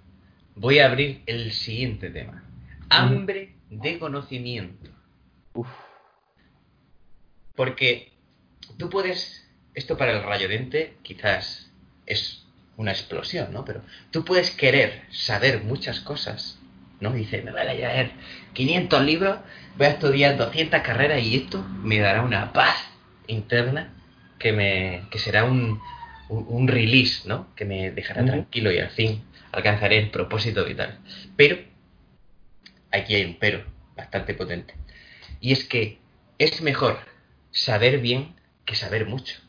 voy 0.55 0.79
a 0.79 0.87
abrir 0.87 1.21
el 1.27 1.51
siguiente 1.51 2.09
tema. 2.09 2.43
Hambre 2.89 3.50
de 3.71 3.97
conocimiento. 3.97 4.91
Uf. 5.53 5.67
Porque 7.55 8.11
tú 8.77 8.89
puedes, 8.89 9.49
esto 9.73 9.97
para 9.97 10.11
el 10.11 10.23
rayodente 10.23 10.97
quizás 11.01 11.71
es 12.05 12.45
una 12.77 12.91
explosión, 12.91 13.51
¿no? 13.53 13.65
Pero 13.65 13.81
tú 14.11 14.25
puedes 14.25 14.51
querer 14.51 15.03
saber 15.09 15.63
muchas 15.63 16.01
cosas, 16.01 16.59
¿no? 16.99 17.11
Dice, 17.13 17.41
me 17.41 17.51
voy 17.51 17.61
a 17.61 17.65
leer 17.65 18.11
500 18.53 19.03
libros, 19.03 19.39
voy 19.77 19.87
a 19.87 19.91
estudiar 19.91 20.37
200 20.37 20.81
carreras 20.81 21.23
y 21.23 21.37
esto 21.37 21.63
me 21.83 21.99
dará 21.99 22.23
una 22.23 22.53
paz 22.53 22.75
interna 23.27 23.93
que, 24.37 24.51
me, 24.51 25.03
que 25.11 25.19
será 25.19 25.45
un, 25.45 25.79
un, 26.27 26.45
un 26.47 26.67
release, 26.67 27.27
¿no? 27.27 27.53
Que 27.55 27.65
me 27.65 27.91
dejará 27.91 28.25
tranquilo 28.25 28.71
y 28.71 28.79
al 28.79 28.89
fin 28.89 29.23
alcanzaré 29.51 29.99
el 29.99 30.09
propósito 30.09 30.65
vital. 30.65 30.99
Pero, 31.37 31.70
aquí 32.91 33.15
hay 33.15 33.25
un 33.25 33.37
pero 33.39 33.63
bastante 33.95 34.33
potente. 34.33 34.75
Y 35.39 35.51
es 35.53 35.65
que 35.65 35.99
es 36.37 36.61
mejor 36.61 36.97
saber 37.51 37.99
bien 37.99 38.35
que 38.65 38.75
saber 38.75 39.05
mucho. 39.05 39.39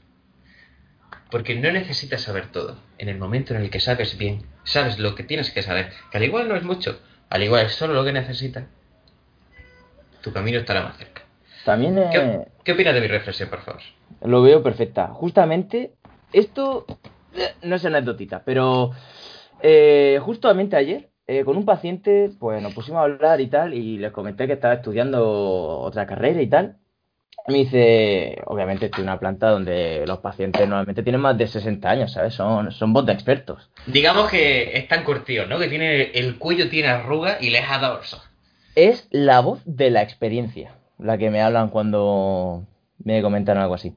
Porque 1.31 1.55
no 1.55 1.72
necesitas 1.72 2.22
saber 2.22 2.52
todo. 2.52 2.78
En 2.98 3.09
el 3.09 3.18
momento 3.18 3.55
en 3.55 3.62
el 3.62 3.70
que 3.70 3.81
sabes 3.81 4.18
bien, 4.18 4.46
sabes 4.64 4.98
lo 4.98 5.14
que 5.14 5.22
tienes 5.22 5.50
que 5.50 5.62
saber, 5.62 5.92
que 6.11 6.18
al 6.18 6.24
igual 6.24 6.48
no 6.48 6.57
es 6.57 6.62
mucho, 6.62 7.00
al 7.31 7.42
igual 7.42 7.66
es 7.66 7.72
solo 7.72 7.94
lo 7.94 8.05
que 8.05 8.12
necesitas, 8.12 8.64
tu 10.20 10.33
camino 10.33 10.59
estará 10.59 10.83
más 10.83 10.96
cerca. 10.98 11.22
También 11.64 11.98
eh, 11.98 12.09
¿Qué, 12.12 12.46
qué 12.64 12.72
opinas 12.72 12.94
de 12.94 13.00
mi 13.00 13.07
reflexión, 13.07 13.48
por 13.48 13.62
favor? 13.62 13.83
lo 14.24 14.42
veo 14.42 14.62
perfecta. 14.62 15.09
Justamente, 15.09 15.94
esto 16.33 16.87
eh, 17.35 17.55
no 17.62 17.76
es 17.76 17.85
anécdotita, 17.85 18.42
pero 18.44 18.92
eh, 19.62 20.18
justamente 20.22 20.76
ayer, 20.76 21.09
eh, 21.26 21.44
con 21.44 21.56
un 21.56 21.64
paciente, 21.64 22.30
pues 22.38 22.62
nos 22.62 22.74
pusimos 22.74 23.00
a 23.00 23.04
hablar 23.04 23.40
y 23.40 23.48
tal, 23.48 23.74
y 23.74 23.98
les 23.98 24.12
comenté 24.12 24.46
que 24.46 24.54
estaba 24.54 24.74
estudiando 24.74 25.78
otra 25.80 26.06
carrera 26.06 26.42
y 26.42 26.48
tal. 26.48 26.78
Me 27.48 27.58
dice, 27.58 28.40
obviamente 28.46 28.87
estoy 28.87 29.02
en 29.02 29.08
una 29.08 29.18
planta 29.18 29.50
donde 29.50 30.04
los 30.06 30.18
pacientes 30.18 30.62
normalmente 30.62 31.02
tienen 31.02 31.20
más 31.20 31.37
de 31.37 31.48
60 31.48 31.90
años, 31.90 32.12
¿sabes? 32.12 32.35
Son, 32.35 32.70
son 32.70 32.92
bots 32.92 33.06
de 33.06 33.12
expertos. 33.14 33.70
Digamos 33.87 34.30
que 34.30 34.76
están 34.76 35.02
curtidos, 35.02 35.48
¿no? 35.48 35.58
Que 35.58 35.68
tiene 35.68 36.12
el 36.12 36.38
cuello 36.38 36.68
tiene 36.68 36.88
arruga 36.88 37.38
y 37.40 37.50
les 37.50 37.68
ha 37.68 37.78
dado. 37.78 38.00
Es 38.76 39.08
la 39.11 39.40
voz 39.40 39.61
de 39.64 39.90
la 39.90 40.02
experiencia 40.02 40.74
la 41.02 41.18
que 41.18 41.30
me 41.30 41.42
hablan 41.42 41.68
cuando 41.68 42.66
me 43.02 43.22
comentan 43.22 43.58
algo 43.58 43.74
así. 43.74 43.94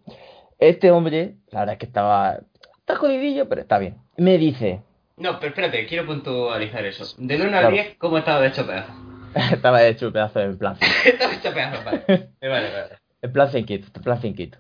Este 0.60 0.92
hombre, 0.92 1.36
la 1.52 1.60
verdad 1.62 1.74
es 1.74 1.80
que 1.80 1.86
estaba, 1.86 2.40
está 2.80 2.96
jodidillo, 2.96 3.48
pero 3.48 3.62
está 3.62 3.78
bien. 3.78 3.98
Me 4.18 4.38
dice, 4.38 4.82
No, 5.18 5.40
pero 5.40 5.50
espérate, 5.50 5.86
quiero 5.88 6.06
puntualizar 6.06 6.86
eso. 6.86 7.06
Del 7.18 7.42
1 7.42 7.46
al 7.58 7.60
Claro. 7.62 7.72
10, 7.72 7.96
¿cómo 7.98 8.18
estaba 8.18 8.42
de 8.42 8.48
hecho 8.50 8.66
pedazo? 8.68 8.94
estaba 9.54 9.84
hecho 9.86 10.08
un 10.08 10.14
pedazo 10.14 10.42
en 10.42 10.58
plan, 10.58 10.78
estaba 11.06 11.34
hecho 11.34 11.54
pedazo, 11.54 11.84
vale. 11.84 12.04
Eh, 12.42 12.48
Vale, 12.50 12.70
vale. 12.72 12.96
en 13.22 13.32
plan 13.34 13.50
cinquito, 13.50 13.88
en 13.96 14.02
plan 14.04 14.22
cinquito. 14.22 14.58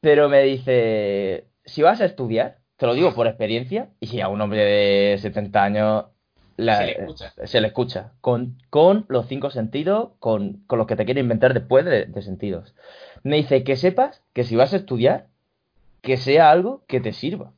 Pero 0.00 0.28
me 0.28 0.42
dice, 0.42 1.46
si 1.64 1.82
vas 1.82 2.00
a 2.00 2.04
estudiar, 2.04 2.58
te 2.76 2.86
lo 2.86 2.94
digo 2.94 3.14
por 3.14 3.26
experiencia, 3.26 3.88
y 4.00 4.20
a 4.20 4.28
un 4.28 4.40
hombre 4.40 4.64
de 4.64 5.18
70 5.18 5.64
años 5.64 6.06
la- 6.56 6.76
Se 6.78 6.84
le 6.86 6.92
escucha. 6.92 7.32
se 7.44 7.60
le 7.60 7.66
escucha, 7.68 8.12
con, 8.20 8.58
con 8.70 9.06
los 9.08 9.26
cinco 9.26 9.50
sentidos, 9.50 10.10
con, 10.18 10.64
con 10.66 10.78
los 10.78 10.86
que 10.86 10.96
te 10.96 11.04
quiere 11.04 11.20
inventar 11.20 11.52
después 11.52 11.84
de, 11.84 12.06
de 12.06 12.22
sentidos. 12.22 12.74
Me 13.22 13.36
dice 13.36 13.64
que 13.64 13.76
sepas 13.76 14.22
que 14.32 14.44
si 14.44 14.54
vas 14.56 14.72
a 14.72 14.76
estudiar, 14.76 15.26
que 16.00 16.16
sea 16.16 16.50
algo 16.50 16.84
que 16.86 17.00
te 17.00 17.12
sirva. 17.12 17.52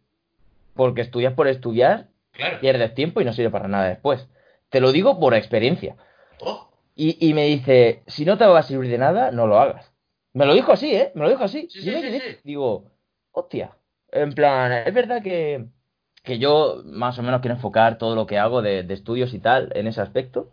Porque 0.76 1.00
estudias 1.02 1.34
por 1.34 1.48
estudiar, 1.48 2.08
Claro. 2.32 2.60
pierdes 2.60 2.94
tiempo 2.94 3.20
y 3.20 3.24
no 3.24 3.32
sirve 3.32 3.50
para 3.50 3.66
nada 3.66 3.88
después. 3.88 4.28
Te 4.68 4.80
lo 4.80 4.92
digo 4.92 5.18
por 5.18 5.34
experiencia. 5.34 5.96
Oh, 6.40 6.68
Y, 6.94 7.16
y 7.26 7.32
me 7.34 7.46
dice, 7.46 8.02
si 8.06 8.24
no 8.26 8.36
te 8.36 8.44
va 8.44 8.58
a 8.58 8.62
servir 8.62 8.90
de 8.90 8.98
nada, 8.98 9.30
no 9.30 9.46
lo 9.46 9.58
hagas. 9.58 9.90
Me 10.34 10.44
lo 10.44 10.52
dijo 10.54 10.72
así, 10.72 10.94
¿eh? 10.94 11.12
Me 11.14 11.22
lo 11.22 11.30
dijo 11.30 11.44
así. 11.44 11.66
Sí, 11.70 11.80
sí, 11.80 12.20
sí. 12.20 12.20
Digo, 12.44 12.90
hostia. 13.32 13.70
En 14.12 14.32
plan, 14.34 14.70
es 14.72 14.92
verdad 14.92 15.22
que, 15.22 15.64
que 16.22 16.38
yo 16.38 16.82
más 16.84 17.18
o 17.18 17.22
menos 17.22 17.40
quiero 17.40 17.54
enfocar 17.54 17.96
todo 17.96 18.14
lo 18.14 18.26
que 18.26 18.38
hago 18.38 18.60
de, 18.60 18.82
de 18.82 18.94
estudios 18.94 19.32
y 19.32 19.38
tal 19.38 19.72
en 19.74 19.86
ese 19.86 20.02
aspecto. 20.02 20.50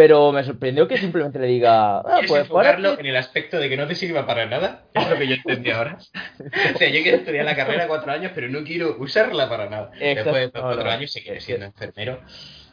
Pero 0.00 0.32
me 0.32 0.42
sorprendió 0.44 0.88
que 0.88 0.96
simplemente 0.96 1.38
le 1.38 1.46
diga, 1.46 1.98
ah, 1.98 2.02
¿Quieres 2.04 2.30
pues 2.30 2.50
ahora 2.50 2.70
enfocarlo 2.70 2.94
que- 2.96 3.00
en 3.02 3.06
el 3.08 3.16
aspecto 3.16 3.58
de 3.58 3.68
que 3.68 3.76
no 3.76 3.86
te 3.86 3.94
sirva 3.94 4.26
para 4.26 4.46
nada? 4.46 4.84
Es 4.94 5.10
lo 5.10 5.18
que 5.18 5.28
yo 5.28 5.34
entendí 5.34 5.70
ahora. 5.70 5.98
o 6.74 6.78
sea, 6.78 6.88
yo 6.88 7.02
quiero 7.02 7.18
estudiar 7.18 7.44
la 7.44 7.54
carrera 7.54 7.86
cuatro 7.86 8.10
años, 8.10 8.32
pero 8.34 8.48
no 8.48 8.64
quiero 8.64 8.96
usarla 8.98 9.46
para 9.50 9.68
nada. 9.68 9.90
Exacto. 10.00 10.32
Después 10.32 10.52
de 10.54 10.58
cuatro 10.58 10.90
años 10.90 11.12
seguiré 11.12 11.38
siendo 11.42 11.66
enfermero 11.66 12.18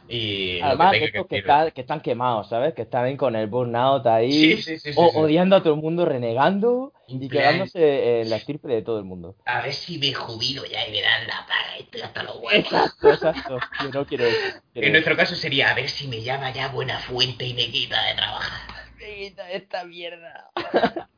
y 0.08 0.60
Además, 0.60 0.92
que 0.92 1.04
estos 1.04 1.26
que, 1.26 1.28
que 1.28 1.36
está- 1.38 1.70
que 1.70 1.80
están 1.82 2.00
quemados, 2.00 2.48
¿sabes? 2.48 2.74
Que 2.74 2.82
están 2.82 3.04
ahí 3.04 3.16
con 3.16 3.36
el 3.36 3.46
burnout 3.46 4.06
ahí, 4.06 4.32
Sí, 4.32 4.62
sí, 4.62 4.78
sí, 4.78 4.92
sí, 4.92 4.98
o- 4.98 5.10
sí. 5.10 5.18
odiando 5.18 5.56
a 5.56 5.62
todo 5.62 5.74
el 5.74 5.80
mundo, 5.80 6.04
renegando 6.04 6.92
En 7.08 7.22
y 7.22 7.28
quedándose 7.28 8.20
en 8.22 8.30
la 8.30 8.36
estirpe 8.36 8.68
de 8.68 8.82
todo 8.82 8.98
el 8.98 9.04
mundo. 9.04 9.36
A 9.44 9.62
ver 9.62 9.72
si 9.72 9.98
me 9.98 10.12
jubilo 10.14 10.64
ya 10.64 10.86
y 10.88 10.90
me 10.92 11.02
dan 11.02 11.26
la 11.26 11.46
paga 11.46 11.78
y 11.78 11.82
estoy 11.82 12.00
hasta 12.00 12.22
los 12.22 12.36
huevos. 12.36 12.52
Exacto, 12.52 13.12
exacto. 13.12 13.58
Yo 13.82 13.90
no 13.92 14.06
quiero 14.06 14.24
En 14.74 14.92
nuestro 14.92 15.16
caso 15.16 15.34
sería 15.34 15.70
a 15.70 15.74
ver 15.74 15.88
si 15.88 16.06
me 16.08 16.22
llama 16.22 16.52
ya 16.52 16.68
Buena 16.68 16.98
Fuente 17.00 17.44
y 17.46 17.54
me 17.54 17.66
quita 17.68 18.02
de 18.06 18.14
trabajar. 18.14 18.68
Quita 18.98 19.50
esta 19.50 19.84
mierda. 19.84 20.50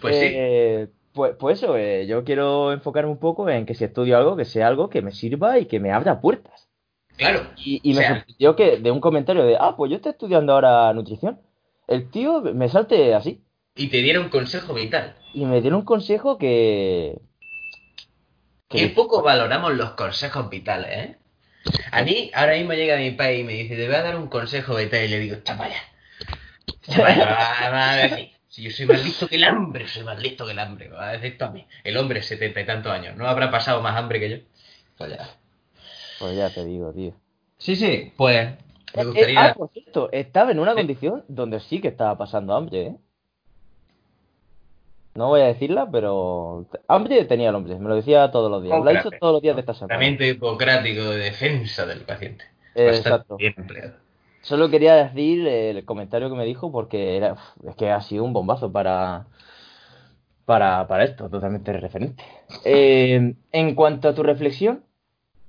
Pues 0.00 0.16
sí. 0.18 0.92
Pues, 1.12 1.34
pues 1.38 1.58
eso, 1.58 1.76
eh, 1.76 2.06
yo 2.06 2.22
quiero 2.22 2.72
enfocarme 2.72 3.10
un 3.10 3.18
poco 3.18 3.48
en 3.48 3.66
que 3.66 3.74
si 3.74 3.82
estudio 3.84 4.16
algo, 4.16 4.36
que 4.36 4.44
sea 4.44 4.68
algo 4.68 4.88
que 4.88 5.02
me 5.02 5.10
sirva 5.10 5.58
y 5.58 5.66
que 5.66 5.80
me 5.80 5.90
abra 5.92 6.20
puertas. 6.20 6.68
Claro. 7.20 7.50
Y, 7.56 7.80
y 7.82 7.92
O 7.92 7.96
me 7.96 8.02
sea- 8.02 8.14
sorprendió 8.16 8.56
que 8.56 8.76
de 8.78 8.90
un 8.90 9.00
comentario 9.00 9.44
de, 9.44 9.56
ah, 9.60 9.74
pues 9.76 9.90
yo 9.90 9.96
estoy 9.96 10.12
estudiando 10.12 10.52
ahora 10.54 10.92
nutrición. 10.92 11.40
El 11.86 12.10
tío 12.10 12.40
me 12.40 12.68
salte 12.68 13.14
así 13.14 13.40
Y 13.74 13.88
te 13.88 13.98
diera 13.98 14.20
un 14.20 14.28
consejo 14.30 14.74
vital. 14.74 15.16
y 15.34 15.44
me 15.44 15.60
dio 15.60 15.76
un 15.76 15.84
consejo 15.84 16.38
que... 16.38 17.18
Qué 18.68 18.86
poco 18.88 19.22
valoramos 19.22 19.74
los 19.74 19.90
consejos 19.92 20.48
vitales, 20.48 20.90
¿eh? 20.92 21.16
A 21.92 22.02
mí, 22.02 22.30
ahora 22.34 22.54
mismo 22.54 22.72
llega 22.72 22.96
mi 22.96 23.10
padre 23.10 23.38
y 23.40 23.44
me 23.44 23.52
dice, 23.54 23.74
te 23.76 23.86
voy 23.86 23.96
a 23.96 24.02
dar 24.02 24.16
un 24.16 24.28
consejo 24.28 24.76
vital. 24.76 25.04
Y 25.04 25.08
le 25.08 25.18
digo, 25.18 25.36
chapaya. 25.42 25.82
Chapaya, 26.82 27.24
va, 27.26 27.70
va 27.70 27.90
a 27.92 27.96
decir. 27.96 28.30
Si 28.48 28.62
yo 28.62 28.70
soy 28.70 28.86
más 28.86 29.04
listo 29.04 29.28
que 29.28 29.36
el 29.36 29.44
hambre, 29.44 29.86
soy 29.88 30.04
más 30.04 30.20
listo 30.20 30.46
que 30.46 30.52
el 30.52 30.58
hambre. 30.60 30.88
Va 30.88 31.08
a 31.08 31.12
decir 31.12 31.32
esto 31.32 31.44
a 31.46 31.50
mí. 31.50 31.66
El 31.84 31.96
hombre, 31.96 32.22
setenta 32.22 32.60
y 32.60 32.66
tantos 32.66 32.92
años. 32.92 33.16
¿No 33.16 33.26
habrá 33.26 33.50
pasado 33.50 33.82
más 33.82 33.96
hambre 33.96 34.20
que 34.20 34.30
yo? 34.30 34.36
Pues 34.96 35.10
ya. 35.10 35.28
Pues 36.20 36.36
ya 36.36 36.50
te 36.50 36.64
digo, 36.64 36.92
tío. 36.92 37.12
Sí, 37.58 37.76
sí, 37.76 38.12
pues 38.16 38.50
me 38.94 39.02
Eh, 39.02 39.04
gustaría... 39.04 39.46
ah, 39.46 39.54
por 39.54 39.70
cierto, 39.70 40.10
estaba 40.12 40.50
en 40.52 40.58
una 40.60 40.72
Sí. 40.72 40.78
condición 40.78 41.24
donde 41.28 41.60
sí 41.60 41.80
que 41.80 41.88
estaba 41.88 42.16
pasando 42.18 42.54
hambre, 42.54 42.82
¿eh? 42.82 42.96
No 45.14 45.28
voy 45.28 45.40
a 45.40 45.46
decirla, 45.46 45.88
pero 45.90 46.66
hambre 46.86 47.24
tenía 47.24 47.48
el 47.48 47.54
hombre, 47.54 47.78
me 47.78 47.88
lo 47.88 47.96
decía 47.96 48.30
todos 48.30 48.50
los 48.50 48.62
días. 48.62 48.78
Lo 48.82 48.88
ha 48.88 48.92
dicho 48.92 49.10
todos 49.10 49.32
los 49.32 49.42
días 49.42 49.56
de 49.56 49.60
esta 49.60 49.74
semana. 49.74 49.88
Tratamiento 49.88 50.24
hipocrático 50.24 51.02
de 51.02 51.16
defensa 51.18 51.84
del 51.84 52.02
paciente. 52.02 52.44
Eh, 52.76 52.88
exacto. 52.94 53.36
bien 53.36 53.54
empleado. 53.56 53.94
Solo 54.42 54.70
quería 54.70 54.94
decir 54.94 55.46
el 55.46 55.84
comentario 55.84 56.30
que 56.30 56.36
me 56.36 56.44
dijo 56.44 56.70
porque 56.70 57.16
era, 57.16 57.36
es 57.66 57.74
que 57.74 57.90
ha 57.90 58.00
sido 58.00 58.24
un 58.24 58.32
bombazo 58.32 58.70
para, 58.70 59.26
para, 60.46 60.86
para 60.86 61.04
esto, 61.04 61.28
totalmente 61.28 61.72
referente. 61.72 62.22
Eh, 62.64 63.34
en 63.52 63.74
cuanto 63.74 64.08
a 64.08 64.14
tu 64.14 64.22
reflexión, 64.22 64.84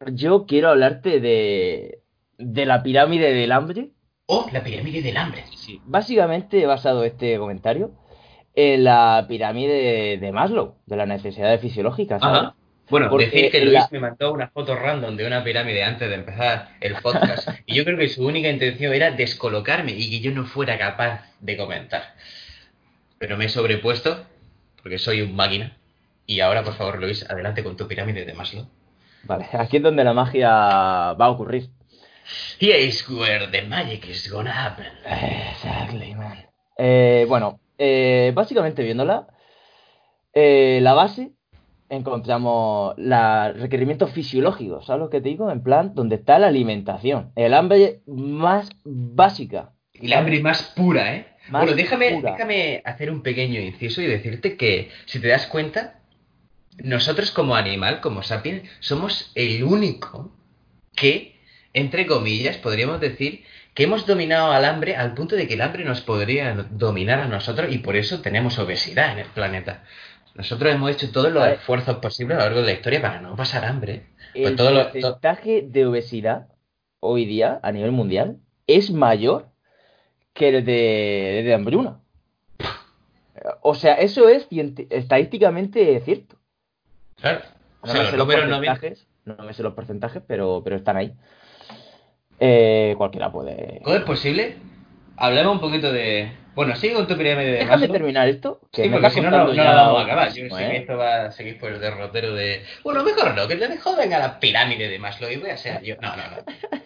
yo 0.08 0.46
quiero 0.46 0.70
hablarte 0.70 1.20
de, 1.20 2.00
de 2.38 2.66
la 2.66 2.84
pirámide 2.84 3.34
del 3.34 3.52
hambre. 3.52 3.90
Oh, 4.26 4.48
la 4.52 4.64
pirámide 4.64 5.02
del 5.02 5.18
hambre. 5.18 5.44
Básicamente 5.86 6.62
he 6.62 6.66
basado 6.66 7.04
este 7.04 7.38
comentario 7.38 7.92
en 8.56 8.84
la 8.84 9.26
pirámide 9.28 10.18
de, 10.18 10.32
Maslow, 10.32 10.76
de 10.86 10.96
las 10.96 11.08
necesidades 11.08 11.62
fisiológicas, 11.62 12.22
¿sabes? 12.22 12.40
Ajá. 12.40 12.56
Bueno, 12.90 13.10
Porque 13.10 13.28
decir 13.28 13.52
que 13.52 13.66
la- 13.66 13.72
Luis 13.72 13.92
me 13.92 14.00
mandó 14.00 14.34
una 14.34 14.50
foto 14.50 14.76
random 14.76 15.16
de 15.16 15.26
una 15.26 15.44
pirámide 15.46 15.82
antes 15.84 16.10
de 16.10 16.16
empezar 16.16 16.70
el 16.82 16.96
podcast. 16.96 17.48
y 17.66 17.76
yo 17.76 17.86
creo 17.86 17.98
que 17.98 18.10
su 18.10 18.26
única 18.26 18.50
intención 18.50 18.94
era 18.94 19.12
descolocarme 19.12 19.94
y 19.94 20.10
que 20.10 20.20
yo 20.20 20.32
no 20.32 20.44
fuera 20.46 20.78
capaz 20.78 21.22
de 21.40 21.56
comentar. 21.56 22.16
Pero 23.18 23.38
me 23.38 23.46
he 23.46 23.50
sobrepuesto 23.50 24.26
porque 24.82 24.98
soy 24.98 25.22
un 25.22 25.36
máquina. 25.36 25.78
Y 26.26 26.42
ahora, 26.42 26.64
por 26.64 26.74
favor, 26.74 27.00
Luis, 27.00 27.30
adelante 27.30 27.64
con 27.64 27.78
tu 27.78 27.88
pirámide 27.88 28.26
de 28.26 28.34
Maslow. 28.34 28.68
Vale, 29.24 29.48
aquí 29.54 29.78
es 29.78 29.84
donde 29.84 30.04
la 30.04 30.14
magia 30.14 30.50
va 30.50 31.26
a 31.26 31.30
ocurrir. 31.30 31.70
Here 32.60 32.80
is 32.80 33.08
where 33.10 33.48
the 33.48 33.64
magic 33.64 34.08
is 34.08 34.32
gonna 34.32 34.52
happen. 34.52 34.88
Exactly, 35.06 36.16
man. 36.16 36.38
Eh, 36.78 37.26
bueno, 37.28 37.60
eh, 37.78 38.32
básicamente 38.34 38.84
viéndola, 38.84 39.28
eh, 40.34 40.80
la 40.82 40.94
base 40.94 41.32
encontramos 41.90 42.94
los 42.98 43.60
requerimientos 43.60 44.12
fisiológicos, 44.12 44.86
¿sabes 44.86 45.02
lo 45.02 45.10
que 45.10 45.20
te 45.20 45.30
digo? 45.30 45.52
En 45.52 45.62
plan, 45.62 45.94
donde 45.94 46.16
está 46.16 46.40
la 46.40 46.48
alimentación, 46.48 47.32
el 47.36 47.54
hambre 47.54 48.02
más 48.08 48.70
básica. 48.86 49.74
Y 49.94 50.08
la 50.08 50.20
hambre 50.20 50.40
más 50.40 50.74
pura, 50.76 51.16
¿eh? 51.16 51.28
Más 51.50 51.64
bueno, 51.64 51.76
déjame, 51.76 52.12
pura. 52.12 52.32
déjame 52.32 52.82
hacer 52.86 53.12
un 53.12 53.22
pequeño 53.22 53.60
inciso 53.60 54.02
y 54.02 54.08
decirte 54.08 54.56
que, 54.56 54.90
si 55.06 55.20
te 55.20 55.28
das 55.28 55.48
cuenta, 55.48 56.01
nosotros 56.78 57.32
como 57.32 57.56
animal, 57.56 58.02
como 58.02 58.24
sapiens, 58.24 58.70
somos 58.80 59.32
el 59.36 59.64
único 59.64 60.32
que, 60.96 61.40
entre 61.74 62.06
comillas, 62.06 62.58
podríamos 62.58 63.00
decir 63.00 63.44
que 63.74 63.84
hemos 63.84 64.06
dominado 64.06 64.52
al 64.52 64.66
hambre 64.66 64.96
al 64.96 65.14
punto 65.14 65.36
de 65.36 65.48
que 65.48 65.54
el 65.54 65.62
hambre 65.62 65.86
nos 65.86 66.02
podría 66.02 66.54
dominar 66.72 67.20
a 67.20 67.28
nosotros 67.28 67.72
y 67.72 67.78
por 67.80 67.96
eso 67.96 68.22
tenemos 68.22 68.58
obesidad 68.60 69.14
en 69.14 69.20
el 69.20 69.28
planeta. 69.28 69.84
Nosotros 70.36 70.74
hemos 70.74 70.92
hecho 70.92 71.12
todos 71.12 71.32
los 71.32 71.46
esfuerzos 71.48 71.98
posibles 71.98 72.38
a 72.38 72.40
lo 72.42 72.46
largo 72.48 72.60
de 72.62 72.66
la 72.68 72.74
historia 72.74 73.02
para 73.02 73.22
no 73.22 73.36
pasar 73.36 73.66
hambre. 73.66 74.08
Pues 74.34 74.48
El 74.48 74.56
todo 74.56 74.72
lo- 74.72 74.86
to- 74.88 74.92
porcentaje 74.94 75.62
de 75.68 75.86
obesidad 75.86 76.48
hoy 77.00 77.26
día 77.26 77.60
a 77.64 77.72
nivel 77.72 77.92
mundial 77.92 78.38
es 78.68 78.92
mayor 78.92 79.48
que 80.34 80.50
el 80.50 80.66
de, 80.66 81.42
de 81.46 81.54
hambruna. 81.54 82.00
O 83.62 83.74
sea, 83.76 83.96
eso 83.96 84.30
es 84.30 84.48
estadísticamente 84.90 86.00
cierto. 86.02 86.38
Claro. 87.22 87.40
O 87.82 87.88
No 87.88 87.92
sea, 87.94 87.94
me 87.94 88.00
los 88.04 88.12
sé 88.12 88.18
los 88.18 88.28
números 88.28 88.50
no 88.50 88.60
mienten. 88.60 88.80
porcentajes, 88.82 89.08
no 89.26 89.44
me 89.46 89.54
sé 89.54 89.64
los 89.64 89.74
porcentajes, 89.74 90.22
pero, 90.28 90.62
pero 90.64 90.76
están 90.76 90.98
ahí. 90.98 91.14
Eh, 92.40 92.96
cualquiera 92.98 93.32
puede. 93.32 93.80
¿Cómo 93.84 93.96
es 93.96 94.04
posible? 94.04 94.56
Hablemos 95.18 95.54
un 95.56 95.60
poquito 95.62 95.92
de... 95.92 96.32
Bueno, 96.56 96.76
sigue 96.76 96.96
con 96.96 97.08
tu 97.08 97.16
pirámide 97.16 97.46
de 97.46 97.52
Déjame 97.60 97.72
Maslow. 97.78 97.92
terminar 97.94 98.28
esto. 98.28 98.60
Que 98.72 98.84
Sí, 98.84 98.90
me 98.90 98.96
porque 98.96 99.10
si 99.12 99.22
no, 99.22 99.30
no, 99.30 99.46
no 99.48 99.54
la 99.54 99.74
vamos 99.74 100.02
a 100.02 100.04
acabar. 100.06 100.28
Yo 100.34 100.34
sé 100.34 100.50
que 100.50 100.64
¿eh? 100.64 100.78
esto 100.78 100.98
va 100.98 101.26
a 101.26 101.32
seguir 101.32 101.60
por 101.60 101.72
el 101.72 101.80
derrotero 101.80 102.34
de... 102.34 102.64
Bueno, 102.84 103.04
mejor 103.04 103.36
no, 103.36 103.48
que 103.48 103.56
le 103.56 103.78
joden 103.78 104.14
a 104.14 104.20
la 104.20 104.40
pirámide 104.40 104.90
de 104.90 105.00
Maslow 105.00 105.30
y 105.30 105.38
voy 105.38 105.52
a 105.52 105.58
ser 105.58 105.82
yo. 105.84 105.96
No, 106.02 106.10
no, 106.16 106.24
no. 106.24 106.44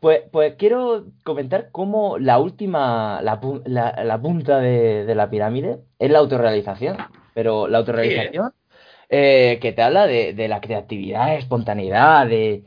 Pues, 0.00 0.20
pues 0.30 0.54
quiero 0.56 1.06
comentar 1.24 1.70
cómo 1.72 2.18
la 2.18 2.38
última, 2.38 3.20
la, 3.20 3.40
la- 3.64 4.04
la 4.04 4.18
punta 4.20 4.60
de, 4.60 5.04
de 5.04 5.14
la 5.16 5.28
pirámide 5.28 5.78
es 5.98 6.08
la 6.08 6.20
autorrealización. 6.20 6.96
Pero 7.34 7.66
la 7.66 7.78
autorrealización 7.78 8.52
eh, 9.08 9.58
que 9.60 9.72
te 9.72 9.82
habla 9.82 10.06
de, 10.06 10.34
de 10.34 10.48
la 10.48 10.60
creatividad, 10.60 11.34
espontaneidad, 11.36 12.26
de, 12.26 12.64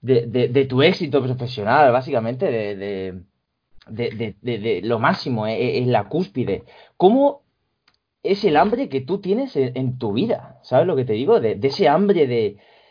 de, 0.00 0.48
de- 0.48 0.64
tu 0.66 0.82
éxito 0.82 1.22
profesional, 1.22 1.92
básicamente, 1.92 2.46
de, 2.50 3.22
lo 4.82 4.98
máximo, 4.98 5.46
eh, 5.46 5.78
en 5.78 5.92
la 5.92 6.08
cúspide. 6.08 6.64
¿Cómo 6.96 7.42
es 8.22 8.44
el 8.44 8.56
hambre 8.56 8.88
que 8.88 9.00
tú 9.00 9.20
tienes 9.20 9.56
en, 9.56 9.76
en 9.76 9.98
tu 9.98 10.12
vida? 10.12 10.58
¿Sabes 10.62 10.86
lo 10.86 10.96
que 10.96 11.04
te 11.04 11.12
digo? 11.14 11.40
De, 11.40 11.58
ese 11.62 11.88
hambre 11.88 12.26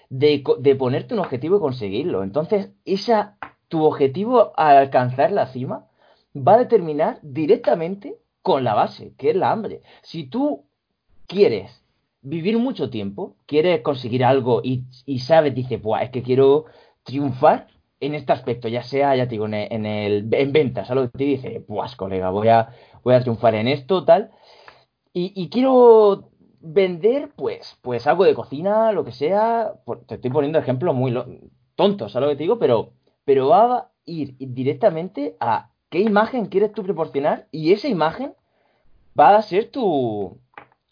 de 0.10 0.75
ponerte 0.75 1.13
un 1.13 1.19
objetivo 1.21 1.58
y 1.58 1.62
conseguirlo. 1.62 2.23
Entonces, 2.23 2.71
esa, 2.86 3.38
tu 3.67 3.84
objetivo 3.84 4.53
al 4.58 4.77
alcanzar 4.77 5.32
la 5.32 5.47
cima 5.47 5.88
va 6.36 6.56
a 6.56 6.60
determinar 6.60 7.19
directamente 7.21 8.17
con 8.41 8.63
la 8.63 8.73
base, 8.73 9.13
que 9.17 9.29
es 9.32 9.36
la 9.36 9.51
hambre. 9.51 9.82
Si 10.01 10.25
tú 10.25 10.65
quieres 11.27 11.83
vivir 12.23 12.57
mucho 12.57 12.89
tiempo, 12.89 13.36
quieres 13.45 13.81
conseguir 13.81 14.23
algo 14.25 14.62
y, 14.63 14.83
sabes, 15.19 15.53
dices, 15.53 15.81
Buah, 15.81 16.03
es 16.03 16.09
que 16.12 16.23
quiero 16.23 16.65
triunfar 17.03 17.67
en 17.99 18.15
este 18.15 18.33
aspecto, 18.33 18.67
ya 18.67 18.83
sea, 18.83 19.15
ya 19.15 19.25
te 19.25 19.31
digo, 19.31 19.45
en, 19.45 19.53
el- 19.53 19.67
en, 19.71 19.86
el, 19.86 20.29
en 20.33 20.51
ventas, 20.51 20.89
algo 20.91 21.09
que 21.12 21.17
te 21.17 21.23
dice, 21.25 21.63
pues 21.67 21.95
colega, 21.95 22.29
voy 22.31 22.47
a, 22.49 22.69
voy 23.03 23.13
a 23.15 23.21
triunfar 23.21 23.55
en 23.55 23.67
esto, 23.67 24.03
tal, 24.05 24.31
y, 25.15 25.49
quiero 25.49 26.31
vender, 26.59 27.31
pues, 27.36 27.77
pues 27.83 28.07
algo 28.07 28.23
de 28.23 28.33
cocina, 28.33 28.91
lo 28.91 29.03
que 29.05 29.12
sea, 29.12 29.73
te 30.07 30.15
estoy 30.15 30.31
poniendo 30.31 30.57
ejemplos 30.57 30.95
muy 30.95 31.13
tontos, 31.75 32.12
¿sabes 32.12 32.25
lo 32.27 32.31
que 32.31 32.38
te 32.38 32.43
digo? 32.43 32.57
Pero, 32.57 32.93
pero 33.23 33.49
va 33.49 33.75
a 33.77 33.91
ir 34.05 34.36
directamente 34.39 35.36
a 35.39 35.69
qué 35.89 35.99
imagen 35.99 36.47
quieres 36.47 36.73
tú 36.73 36.83
proporcionar 36.83 37.47
y 37.51 37.73
esa 37.73 37.88
imagen 37.88 38.33
va 39.19 39.36
a 39.36 39.41
ser 39.43 39.69
tu, 39.69 40.39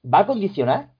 va 0.05 0.19
a 0.19 0.27
condicionar 0.27 0.91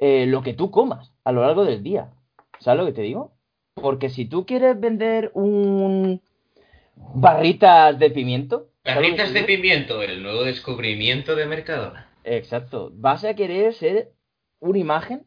eh, 0.00 0.26
lo 0.26 0.42
que 0.42 0.54
tú 0.54 0.70
comas 0.70 1.12
a 1.24 1.32
lo 1.32 1.42
largo 1.42 1.64
del 1.64 1.82
día. 1.82 2.10
¿Sabes 2.58 2.80
lo 2.80 2.86
que 2.86 2.92
te 2.92 3.02
digo? 3.02 3.32
Porque 3.74 4.10
si 4.10 4.24
tú 4.24 4.44
quieres 4.46 4.78
vender 4.80 5.30
un 5.34 6.20
barritas 7.14 7.98
de 7.98 8.10
pimiento. 8.10 8.68
Barritas 8.84 9.32
de 9.32 9.44
pimiento, 9.44 10.02
el 10.02 10.22
nuevo 10.22 10.44
descubrimiento 10.44 11.36
de 11.36 11.46
Mercadona. 11.46 12.08
Exacto. 12.24 12.90
Vas 12.94 13.24
a 13.24 13.34
querer 13.34 13.74
ser 13.74 14.12
una 14.58 14.78
imagen 14.78 15.26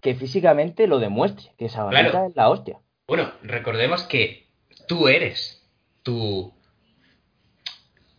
que 0.00 0.14
físicamente 0.14 0.86
lo 0.86 0.98
demuestre, 0.98 1.52
que 1.58 1.66
esa 1.66 1.84
barrita 1.84 2.26
es 2.26 2.36
la 2.36 2.50
hostia. 2.50 2.78
Bueno, 3.06 3.32
recordemos 3.42 4.02
que 4.04 4.46
tú 4.88 5.08
eres 5.08 5.62
tu 6.02 6.52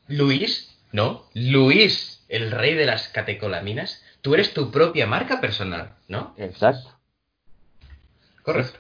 Luis, 0.08 0.80
¿no? 0.92 1.26
Luis, 1.34 2.26
el 2.30 2.52
rey 2.52 2.74
de 2.74 2.86
las 2.86 3.10
catecolaminas. 3.10 4.02
Tú 4.24 4.34
eres 4.34 4.54
tu 4.54 4.72
propia 4.72 5.06
marca 5.06 5.42
personal, 5.42 5.96
¿no? 6.08 6.34
Exacto. 6.38 6.92
Correcto. 8.42 8.80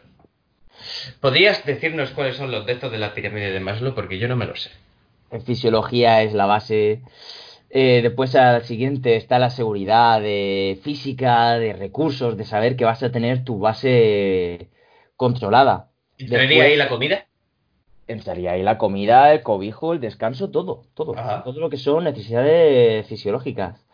¿Podrías 1.19 1.65
decirnos 1.65 2.12
cuáles 2.12 2.38
son 2.38 2.49
los 2.49 2.65
textos 2.65 2.93
de 2.93 2.97
la 2.97 3.13
pirámide 3.13 3.51
de 3.51 3.60
Maslow? 3.60 3.93
Porque 3.93 4.17
yo 4.17 4.29
no 4.29 4.38
me 4.38 4.45
lo 4.45 4.56
sé. 4.56 4.71
En 5.32 5.41
fisiología 5.41 6.21
es 6.21 6.34
la 6.34 6.45
base. 6.45 7.01
Eh, 7.69 7.99
después 8.01 8.34
al 8.36 8.63
siguiente 8.63 9.17
está 9.17 9.38
la 9.38 9.49
seguridad 9.49 10.21
de 10.21 10.79
física, 10.82 11.60
de 11.60 11.73
recursos, 11.73 12.38
de 12.38 12.45
saber 12.45 12.77
que 12.77 12.86
vas 12.86 13.03
a 13.03 13.12
tener 13.12 13.43
tu 13.43 13.60
base 13.60 14.69
controlada. 15.17 15.89
¿Entraría 16.17 16.63
ahí 16.63 16.77
la 16.77 16.88
comida? 16.88 17.25
Entraría 18.08 18.53
ahí 18.53 18.63
la 18.63 18.77
comida, 18.77 19.34
el 19.34 19.43
cobijo, 19.43 19.91
el 19.91 19.99
descanso, 19.99 20.51
todo, 20.51 20.86
todo. 20.93 21.15
Todo 21.43 21.60
lo 21.60 21.69
que 21.69 21.77
son 21.77 22.06
necesidades 22.06 23.06
fisiológicas. 23.08 23.86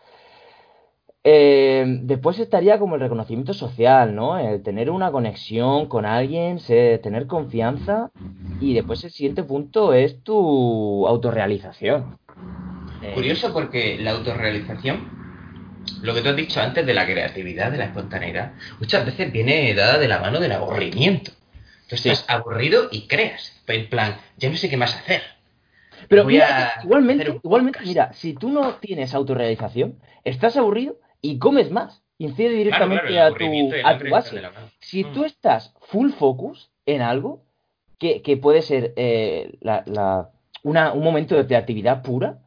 Eh, 1.22 1.84
después 2.02 2.38
estaría 2.38 2.78
como 2.78 2.94
el 2.94 3.02
reconocimiento 3.02 3.52
social, 3.52 4.14
¿no? 4.14 4.38
El 4.38 4.62
tener 4.62 4.90
una 4.90 5.12
conexión 5.12 5.86
con 5.86 6.06
alguien, 6.06 6.58
tener 6.58 7.26
confianza. 7.26 8.10
Y 8.60 8.74
después 8.74 9.04
el 9.04 9.10
siguiente 9.10 9.42
punto 9.42 9.92
es 9.92 10.22
tu 10.22 11.06
autorrealización. 11.06 12.18
Eh, 13.02 13.12
Curioso 13.14 13.52
porque 13.52 13.98
la 13.98 14.12
autorrealización, 14.12 15.08
lo 16.02 16.14
que 16.14 16.22
tú 16.22 16.30
has 16.30 16.36
dicho 16.36 16.60
antes 16.60 16.86
de 16.86 16.94
la 16.94 17.06
creatividad, 17.06 17.70
de 17.70 17.78
la 17.78 17.84
espontaneidad, 17.86 18.52
muchas 18.78 19.04
veces 19.04 19.30
viene 19.32 19.74
dada 19.74 19.98
de 19.98 20.08
la 20.08 20.20
mano 20.20 20.40
del 20.40 20.52
aburrimiento. 20.52 21.32
Tú 21.88 21.96
estás 21.96 22.24
aburrido 22.28 22.88
y 22.90 23.06
creas. 23.08 23.60
En 23.66 23.88
plan, 23.88 24.16
ya 24.38 24.48
no 24.48 24.56
sé 24.56 24.70
qué 24.70 24.76
más 24.76 24.94
hacer. 24.96 25.22
Pero 26.08 26.26
igualmente, 26.82 27.40
igualmente, 27.42 27.80
mira, 27.84 28.12
si 28.14 28.32
tú 28.32 28.48
no 28.48 28.74
tienes 28.76 29.14
autorrealización, 29.14 29.96
estás 30.24 30.56
aburrido 30.56 30.96
y 31.22 31.38
comes 31.38 31.70
más. 31.70 32.02
Incide 32.18 32.50
directamente 32.50 33.18
a, 33.18 33.30
tu, 33.30 33.44
a 33.84 33.98
tu 33.98 34.10
base. 34.10 34.42
Si 34.80 35.04
tú 35.04 35.22
mm. 35.22 35.24
estás 35.24 35.74
full 35.80 36.10
focus 36.10 36.70
en 36.84 37.00
algo, 37.00 37.42
que, 37.98 38.38
puede 38.40 38.62
ser 38.62 38.92
eh, 38.96 39.58
un 40.62 41.02
momento 41.02 41.36
de 41.36 41.46
creatividad 41.46 42.02
pura, 42.02 42.38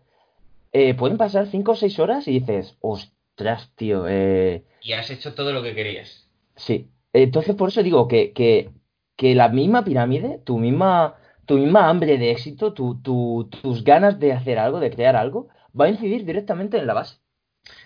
eh, 0.72 0.96
pueden 0.96 1.18
pasar 1.18 1.48
5 1.48 1.72
o 1.72 1.76
6 1.76 2.00
horas 2.00 2.28
y 2.28 2.40
dices, 2.40 2.76
ostras, 2.82 3.72
tío. 3.76 4.06
Eh... 4.08 4.64
Y 4.82 4.94
has 4.94 5.10
hecho 5.12 5.34
todo 5.36 5.54
lo 5.54 5.62
que 5.62 5.76
querías. 5.76 6.28
Sí. 6.56 6.90
Entonces, 7.14 7.56
por 7.56 7.70
eso 7.70 7.84
digo 7.84 8.08
que, 8.08 8.34
que, 8.34 8.72
que 9.16 9.36
la 9.36 9.50
misma 9.50 9.84
pirámide, 9.84 10.40
tu 10.44 10.58
misma, 10.58 11.16
tu 11.46 11.58
misma 11.58 11.90
hambre 11.90 12.18
de 12.18 12.32
éxito, 12.32 12.74
tu, 12.74 13.00
tus 13.02 13.84
ganas 13.84 14.20
de 14.20 14.34
hacer 14.34 14.58
algo, 14.58 14.80
de 14.80 14.90
crear 14.90 15.16
algo, 15.16 15.50
va 15.80 15.86
a 15.86 15.90
incidir 15.90 16.26
directamente 16.26 16.78
en 16.78 16.88
la 16.88 16.96
base. 16.96 17.18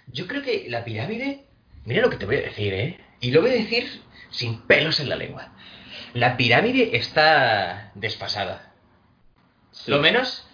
Yo 0.07 0.27
creo 0.27 0.41
que 0.41 0.65
la 0.69 0.83
pirámide, 0.83 1.45
mira 1.85 2.01
lo 2.01 2.09
que 2.09 2.17
te 2.17 2.25
voy 2.25 2.37
a 2.37 2.41
decir, 2.41 2.73
¿eh? 2.73 2.99
Y 3.19 3.31
lo 3.31 3.41
voy 3.41 3.51
a 3.51 3.53
decir 3.53 4.01
sin 4.29 4.61
pelos 4.61 4.99
en 4.99 5.09
la 5.09 5.15
lengua. 5.15 5.53
La 6.13 6.37
pirámide 6.37 6.95
está 6.97 7.91
desfasada. 7.95 8.73
Lo 9.85 9.99
menos 9.99 10.47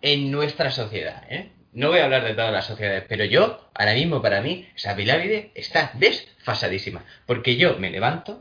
en 0.00 0.30
nuestra 0.30 0.70
sociedad, 0.70 1.24
¿eh? 1.28 1.50
No 1.72 1.88
voy 1.88 1.98
a 1.98 2.04
hablar 2.04 2.24
de 2.24 2.34
todas 2.34 2.52
las 2.52 2.66
sociedades, 2.66 3.04
pero 3.08 3.24
yo, 3.24 3.68
ahora 3.74 3.94
mismo 3.94 4.22
para 4.22 4.40
mí, 4.40 4.68
esa 4.76 4.94
pirámide 4.94 5.50
está 5.56 5.90
desfasadísima. 5.94 7.04
Porque 7.26 7.56
yo 7.56 7.76
me 7.78 7.90
levanto, 7.90 8.40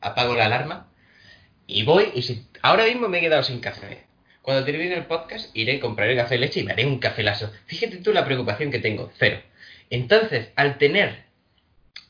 apago 0.00 0.34
la 0.34 0.46
alarma 0.46 0.88
y 1.66 1.82
voy 1.82 2.12
y 2.14 2.22
si 2.22 2.46
ahora 2.62 2.86
mismo 2.86 3.08
me 3.08 3.18
he 3.18 3.20
quedado 3.20 3.42
sin 3.42 3.60
café. 3.60 4.04
Cuando 4.40 4.64
termine 4.64 4.94
el 4.94 5.06
podcast, 5.06 5.54
iré, 5.54 5.80
compraré 5.80 6.16
café 6.16 6.38
leche 6.38 6.60
y 6.60 6.62
me 6.62 6.72
haré 6.72 6.86
un 6.86 6.98
café 6.98 7.22
lazo. 7.22 7.52
Fíjate 7.66 7.98
tú 7.98 8.12
la 8.12 8.24
preocupación 8.24 8.70
que 8.70 8.78
tengo, 8.78 9.10
cero. 9.18 9.40
Entonces, 9.90 10.48
al 10.56 10.78
tener 10.78 11.26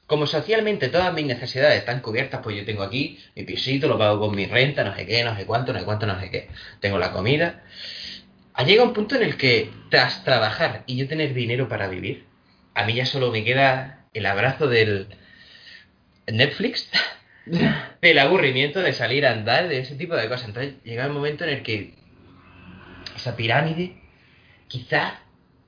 como 0.07 0.27
socialmente 0.27 0.89
todas 0.89 1.13
mis 1.13 1.27
necesidades 1.27 1.79
están 1.79 2.01
cubiertas, 2.01 2.41
pues 2.43 2.57
yo 2.57 2.65
tengo 2.65 2.83
aquí 2.83 3.19
mi 3.35 3.43
pisito, 3.43 3.89
lo 3.89 3.99
pago 3.99 4.21
con 4.21 4.37
mi 4.37 4.47
renta, 4.47 4.85
no 4.85 4.95
sé 4.95 5.05
qué, 5.05 5.25
no 5.25 5.37
sé 5.37 5.47
cuánto, 5.47 5.73
no 5.73 5.81
sé 5.81 5.85
cuánto, 5.85 6.07
no 6.07 6.21
sé 6.21 6.31
qué. 6.31 6.49
Tengo 6.81 6.99
la 6.99 7.13
comida. 7.13 7.65
Ha 8.55 8.63
llegado 8.65 8.89
un 8.89 8.95
punto 8.95 9.17
en 9.17 9.23
el 9.23 9.37
que, 9.37 9.71
tras 9.91 10.25
trabajar 10.25 10.85
y 10.87 10.97
yo 10.97 11.09
tener 11.09 11.35
dinero 11.35 11.69
para 11.69 11.89
vivir, 11.89 12.25
a 12.75 12.85
mí 12.85 12.95
ya 12.95 13.05
solo 13.05 13.33
me 13.33 13.45
queda 13.45 14.07
el 14.15 14.27
abrazo 14.27 14.69
del 14.69 15.09
Netflix, 16.27 16.89
del 18.01 18.19
aburrimiento 18.19 18.81
de 18.81 18.93
salir 18.93 19.27
a 19.27 19.33
andar, 19.33 19.69
de 19.69 19.81
ese 19.81 19.97
tipo 19.97 20.15
de 20.15 20.29
cosas. 20.29 20.49
Entonces 20.49 20.75
llega 20.85 21.05
el 21.05 21.13
momento 21.13 21.45
en 21.45 21.51
el 21.51 21.63
que 21.63 21.95
esa 23.17 23.37
pirámide, 23.37 23.97
quizá 24.69 25.21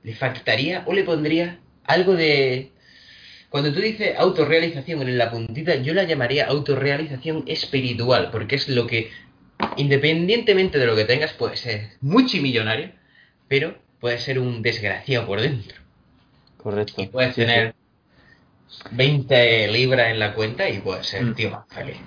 le 0.03 0.15
faltaría 0.15 0.83
o 0.85 0.93
le 0.93 1.03
pondría 1.03 1.59
algo 1.89 2.13
de... 2.15 2.71
Cuando 3.49 3.73
tú 3.73 3.79
dices 3.79 4.15
autorrealización 4.17 5.01
en 5.01 5.17
la 5.17 5.31
puntita, 5.31 5.75
yo 5.75 5.93
la 5.95 6.03
llamaría 6.03 6.45
autorrealización 6.45 7.43
espiritual, 7.47 8.29
porque 8.31 8.55
es 8.55 8.69
lo 8.69 8.85
que, 8.85 9.09
independientemente 9.75 10.77
de 10.77 10.85
lo 10.85 10.95
que 10.95 11.05
tengas, 11.05 11.33
puede 11.33 11.57
ser 11.57 11.89
multimillonario, 12.01 12.91
pero 13.47 13.75
puede 13.99 14.19
ser 14.19 14.37
un 14.37 14.61
desgraciado 14.61 15.25
por 15.25 15.41
dentro. 15.41 15.77
Correcto. 16.57 17.01
Y 17.01 17.07
puedes 17.07 17.33
tener 17.33 17.73
20 18.91 19.67
libras 19.69 20.11
en 20.11 20.19
la 20.19 20.35
cuenta 20.35 20.69
y 20.69 20.79
puedes 20.79 21.07
ser 21.07 21.25
mm. 21.25 21.33
tío 21.33 21.49
más 21.49 21.65
feliz. 21.69 21.97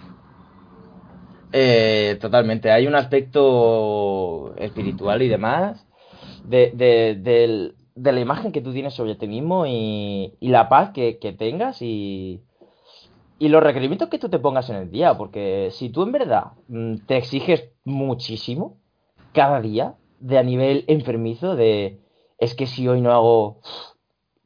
Eh, 1.53 2.19
totalmente. 2.21 2.71
Hay 2.71 2.87
un 2.87 2.95
aspecto 2.95 4.55
espiritual 4.57 5.23
y 5.23 5.29
demás 5.29 5.85
de, 6.45 7.73
la 7.95 8.21
imagen 8.21 8.53
que 8.53 8.61
tú 8.61 8.73
tienes 8.73 8.95
sobre 8.95 9.15
ti 9.15 9.27
mismo 9.27 9.67
y, 9.67 10.35
la 10.41 10.69
paz 10.69 10.91
que, 10.91 11.15
tengas 11.39 11.83
y, 11.83 12.41
y, 13.39 13.49
los 13.49 13.63
requerimientos 13.63 14.09
que 14.09 14.19
tú 14.19 14.29
te 14.29 14.39
pongas 14.39 14.71
en 14.71 14.77
el 14.77 14.91
día. 14.91 15.17
Porque 15.17 15.69
si 15.73 15.91
tú 15.91 16.03
en 16.03 16.13
verdad 16.13 16.53
mm, 16.69 16.97
te 17.07 17.17
exiges 17.17 17.69
muchísimo 17.85 18.77
cada 19.33 19.61
día 19.61 19.95
de 20.21 20.39
a 20.39 20.43
nivel 20.43 20.85
enfermizo 20.87 21.57
de 21.57 21.99
es 22.39 22.55
que 22.55 22.67
si 22.67 22.89
hoy 22.89 23.01
no 23.01 23.13
hago 23.13 23.61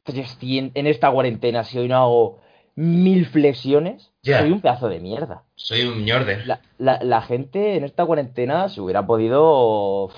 300 0.03 0.71
en 0.75 0.87
esta 0.87 1.11
cuarentena, 1.11 1.63
si 1.63 1.79
hoy 1.79 1.87
no 1.87 1.95
hago 1.95 2.39
mil 2.75 3.25
flexiones, 3.25 4.11
soy 4.21 4.51
un 4.51 4.61
pedazo 4.61 4.87
de 4.87 4.99
mierda. 4.99 5.43
Soy 5.55 5.83
un 5.83 6.05
ñorde. 6.05 6.43
La, 6.77 7.21
gente 7.21 7.75
en 7.75 7.83
esta 7.83 8.05
cuarentena 8.05 8.69
se 8.69 8.81
hubiera 8.81 9.07
podido 9.07 10.09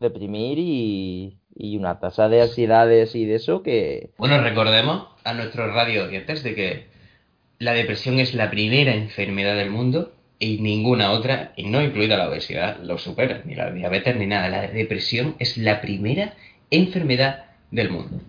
deprimir 0.00 0.58
y, 0.58 1.36
y 1.56 1.76
una 1.76 2.00
tasa 2.00 2.28
de 2.28 2.42
ansiedades 2.42 3.14
y 3.14 3.24
de 3.24 3.36
eso 3.36 3.62
que... 3.62 4.10
Bueno, 4.18 4.40
recordemos 4.42 5.08
a 5.24 5.34
nuestros 5.34 5.72
radio 5.72 6.04
oyentes 6.04 6.42
de 6.42 6.54
que 6.54 6.86
la 7.58 7.74
depresión 7.74 8.18
es 8.18 8.34
la 8.34 8.50
primera 8.50 8.94
enfermedad 8.94 9.56
del 9.56 9.70
mundo 9.70 10.12
y 10.38 10.58
ninguna 10.58 11.12
otra, 11.12 11.52
y 11.56 11.68
no 11.68 11.80
incluida 11.80 12.16
la 12.16 12.28
obesidad, 12.28 12.78
lo 12.82 12.98
supera, 12.98 13.42
ni 13.44 13.54
la 13.54 13.70
diabetes 13.70 14.16
ni 14.16 14.26
nada. 14.26 14.48
La 14.48 14.66
depresión 14.66 15.36
es 15.38 15.56
la 15.56 15.80
primera 15.80 16.34
enfermedad 16.70 17.44
del 17.70 17.90
mundo. 17.90 18.20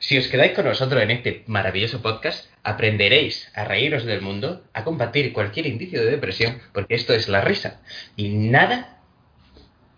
Si 0.00 0.18
os 0.18 0.26
quedáis 0.26 0.52
con 0.52 0.64
nosotros 0.64 1.00
en 1.02 1.12
este 1.12 1.44
maravilloso 1.46 2.02
podcast, 2.02 2.50
aprenderéis 2.64 3.52
a 3.54 3.64
reíros 3.64 4.04
del 4.04 4.20
mundo, 4.20 4.64
a 4.72 4.82
combatir 4.82 5.32
cualquier 5.32 5.66
indicio 5.66 6.04
de 6.04 6.10
depresión, 6.10 6.58
porque 6.72 6.96
esto 6.96 7.14
es 7.14 7.28
la 7.28 7.40
risa. 7.40 7.80
Y 8.16 8.30
nada 8.30 8.98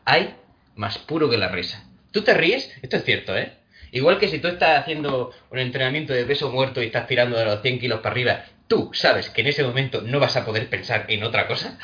hay 0.05 0.35
más 0.77 0.99
puro 0.99 1.31
que 1.31 1.39
la 1.39 1.49
risa. 1.49 1.89
Tú 2.13 2.23
te 2.23 2.35
ríes, 2.35 2.71
esto 2.83 2.97
es 2.97 3.05
cierto, 3.05 3.37
¿eh? 3.37 3.53
Igual 3.91 4.19
que 4.19 4.29
si 4.29 4.39
tú 4.39 4.49
estás 4.49 4.81
haciendo 4.81 5.33
un 5.51 5.59
entrenamiento 5.59 6.13
de 6.13 6.25
peso 6.25 6.51
muerto 6.51 6.83
y 6.83 6.87
estás 6.87 7.07
tirando 7.07 7.37
de 7.37 7.45
los 7.45 7.61
100 7.61 7.79
kilos 7.79 8.01
para 8.01 8.13
arriba, 8.13 8.45
tú 8.67 8.91
sabes 8.95 9.29
que 9.29 9.43
en 9.43 9.49
ese 9.49 9.63
momento 9.63 10.01
no 10.01 10.19
vas 10.19 10.37
a 10.37 10.47
poder 10.47 10.69
pensar 10.71 11.05
en 11.09 11.23
otra 11.25 11.47
cosa. 11.47 11.79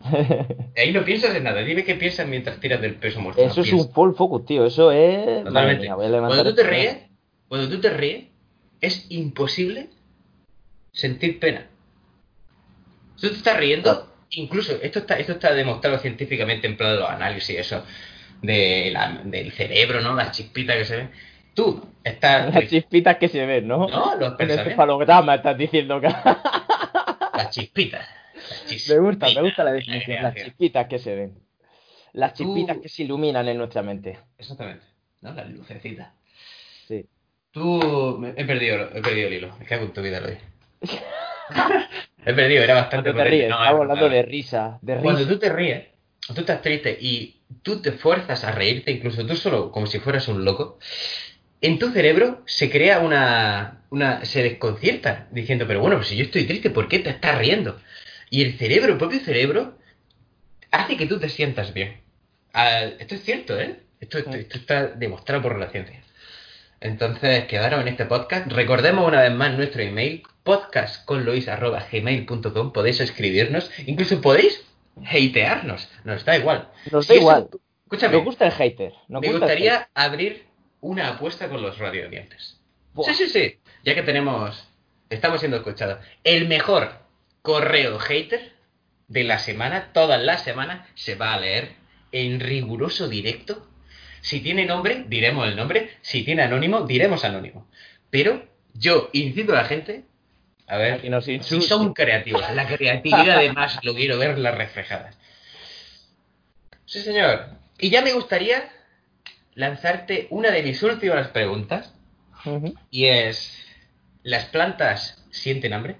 Ahí 0.76 0.92
no 0.92 1.04
piensas 1.04 1.34
en 1.34 1.44
nada. 1.44 1.62
Dime 1.62 1.84
qué 1.84 1.96
piensas 1.96 2.26
mientras 2.26 2.60
tiras 2.60 2.80
del 2.80 2.94
peso 2.94 3.20
muerto. 3.20 3.42
Eso 3.42 3.60
es 3.60 3.72
un 3.72 3.90
full 3.90 4.14
focus, 4.14 4.46
tío. 4.46 4.64
Eso 4.64 4.90
es. 4.90 5.44
Totalmente. 5.44 5.86
cuando 5.86 6.44
tú 6.44 6.54
te 6.54 6.62
ríes, 6.62 6.96
cuando 7.48 7.68
tú 7.68 7.80
te 7.80 7.90
ríes, 7.90 8.24
es 8.80 9.06
imposible 9.10 9.88
sentir 10.92 11.38
pena. 11.40 11.66
Tú 13.20 13.28
te 13.28 13.36
estás 13.36 13.58
riendo, 13.58 14.08
incluso 14.30 14.78
esto 14.82 15.00
está, 15.00 15.18
esto 15.18 15.32
está 15.32 15.54
demostrado 15.54 15.98
científicamente 15.98 16.66
en 16.66 16.76
plan 16.76 16.92
de 16.92 17.00
los 17.00 17.08
análisis, 17.08 17.58
eso 17.58 17.84
de 18.46 18.90
la, 18.92 19.22
del 19.24 19.52
cerebro, 19.52 20.00
¿no? 20.00 20.14
Las 20.14 20.32
chispitas 20.32 20.76
que 20.76 20.84
se 20.84 20.96
ven. 20.96 21.10
Tú 21.54 21.88
estás. 22.02 22.52
Las 22.54 22.68
chispitas 22.68 23.16
que 23.16 23.28
se 23.28 23.46
ven, 23.46 23.68
¿no? 23.68 23.88
No, 23.88 24.16
los 24.16 24.34
pensamientos. 24.34 25.34
estás 25.36 25.56
diciendo 25.56 26.00
que. 26.00 26.08
Las 27.34 27.50
chispitas. 27.50 28.08
Me 28.88 28.98
gusta, 28.98 29.26
me 29.34 29.42
gusta 29.42 29.64
la 29.64 29.72
definición. 29.72 30.22
Las 30.22 30.34
chispitas 30.34 30.86
que 30.86 30.98
se 30.98 31.14
ven. 31.16 31.38
Las 32.12 32.34
chispitas 32.34 32.78
que 32.78 32.88
se 32.88 33.02
iluminan 33.02 33.48
en 33.48 33.58
nuestra 33.58 33.82
mente. 33.82 34.18
Exactamente. 34.38 34.84
¿No? 35.20 35.32
Las 35.32 35.50
lucecitas. 35.50 36.12
Sí. 36.86 37.06
Tú. 37.50 38.24
He 38.36 38.44
perdido, 38.44 38.88
he 38.94 39.02
perdido 39.02 39.28
el 39.28 39.34
hilo. 39.34 39.56
Me 39.58 39.64
cago 39.66 39.84
en 39.84 39.92
tu 39.92 40.00
vida, 40.00 40.22
hoy. 40.24 40.38
he 42.24 42.32
perdido, 42.34 42.62
era 42.62 42.74
bastante. 42.74 43.12
Cuando 43.12 43.24
te 43.24 43.30
ríes, 43.30 43.50
estamos 43.50 43.80
hablando 43.80 44.08
de 44.08 44.22
risa, 44.22 44.78
de 44.80 44.94
risa. 44.94 45.02
Cuando 45.02 45.26
tú 45.26 45.38
te 45.38 45.48
ríes, 45.52 45.84
tú 46.32 46.40
estás 46.40 46.62
triste 46.62 46.96
y 46.98 47.36
tú 47.62 47.82
te 47.82 47.92
fuerzas 47.92 48.44
a 48.44 48.52
reírte, 48.52 48.92
incluso 48.92 49.26
tú 49.26 49.36
solo, 49.36 49.70
como 49.70 49.86
si 49.86 49.98
fueras 49.98 50.28
un 50.28 50.42
loco, 50.44 50.78
en 51.60 51.78
tu 51.78 51.90
cerebro 51.90 52.42
se 52.46 52.70
crea 52.70 53.00
una, 53.00 53.82
una 53.90 54.24
se 54.24 54.42
desconcierta 54.42 55.28
diciendo, 55.30 55.66
pero 55.66 55.80
bueno, 55.80 55.96
pues 55.96 56.08
si 56.08 56.16
yo 56.16 56.24
estoy 56.24 56.44
triste, 56.44 56.70
¿por 56.70 56.88
qué 56.88 57.00
te 57.00 57.10
estás 57.10 57.36
riendo? 57.38 57.78
Y 58.30 58.42
el 58.42 58.56
cerebro, 58.58 58.92
el 58.92 58.98
propio 58.98 59.20
cerebro, 59.20 59.76
hace 60.70 60.96
que 60.96 61.06
tú 61.06 61.18
te 61.18 61.28
sientas 61.28 61.74
bien. 61.74 62.00
Ah, 62.52 62.84
esto 62.98 63.14
es 63.14 63.22
cierto, 63.22 63.58
¿eh? 63.58 63.80
Esto, 64.00 64.18
esto, 64.18 64.58
está 64.58 64.88
demostrado 64.88 65.42
por 65.42 65.58
la 65.58 65.70
ciencia. 65.70 66.02
Entonces, 66.80 67.44
quedaron 67.46 67.80
en 67.82 67.88
este 67.88 68.04
podcast. 68.04 68.52
Recordemos 68.52 69.08
una 69.08 69.22
vez 69.22 69.32
más 69.32 69.56
nuestro 69.56 69.82
email, 69.82 70.22
podcastconlois.gmail.com. 70.42 72.72
Podéis 72.72 73.00
escribirnos, 73.00 73.70
incluso 73.86 74.20
podéis 74.20 74.62
hatearnos, 75.02 75.88
nos 76.04 76.24
da 76.24 76.36
igual. 76.36 76.68
Nos 76.90 77.06
da 77.08 77.14
igual. 77.14 77.48
escúchame. 77.84 78.16
Nos 78.16 78.24
gusta 78.24 78.46
el 78.46 78.52
hater. 78.52 78.92
me 79.08 79.32
gustaría 79.32 79.88
abrir 79.94 80.46
una 80.80 81.08
apuesta 81.08 81.48
con 81.48 81.62
los 81.62 81.78
radiodientes. 81.78 82.60
Sí, 83.02 83.14
sí, 83.14 83.28
sí. 83.28 83.58
Ya 83.84 83.94
que 83.94 84.02
tenemos. 84.02 84.68
Estamos 85.10 85.40
siendo 85.40 85.56
escuchados. 85.56 85.98
El 86.22 86.48
mejor 86.48 86.92
correo 87.42 87.98
hater 87.98 88.52
de 89.08 89.24
la 89.24 89.38
semana, 89.38 89.92
toda 89.92 90.18
la 90.18 90.38
semana, 90.38 90.88
se 90.94 91.14
va 91.14 91.34
a 91.34 91.40
leer 91.40 91.72
en 92.12 92.40
riguroso 92.40 93.08
directo. 93.08 93.68
Si 94.20 94.40
tiene 94.40 94.64
nombre, 94.64 95.04
diremos 95.08 95.46
el 95.46 95.56
nombre. 95.56 95.90
Si 96.00 96.22
tiene 96.24 96.42
anónimo, 96.42 96.82
diremos 96.82 97.24
anónimo. 97.24 97.68
Pero 98.10 98.46
yo 98.72 99.10
incito 99.12 99.52
a 99.52 99.56
la 99.56 99.64
gente 99.64 100.04
a 100.66 100.76
ver, 100.78 101.22
si 101.22 101.60
son 101.60 101.92
creativos. 101.92 102.42
La 102.54 102.66
creatividad 102.66 103.38
además 103.38 103.78
lo 103.82 103.94
quiero 103.94 104.16
las 104.16 104.54
reflejadas. 104.54 105.16
Sí, 106.86 107.00
señor. 107.00 107.46
Y 107.78 107.90
ya 107.90 108.02
me 108.02 108.12
gustaría 108.12 108.70
lanzarte 109.54 110.26
una 110.30 110.50
de 110.50 110.62
mis 110.62 110.82
últimas 110.82 111.28
preguntas. 111.28 111.94
Y 112.90 113.06
es, 113.06 113.58
¿las 114.22 114.46
plantas 114.46 115.24
sienten 115.30 115.72
hambre? 115.72 115.96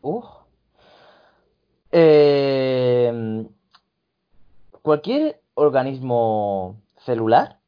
Uh. 0.00 0.24
Eh, 1.90 3.44
cualquier 4.80 5.40
organismo 5.54 6.80
celular 7.04 7.58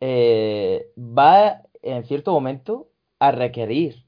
eh, 0.00 0.90
va 0.98 1.62
en 1.82 2.04
cierto 2.04 2.32
momento 2.32 2.87
a 3.18 3.30
requerir 3.30 4.04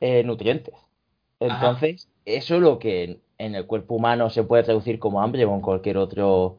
eh, 0.00 0.22
nutrientes. 0.24 0.74
Entonces, 1.40 2.08
eso 2.24 2.56
es 2.56 2.60
lo 2.60 2.78
que 2.78 3.20
en 3.38 3.54
el 3.54 3.66
cuerpo 3.66 3.96
humano 3.96 4.30
se 4.30 4.44
puede 4.44 4.62
traducir 4.62 4.98
como 4.98 5.20
hambre 5.20 5.44
o 5.44 5.54
en 5.54 5.60
cualquier 5.60 5.96
otro 5.96 6.58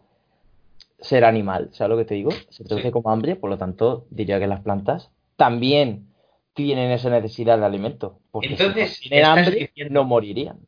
ser 0.99 1.25
animal. 1.25 1.69
¿Sabes 1.71 1.89
lo 1.89 1.97
que 1.97 2.05
te 2.05 2.15
digo? 2.15 2.31
Se 2.49 2.63
traduce 2.63 2.91
como 2.91 3.11
hambre, 3.11 3.35
por 3.35 3.49
lo 3.49 3.57
tanto, 3.57 4.05
diría 4.09 4.39
que 4.39 4.47
las 4.47 4.61
plantas 4.61 5.09
también 5.35 6.07
tienen 6.53 6.91
esa 6.91 7.09
necesidad 7.09 7.57
de 7.57 7.65
alimento. 7.65 8.19
Porque 8.31 8.49
Entonces, 8.49 8.97
si 8.97 9.21
hambre, 9.21 9.71
no 9.89 10.03
morirían. 10.03 10.59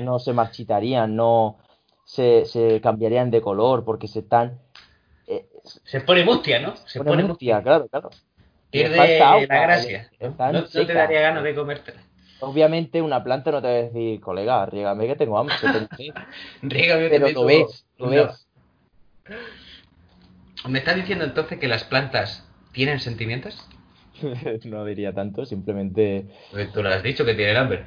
No 0.00 0.18
se 0.18 0.32
marchitarían, 0.32 1.14
no 1.14 1.58
se, 2.04 2.44
se, 2.46 2.80
cambiarían 2.80 3.30
de 3.30 3.40
color 3.40 3.84
porque 3.84 4.08
se 4.08 4.20
están. 4.20 4.58
Eh, 5.26 5.48
se 5.62 6.00
pone 6.00 6.24
mustia, 6.24 6.58
¿no? 6.58 6.74
Se 6.86 7.02
pone 7.02 7.22
mustia, 7.22 7.62
claro, 7.62 7.86
claro. 7.88 8.10
Pierde 8.70 8.96
la 8.96 9.62
gracia. 9.62 10.10
¿no? 10.20 10.64
te 10.64 10.94
daría 10.94 11.20
ganas 11.20 11.42
de 11.42 11.54
comértela. 11.54 12.00
Obviamente 12.40 13.02
una 13.02 13.24
planta 13.24 13.50
no 13.50 13.60
te 13.60 13.66
va 13.66 13.74
a 13.74 13.76
decir, 13.76 14.20
colega, 14.20 14.64
riégame 14.66 15.06
que 15.06 15.16
tengo 15.16 15.38
hambre. 15.38 15.56
riégame 16.62 17.08
Pero 17.08 17.28
lo 17.30 17.44
ves, 17.44 17.86
lo 17.98 18.08
ves. 18.08 18.46
¿Me 20.68 20.78
estás 20.78 20.96
diciendo 20.96 21.24
entonces 21.24 21.58
que 21.58 21.68
las 21.68 21.84
plantas 21.84 22.46
tienen 22.72 23.00
sentimientos? 23.00 23.66
no 24.64 24.84
diría 24.84 25.12
tanto, 25.12 25.46
simplemente... 25.46 26.26
Pues 26.50 26.72
tú 26.72 26.82
lo 26.82 26.90
has 26.90 27.02
dicho 27.02 27.24
que 27.24 27.34
tienen 27.34 27.56
hambre. 27.56 27.86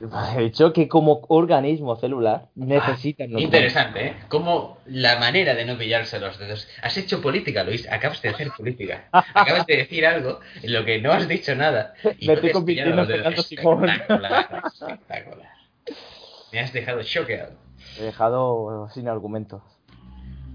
He 0.36 0.42
dicho 0.42 0.72
que 0.72 0.88
como 0.88 1.22
organismo 1.28 1.96
celular 1.96 2.42
ah, 2.46 2.50
necesitan... 2.54 3.38
interesante, 3.38 4.06
¿eh? 4.06 4.16
Como 4.28 4.78
la 4.86 5.18
manera 5.18 5.54
de 5.54 5.64
no 5.64 5.76
pillarse 5.76 6.20
los 6.20 6.38
dedos. 6.38 6.68
Has 6.82 6.96
hecho 6.96 7.20
política, 7.20 7.64
Luis. 7.64 7.90
Acabas 7.90 8.22
de 8.22 8.28
hacer 8.30 8.50
política. 8.56 9.08
Acabas 9.12 9.66
de 9.66 9.76
decir 9.78 10.06
algo 10.06 10.40
en 10.62 10.72
lo 10.72 10.84
que 10.84 11.00
no 11.00 11.12
has 11.12 11.28
dicho 11.28 11.54
nada. 11.54 11.94
Y 12.18 12.26
Me 12.26 12.34
estoy 12.34 12.52
convirtiendo 12.52 13.02
en 13.02 13.08
Fernando 13.08 13.42
Simón. 13.42 13.88
Espectacular, 13.88 14.62
espectacular. 14.66 15.48
Me 16.52 16.60
has 16.60 16.72
dejado 16.72 17.02
choqueado. 17.02 17.52
He 17.98 18.04
dejado 18.04 18.88
sin 18.90 19.08
argumentos. 19.08 19.62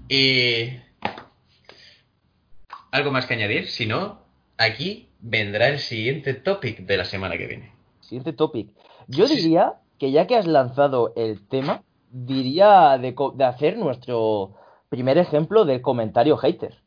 Y... 0.08 0.70
¿Algo 2.90 3.10
más 3.10 3.26
que 3.26 3.34
añadir? 3.34 3.68
Si 3.68 3.86
no, 3.86 4.22
aquí 4.56 5.08
vendrá 5.20 5.68
el 5.68 5.80
siguiente 5.80 6.34
topic 6.34 6.80
de 6.80 6.96
la 6.96 7.04
semana 7.04 7.36
que 7.36 7.46
viene. 7.46 7.72
Siguiente 8.00 8.32
topic. 8.32 8.68
Yo 9.08 9.26
diría 9.26 9.74
que 9.98 10.10
ya 10.10 10.26
que 10.26 10.36
has 10.36 10.46
lanzado 10.46 11.12
el 11.16 11.46
tema, 11.46 11.82
diría 12.10 12.98
de, 12.98 13.14
hacer 13.44 13.76
nuestro 13.76 14.54
primer 14.88 15.18
ejemplo 15.18 15.64
de 15.64 15.82
comentario 15.82 16.36
hater. 16.36 16.80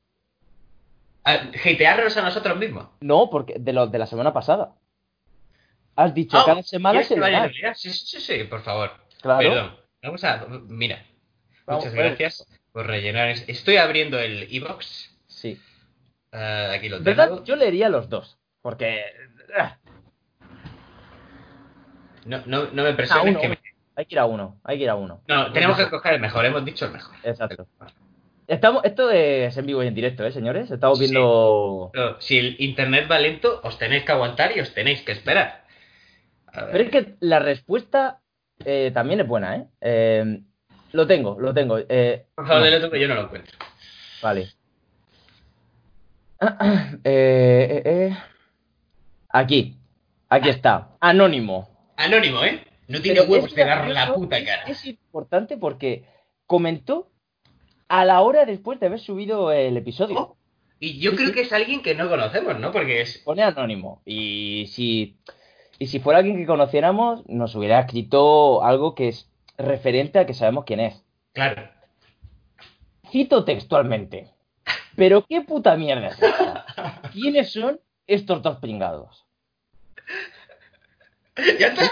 ¿Hatearnos 1.24 2.16
a 2.16 2.22
nosotros 2.22 2.58
mismos? 2.58 2.88
No, 3.02 3.30
porque 3.30 3.56
de 3.60 3.74
lo 3.74 3.88
de 3.88 4.00
la 4.00 4.06
semana 4.06 4.34
pasada. 4.34 4.76
Has 5.96 6.14
dicho, 6.14 6.38
ah, 6.38 6.44
cada 6.46 6.64
semana 6.64 7.04
se 7.04 7.16
Sí, 7.76 7.92
sí, 7.92 8.22
sí, 8.22 8.44
por 8.44 8.62
favor. 8.62 8.92
Claro. 9.22 9.50
Perdón. 9.50 9.76
Vamos 10.04 10.24
a. 10.24 10.46
Mira. 10.68 11.04
muchas 11.66 11.94
gracias 11.94 12.48
por 12.72 12.86
rellenar. 12.86 13.30
Estoy 13.48 13.78
abriendo 13.78 14.20
el 14.20 14.48
e-box. 14.52 15.12
Sí. 15.26 15.60
Ah, 16.32 16.72
aquí 16.74 16.88
lo 16.88 16.98
tengo. 16.98 17.06
¿Verdad? 17.06 17.44
Yo 17.44 17.56
leería 17.56 17.90
los 17.90 18.10
dos. 18.10 18.38
Porque. 18.62 19.04
Ah, 22.28 22.42
no, 22.46 22.64
no, 22.64 22.72
no 22.72 22.84
me 22.84 22.94
presiones 22.94 23.38
que 23.38 23.58
Hay 23.96 24.06
que 24.06 24.16
ir 24.16 24.20
a 24.20 24.26
uno, 24.26 24.60
hay 24.64 24.78
que 24.78 24.84
ir 24.84 24.90
a 24.90 24.96
uno. 24.96 25.22
No, 25.28 25.52
tenemos 25.52 25.78
que 25.78 25.84
escoger 25.84 26.16
el 26.16 26.22
mejor, 26.22 26.46
hemos 26.46 26.64
dicho 26.66 26.86
el 26.86 26.92
mejor. 26.92 27.16
Exacto. 27.24 27.68
Estamos, 28.48 28.84
esto 28.86 29.12
es 29.12 29.58
en 29.58 29.66
vivo 29.66 29.84
y 29.84 29.88
en 29.88 29.94
directo, 29.94 30.26
¿eh, 30.26 30.32
señores? 30.32 30.72
Estamos 30.72 31.00
viendo... 31.00 31.92
si 32.20 32.38
el 32.38 32.56
internet 32.60 33.08
va 33.12 33.20
lento, 33.20 33.60
os 33.64 33.78
tenéis 33.78 34.04
que 34.04 34.12
aguantar 34.14 34.56
y 34.56 34.62
os 34.62 34.74
tenéis 34.74 35.02
que 35.02 35.12
esperar. 35.12 35.66
Pero 36.54 36.84
es 36.84 36.90
que 36.90 37.16
la 37.20 37.40
respuesta 37.40 38.22
eh, 38.64 38.92
también 38.94 39.20
es 39.20 39.28
buena, 39.28 39.58
¿eh? 39.58 39.68
¿eh? 39.82 40.42
lo 40.94 41.06
tengo, 41.06 41.38
lo 41.40 41.54
tengo. 41.54 41.78
Eh, 41.78 42.26
Por 42.36 42.48
favor, 42.48 42.82
no. 42.82 42.90
que 42.90 43.00
yo 43.00 43.08
no 43.08 43.16
lo 43.16 43.22
encuentro. 43.24 43.58
Vale. 44.22 44.50
Eh, 47.04 48.16
aquí, 49.30 49.76
aquí 50.30 50.50
está. 50.50 50.90
Anónimo. 51.00 51.77
Anónimo, 51.98 52.44
¿eh? 52.44 52.64
No 52.88 53.02
tiene 53.02 53.22
huevos 53.22 53.54
de 53.54 53.66
dar 53.66 53.90
la 53.90 54.14
puta 54.14 54.44
cara. 54.46 54.64
Es, 54.64 54.86
importante 54.86 55.58
porque 55.58 56.06
comentó 56.46 57.10
a 57.90 58.06
la 58.06 58.22
hora 58.22 58.46
después 58.46 58.80
de 58.80 58.86
haber 58.86 59.00
subido 59.00 59.52
el 59.52 59.76
episodio. 59.76 60.18
Oh, 60.18 60.38
y 60.80 61.00
yo 61.00 61.16
creo 61.16 61.34
que 61.34 61.42
es 61.42 61.52
alguien 61.52 61.82
que 61.82 61.96
no 61.96 62.08
conocemos, 62.08 62.60
¿no? 62.60 62.72
Porque 62.72 63.02
es. 63.02 63.18
Pone 63.20 63.44
anónimo. 63.44 64.02
Y 64.06 64.68
si. 64.72 65.18
Y 65.80 65.88
si 65.88 66.00
fuera 66.00 66.20
alguien 66.20 66.38
que 66.38 66.46
conociéramos, 66.46 67.28
nos 67.28 67.56
hubiera 67.56 67.80
escrito 67.82 68.64
algo 68.64 68.96
que 68.96 69.10
es 69.10 69.30
referente 69.58 70.20
a 70.20 70.26
que 70.26 70.34
sabemos 70.34 70.66
quién 70.66 70.80
es. 70.80 71.04
Claro. 71.34 71.70
Cito 73.12 73.44
textualmente. 73.44 74.32
Pero 74.96 75.26
qué 75.28 75.42
puta 75.42 75.76
mierda 75.76 76.08
es 76.08 76.22
esta? 76.22 76.66
¿Quiénes 77.12 77.52
son 77.52 77.80
estos 78.08 78.42
dos 78.42 78.58
pringados? 78.58 79.26
ya 81.60 81.68
está. 81.68 81.92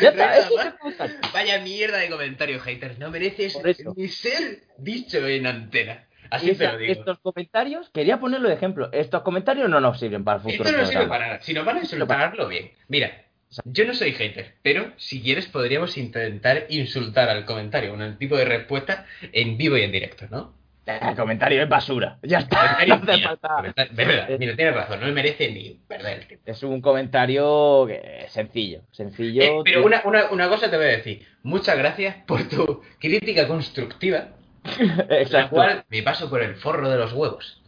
Ya 0.00 0.08
está, 0.08 1.18
Vaya 1.32 1.60
mierda 1.60 1.98
de 1.98 2.08
comentarios, 2.08 2.62
haters. 2.62 2.98
No 2.98 3.10
mereces 3.10 3.58
ni 3.94 4.08
ser 4.08 4.62
dicho 4.78 5.26
en 5.26 5.46
antena. 5.46 6.06
Así 6.30 6.54
te 6.54 6.66
lo 6.66 6.78
digo. 6.78 6.92
Estos 6.92 7.18
comentarios, 7.20 7.90
quería 7.90 8.18
ponerlo 8.18 8.48
de 8.48 8.54
ejemplo. 8.54 8.90
Estos 8.92 9.22
comentarios 9.22 9.68
no 9.68 9.80
nos 9.80 10.00
sirven 10.00 10.24
para 10.24 10.38
el 10.38 10.42
futuro. 10.42 10.68
Esto 10.68 10.80
no 10.80 10.86
sirve 10.86 11.06
para 11.06 11.26
nada. 11.26 11.42
Si 11.42 11.54
nos 11.54 11.64
van 11.64 11.76
a 11.76 11.80
insultarlo 11.80 12.48
bien. 12.48 12.72
Mira, 12.88 13.26
yo 13.64 13.84
no 13.86 13.94
soy 13.94 14.12
hater, 14.12 14.54
pero 14.62 14.92
si 14.96 15.22
quieres 15.22 15.46
podríamos 15.46 15.96
intentar 15.96 16.66
insultar 16.68 17.28
al 17.28 17.44
comentario, 17.44 17.94
un 17.94 18.18
tipo 18.18 18.36
de 18.36 18.44
respuesta 18.44 19.06
en 19.32 19.56
vivo 19.56 19.76
y 19.76 19.82
en 19.82 19.92
directo, 19.92 20.26
¿no? 20.30 20.54
El 20.86 21.16
comentario 21.16 21.62
es 21.64 21.68
basura. 21.68 22.18
Ya 22.22 22.38
está. 22.38 22.78
No 22.86 22.94
hace 22.94 23.12
Mira, 23.16 23.28
falta- 23.28 23.62
de 23.90 24.04
verdad, 24.04 24.28
mira, 24.38 24.54
tienes 24.56 24.74
razón, 24.74 25.00
no 25.00 25.06
merece 25.12 25.50
ni 25.50 25.70
perder 25.88 26.20
el 26.20 26.26
tiempo. 26.28 26.44
Es 26.46 26.62
un 26.62 26.80
comentario 26.80 27.84
que- 27.88 28.26
sencillo. 28.28 28.82
Sencillo. 28.92 29.42
Eh, 29.42 29.60
pero 29.64 29.84
una, 29.84 30.02
una, 30.04 30.30
una 30.30 30.48
cosa 30.48 30.70
te 30.70 30.76
voy 30.76 30.86
a 30.86 30.90
decir. 30.90 31.26
Muchas 31.42 31.76
gracias 31.76 32.16
por 32.26 32.48
tu 32.48 32.82
crítica 33.00 33.48
constructiva, 33.48 34.28
la 35.08 35.20
Exacto. 35.20 35.56
cual 35.56 35.84
me 35.88 36.02
paso 36.04 36.30
por 36.30 36.40
el 36.42 36.54
forro 36.54 36.88
de 36.88 36.98
los 36.98 37.12
huevos. 37.12 37.60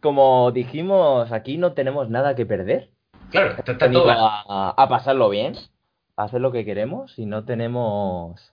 Como 0.00 0.52
dijimos, 0.52 1.32
aquí 1.32 1.56
no 1.56 1.72
tenemos 1.72 2.08
nada 2.10 2.34
que 2.36 2.46
perder. 2.46 2.90
Claro, 3.30 3.54
está 3.58 3.72
Venido 3.72 4.02
todo... 4.02 4.12
a, 4.12 4.70
a 4.70 4.88
pasarlo 4.88 5.28
bien, 5.30 5.54
a 6.16 6.24
hacer 6.24 6.40
lo 6.40 6.52
que 6.52 6.64
queremos 6.64 7.18
y 7.18 7.26
no 7.26 7.44
tenemos 7.44 8.52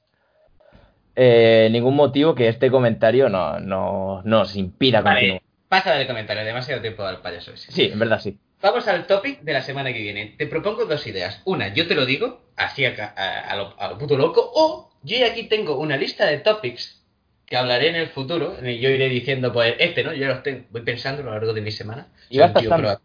eh, 1.15 1.69
ningún 1.71 1.95
motivo 1.95 2.33
que 2.35 2.47
este 2.47 2.69
comentario 2.71 3.29
no, 3.29 3.59
no 3.59 4.21
nos 4.25 4.55
impida 4.55 5.01
continuar. 5.03 5.39
Vale, 5.39 5.43
pasa 5.69 5.93
del 5.95 6.07
comentario, 6.07 6.43
demasiado 6.45 6.81
tiempo 6.81 7.03
al 7.03 7.21
payaso 7.21 7.51
ese. 7.53 7.71
Sí, 7.71 7.89
en 7.91 7.99
verdad 7.99 8.19
sí. 8.19 8.37
Vamos 8.61 8.87
al 8.87 9.05
topic 9.07 9.41
de 9.41 9.53
la 9.53 9.61
semana 9.61 9.91
que 9.91 9.99
viene. 10.01 10.35
Te 10.37 10.47
propongo 10.47 10.85
dos 10.85 11.05
ideas. 11.07 11.41
Una, 11.45 11.73
yo 11.73 11.85
te 11.87 11.95
lo 11.95 12.05
digo, 12.05 12.41
así 12.55 12.85
a, 12.85 12.95
ca- 12.95 13.13
a- 13.17 13.39
a 13.51 13.55
lo, 13.57 13.75
a 13.79 13.89
lo 13.89 13.97
puto 13.97 14.15
loco, 14.17 14.51
o 14.55 14.91
yo 15.03 15.17
aquí 15.25 15.43
tengo 15.43 15.77
una 15.77 15.97
lista 15.97 16.25
de 16.25 16.37
topics 16.37 17.01
que 17.45 17.57
hablaré 17.57 17.89
en 17.89 17.95
el 17.95 18.07
futuro. 18.07 18.55
y 18.65 18.79
Yo 18.79 18.89
iré 18.89 19.09
diciendo, 19.09 19.51
pues, 19.51 19.75
este, 19.79 20.03
¿no? 20.03 20.13
Yo 20.13 20.27
los 20.27 20.43
tengo, 20.43 20.63
voy 20.69 20.81
pensando 20.81 21.21
a 21.21 21.25
lo 21.25 21.31
largo 21.31 21.53
de 21.53 21.59
mi 21.61 21.71
semana. 21.71 22.07
Y 22.29 22.39
vas 22.39 22.51
proactivo. 22.51 22.99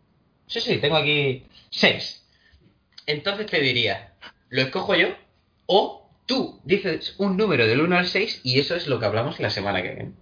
Sí, 0.47 0.61
sí, 0.61 0.79
tengo 0.79 0.97
aquí 0.97 1.45
seis. 1.71 2.25
Entonces 3.07 3.47
te 3.47 3.61
diría, 3.61 4.13
¿lo 4.51 4.63
escojo 4.63 4.95
yo? 4.95 5.09
O 5.67 6.08
tú 6.29 6.61
dices 6.65 7.17
un 7.19 7.37
número 7.37 7.67
del 7.67 7.81
1 7.81 7.97
al 7.99 8.07
6 8.07 8.43
y 8.45 8.61
eso 8.61 8.77
es 8.77 8.87
lo 8.87 9.01
que 9.01 9.07
hablamos 9.07 9.41
la 9.41 9.51
semana 9.51 9.83
que 9.83 9.95
viene. 9.95 10.13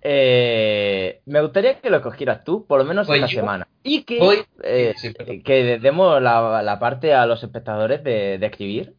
Eh, 0.00 1.20
me 1.26 1.40
gustaría 1.40 1.80
que 1.80 1.90
lo 1.90 2.00
cogieras 2.02 2.44
tú, 2.44 2.66
por 2.66 2.78
lo 2.78 2.84
menos 2.84 3.06
Pues 3.06 3.18
esta 3.20 3.30
yo 3.32 3.40
semana. 3.40 3.66
Y 3.82 4.02
que, 4.04 4.18
voy- 4.18 4.44
eh, 4.62 4.94
Sí, 4.96 5.10
perdón. 5.10 5.42
que 5.42 5.78
demos 5.78 6.22
la, 6.22 6.62
la 6.62 6.78
parte 6.78 7.14
a 7.14 7.26
los 7.26 7.42
espectadores 7.42 8.02
de, 8.04 8.38
de 8.38 8.46
escribir 8.46 8.94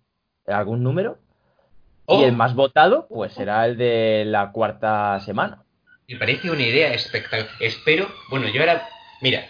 algún 0.47 0.83
número. 0.83 1.17
Oh. 2.05 2.19
Y 2.21 2.23
el 2.25 2.33
más 2.35 2.55
votado, 2.55 3.07
pues 3.07 3.33
será 3.33 3.65
el 3.65 3.77
de 3.77 4.23
la 4.25 4.51
cuarta 4.51 5.19
semana. 5.21 5.63
Me 6.07 6.17
parece 6.17 6.49
una 6.49 6.63
idea 6.63 6.93
espectacular. 6.93 7.47
Espero, 7.59 8.07
bueno, 8.29 8.47
yo 8.49 8.61
ahora, 8.61 8.87
mira, 9.21 9.45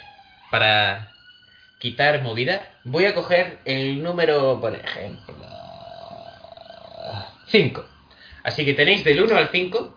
para 0.52 1.10
quitar 1.80 2.22
movida, 2.22 2.62
voy 2.84 3.06
a 3.06 3.16
coger 3.16 3.60
el 3.66 4.04
número, 4.04 4.60
por 4.60 4.76
ejemplo, 4.76 5.36
5. 7.50 7.86
Así 8.43 8.66
que 8.66 8.74
tenéis 8.74 9.04
del 9.04 9.22
1 9.22 9.36
al 9.36 9.50
5 9.50 9.95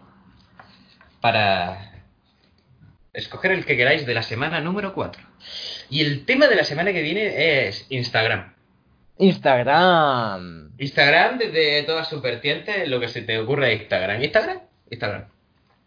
para 1.21 1.93
escoger 3.13 3.53
el 3.53 3.65
que 3.65 3.77
queráis 3.77 4.07
de 4.07 4.15
la 4.15 4.23
semana 4.23 4.61
número 4.61 4.95
4. 4.95 5.23
Y 5.91 6.01
el 6.01 6.25
tema 6.25 6.49
de 6.49 6.57
la 6.57 6.65
semana 6.65 6.93
que 6.93 7.03
viene 7.03 7.69
es 7.69 7.87
Instagram. 7.91 8.55
Instagram. 9.19 10.73
Instagram 10.79 11.39
desde 11.39 11.83
todas 11.85 12.09
sus 12.09 12.23
vertientes, 12.23 12.89
lo 12.89 12.99
que 12.99 13.09
se 13.09 13.23
te 13.23 13.39
ocurra 13.39 13.67
de 13.67 13.75
Instagram. 13.75 14.23
¿Instagram? 14.23 14.59
Instagram. 14.91 15.25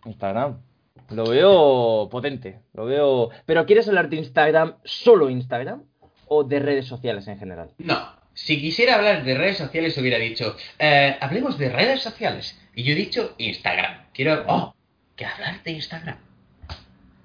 Instagram. 0.05 0.61
Lo 1.09 1.29
veo 1.29 2.07
potente. 2.09 2.61
Lo 2.73 2.85
veo. 2.85 3.29
Pero 3.45 3.65
¿quieres 3.65 3.87
hablar 3.87 4.09
de 4.09 4.17
Instagram, 4.17 4.75
solo 4.83 5.29
Instagram? 5.29 5.83
¿O 6.27 6.43
de 6.43 6.59
redes 6.59 6.87
sociales 6.87 7.27
en 7.27 7.37
general? 7.37 7.69
No, 7.77 8.15
si 8.35 8.61
quisiera 8.61 8.95
hablar 8.95 9.23
de 9.23 9.33
redes 9.33 9.57
sociales 9.57 9.97
hubiera 9.97 10.17
dicho, 10.19 10.55
eh, 10.77 11.17
hablemos 11.19 11.57
de 11.57 11.69
redes 11.69 12.03
sociales. 12.03 12.59
Y 12.75 12.83
yo 12.83 12.91
he 12.91 12.95
dicho 12.95 13.33
Instagram. 13.37 14.07
Quiero, 14.13 14.43
oh, 14.47 14.75
que 15.15 15.25
hablar 15.25 15.63
de 15.63 15.71
Instagram. 15.71 16.17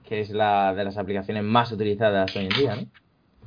Que 0.09 0.21
es 0.21 0.31
la 0.31 0.73
de 0.75 0.85
las 0.85 0.97
aplicaciones 0.97 1.43
más 1.43 1.71
utilizadas 1.73 2.35
hoy 2.37 2.45
en 2.45 2.49
día, 2.51 2.77
¿no? 2.77 2.87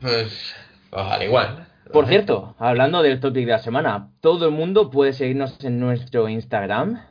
Pues, 0.02 0.54
ojalá 0.92 1.24
igual. 1.24 1.68
Por 1.92 2.08
cierto, 2.08 2.56
hablando 2.60 3.02
del 3.02 3.20
topic 3.20 3.46
de 3.46 3.52
la 3.54 3.60
semana, 3.60 4.12
todo 4.22 4.46
el 4.46 4.52
mundo 4.52 4.90
puede 4.90 5.14
seguirnos 5.14 5.64
en 5.64 5.80
nuestro 5.80 6.28
Instagram. 6.30 7.02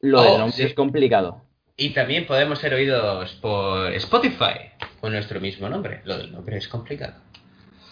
Lo 0.00 0.20
Oh, 0.20 0.24
del 0.24 0.38
nombre 0.38 0.56
sí. 0.56 0.62
es 0.64 0.74
complicado. 0.74 1.44
Y 1.76 1.90
también 1.90 2.26
podemos 2.26 2.58
ser 2.58 2.74
oídos 2.74 3.32
por 3.34 3.92
Spotify 3.94 4.70
con 5.00 5.12
nuestro 5.12 5.40
mismo 5.40 5.68
nombre. 5.68 6.00
Lo 6.04 6.18
del 6.18 6.32
nombre 6.32 6.58
es 6.58 6.68
complicado. 6.68 7.14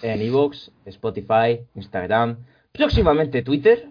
En 0.03 0.21
Evox, 0.23 0.71
Spotify, 0.87 1.61
Instagram, 1.75 2.37
próximamente 2.73 3.43
Twitter. 3.43 3.87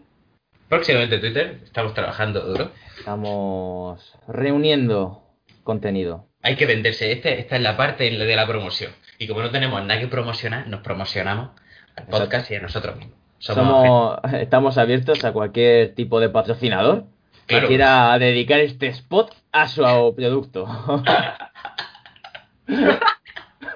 Próximamente 0.70 1.20
Twitter, 1.20 1.60
estamos 1.64 1.94
trabajando 1.94 2.42
duro. 2.42 2.72
Estamos 2.98 4.14
reuniendo 4.28 5.24
contenido. 5.64 6.26
Hay 6.44 6.56
que 6.56 6.66
venderse. 6.66 7.12
Este, 7.12 7.40
esta 7.40 7.56
es 7.58 7.62
la 7.62 7.76
parte 7.78 8.10
de 8.10 8.36
la 8.36 8.48
promoción. 8.48 8.92
Y 9.20 9.28
como 9.28 9.42
no 9.42 9.50
tenemos 9.50 9.84
nada 9.86 10.00
que 10.00 10.08
promocionar, 10.08 10.68
nos 10.68 10.82
promocionamos 10.82 11.50
al 11.96 12.04
Exacto. 12.04 12.18
podcast 12.20 12.52
y 12.52 12.56
a 12.56 12.62
nosotros 12.62 12.96
mismos. 12.98 13.16
Somos, 13.40 13.66
Somos, 13.68 14.20
estamos 14.34 14.78
abiertos 14.78 15.24
a 15.26 15.32
cualquier 15.34 15.94
tipo 15.96 16.20
de 16.20 16.30
patrocinador 16.30 17.06
Claro. 17.48 17.62
que 17.64 17.68
quiera 17.70 18.20
dedicar 18.20 18.60
este 18.60 18.88
spot 18.88 19.34
a 19.54 19.68
su 19.70 19.82
producto. 20.16 20.68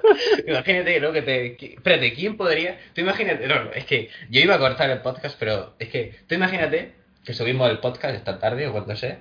Imagínate, 0.46 1.00
¿no? 1.00 1.12
Que 1.12 1.22
te. 1.22 1.56
que- 1.56 1.74
espérate, 1.74 2.12
¿quién 2.14 2.36
podría.? 2.36 2.78
Tú 2.94 3.00
imagínate. 3.00 3.46
No, 3.46 3.64
no, 3.64 3.72
es 3.72 3.84
que 3.84 4.08
yo 4.30 4.40
iba 4.40 4.54
a 4.54 4.58
cortar 4.58 4.90
el 4.90 5.00
podcast, 5.00 5.36
pero 5.38 5.74
es 5.78 5.88
que. 5.88 6.14
Tú 6.26 6.34
imagínate 6.34 6.92
que 7.24 7.34
subimos 7.34 7.70
el 7.70 7.78
podcast 7.78 8.14
esta 8.16 8.38
tarde 8.38 8.66
o 8.66 8.72
cuando 8.72 8.96
sea. 8.96 9.18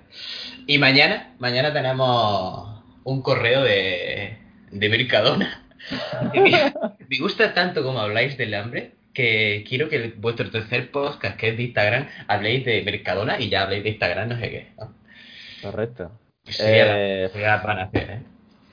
Y 0.67 0.77
mañana, 0.77 1.35
mañana 1.39 1.71
tenemos 1.73 2.83
un 3.03 3.21
correo 3.21 3.63
de. 3.63 4.37
de 4.71 4.89
Mercadona. 4.89 5.65
me, 6.33 6.73
me 7.09 7.17
gusta 7.19 7.53
tanto 7.53 7.83
como 7.83 7.99
habláis 7.99 8.37
del 8.37 8.53
hambre 8.53 8.91
que 9.13 9.65
quiero 9.67 9.89
que 9.89 9.95
el- 9.97 10.13
vuestro 10.13 10.49
tercer 10.49 10.89
podcast, 10.91 11.37
que 11.37 11.49
es 11.49 11.57
de 11.57 11.63
Instagram, 11.63 12.07
habléis 12.27 12.63
de 12.65 12.81
Mercadona 12.83 13.39
y 13.39 13.49
ya 13.49 13.63
habléis 13.63 13.83
de 13.83 13.89
Instagram, 13.89 14.29
no 14.29 14.39
sé 14.39 14.49
qué. 14.49 14.67
¿no? 14.79 14.93
Correcto. 15.61 16.11
Sería, 16.45 16.85
la- 16.85 16.99
Eh, 16.99 17.29
sería 17.31 17.47
la 17.57 17.61
panacea, 17.63 18.01
¿eh? 18.15 18.21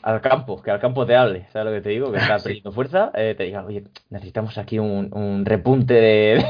Al 0.03 0.21
campo, 0.21 0.63
que 0.63 0.71
al 0.71 0.81
campo 0.81 1.05
te 1.05 1.17
hable, 1.17 1.47
¿sabes 1.53 1.67
lo 1.67 1.73
que 1.73 1.81
te 1.81 1.91
digo? 1.91 2.13
Que 2.13 2.19
está 2.19 2.39
perdiendo 2.39 2.73
fuerza, 2.73 3.11
eh, 3.15 3.35
te 3.37 3.45
diga, 3.45 3.65
oye, 3.65 3.85
necesitamos 4.11 4.57
aquí 4.59 4.79
un, 4.79 5.13
un 5.13 5.45
repunte 5.45 5.95
de, 5.95 6.45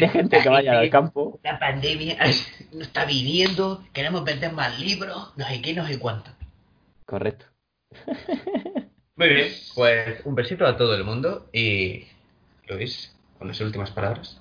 de 0.00 0.08
gente 0.08 0.40
que 0.42 0.48
vaya 0.48 0.78
al 0.78 0.90
campo. 0.90 1.40
La 1.42 1.58
pandemia 1.58 2.16
no 2.72 2.82
está 2.82 3.04
viniendo, 3.04 3.84
queremos 3.92 4.24
vender 4.24 4.52
más 4.52 4.78
libros, 4.78 5.32
no 5.36 5.44
sé 5.46 5.60
qué, 5.60 5.74
no 5.74 5.86
sé 5.86 5.98
cuánto. 5.98 6.30
Correcto. 7.04 7.46
Muy 9.16 9.28
bien, 9.28 9.48
pues 9.74 10.24
un 10.24 10.34
besito 10.36 10.64
a 10.64 10.76
todo 10.76 10.94
el 10.94 11.02
mundo 11.02 11.48
y 11.52 12.04
Luis, 12.68 13.16
con 13.38 13.48
las 13.48 13.60
últimas 13.60 13.90
palabras. 13.90 14.40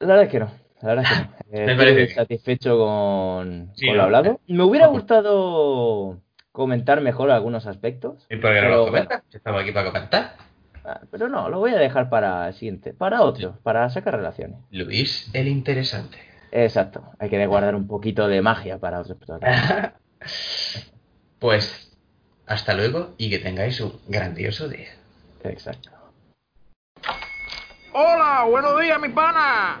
La 0.00 0.06
verdad 0.06 0.24
es 0.24 0.30
que 0.30 0.40
no. 0.40 0.61
La 0.82 0.88
verdad 0.94 1.04
es 1.04 1.18
que 1.18 1.24
no. 1.24 1.32
Eh, 1.52 1.66
Me 1.66 1.72
estoy 1.72 2.08
satisfecho 2.08 2.78
con, 2.78 3.70
Sí, 3.74 3.84
con 3.86 3.94
¿no? 3.94 3.98
lo 3.98 4.04
hablado. 4.04 4.40
Me 4.46 4.62
hubiera 4.64 4.86
gustado 4.86 6.20
comentar 6.50 7.02
mejor 7.02 7.30
algunos 7.30 7.66
aspectos. 7.66 8.26
¿Y 8.30 8.36
por 8.36 8.52
qué 8.52 8.56
no 8.56 8.66
Pero 8.68 8.76
lo 8.76 8.84
comentas? 8.86 9.22
Estamos 9.30 9.60
aquí 9.60 9.70
para 9.72 9.90
comentar. 9.90 10.36
Ah, 10.84 11.00
Pero 11.10 11.28
no, 11.28 11.50
lo 11.50 11.58
voy 11.58 11.72
a 11.72 11.76
dejar 11.78 12.08
para 12.08 12.48
el 12.48 12.54
siguiente, 12.54 12.94
para 12.94 13.20
otro, 13.20 13.58
para 13.62 13.88
sacar 13.90 14.16
relaciones. 14.16 14.58
Luis, 14.70 15.30
el 15.34 15.46
interesante. 15.46 16.18
Exacto, 16.50 17.02
hay 17.18 17.28
que 17.30 17.46
guardar 17.46 17.74
un 17.74 17.86
poquito 17.86 18.26
de 18.28 18.40
magia 18.42 18.78
para 18.78 19.00
otros 19.00 19.18
pues 21.38 21.96
hasta 22.46 22.74
luego 22.74 23.14
y 23.18 23.30
que 23.30 23.38
tengáis 23.38 23.80
un 23.80 23.92
grandioso 24.08 24.68
día. 24.68 24.88
Exacto. 25.44 25.90
Hola, 27.92 28.46
buenos 28.48 28.80
días, 28.80 29.00
mi 29.00 29.08
pana. 29.10 29.80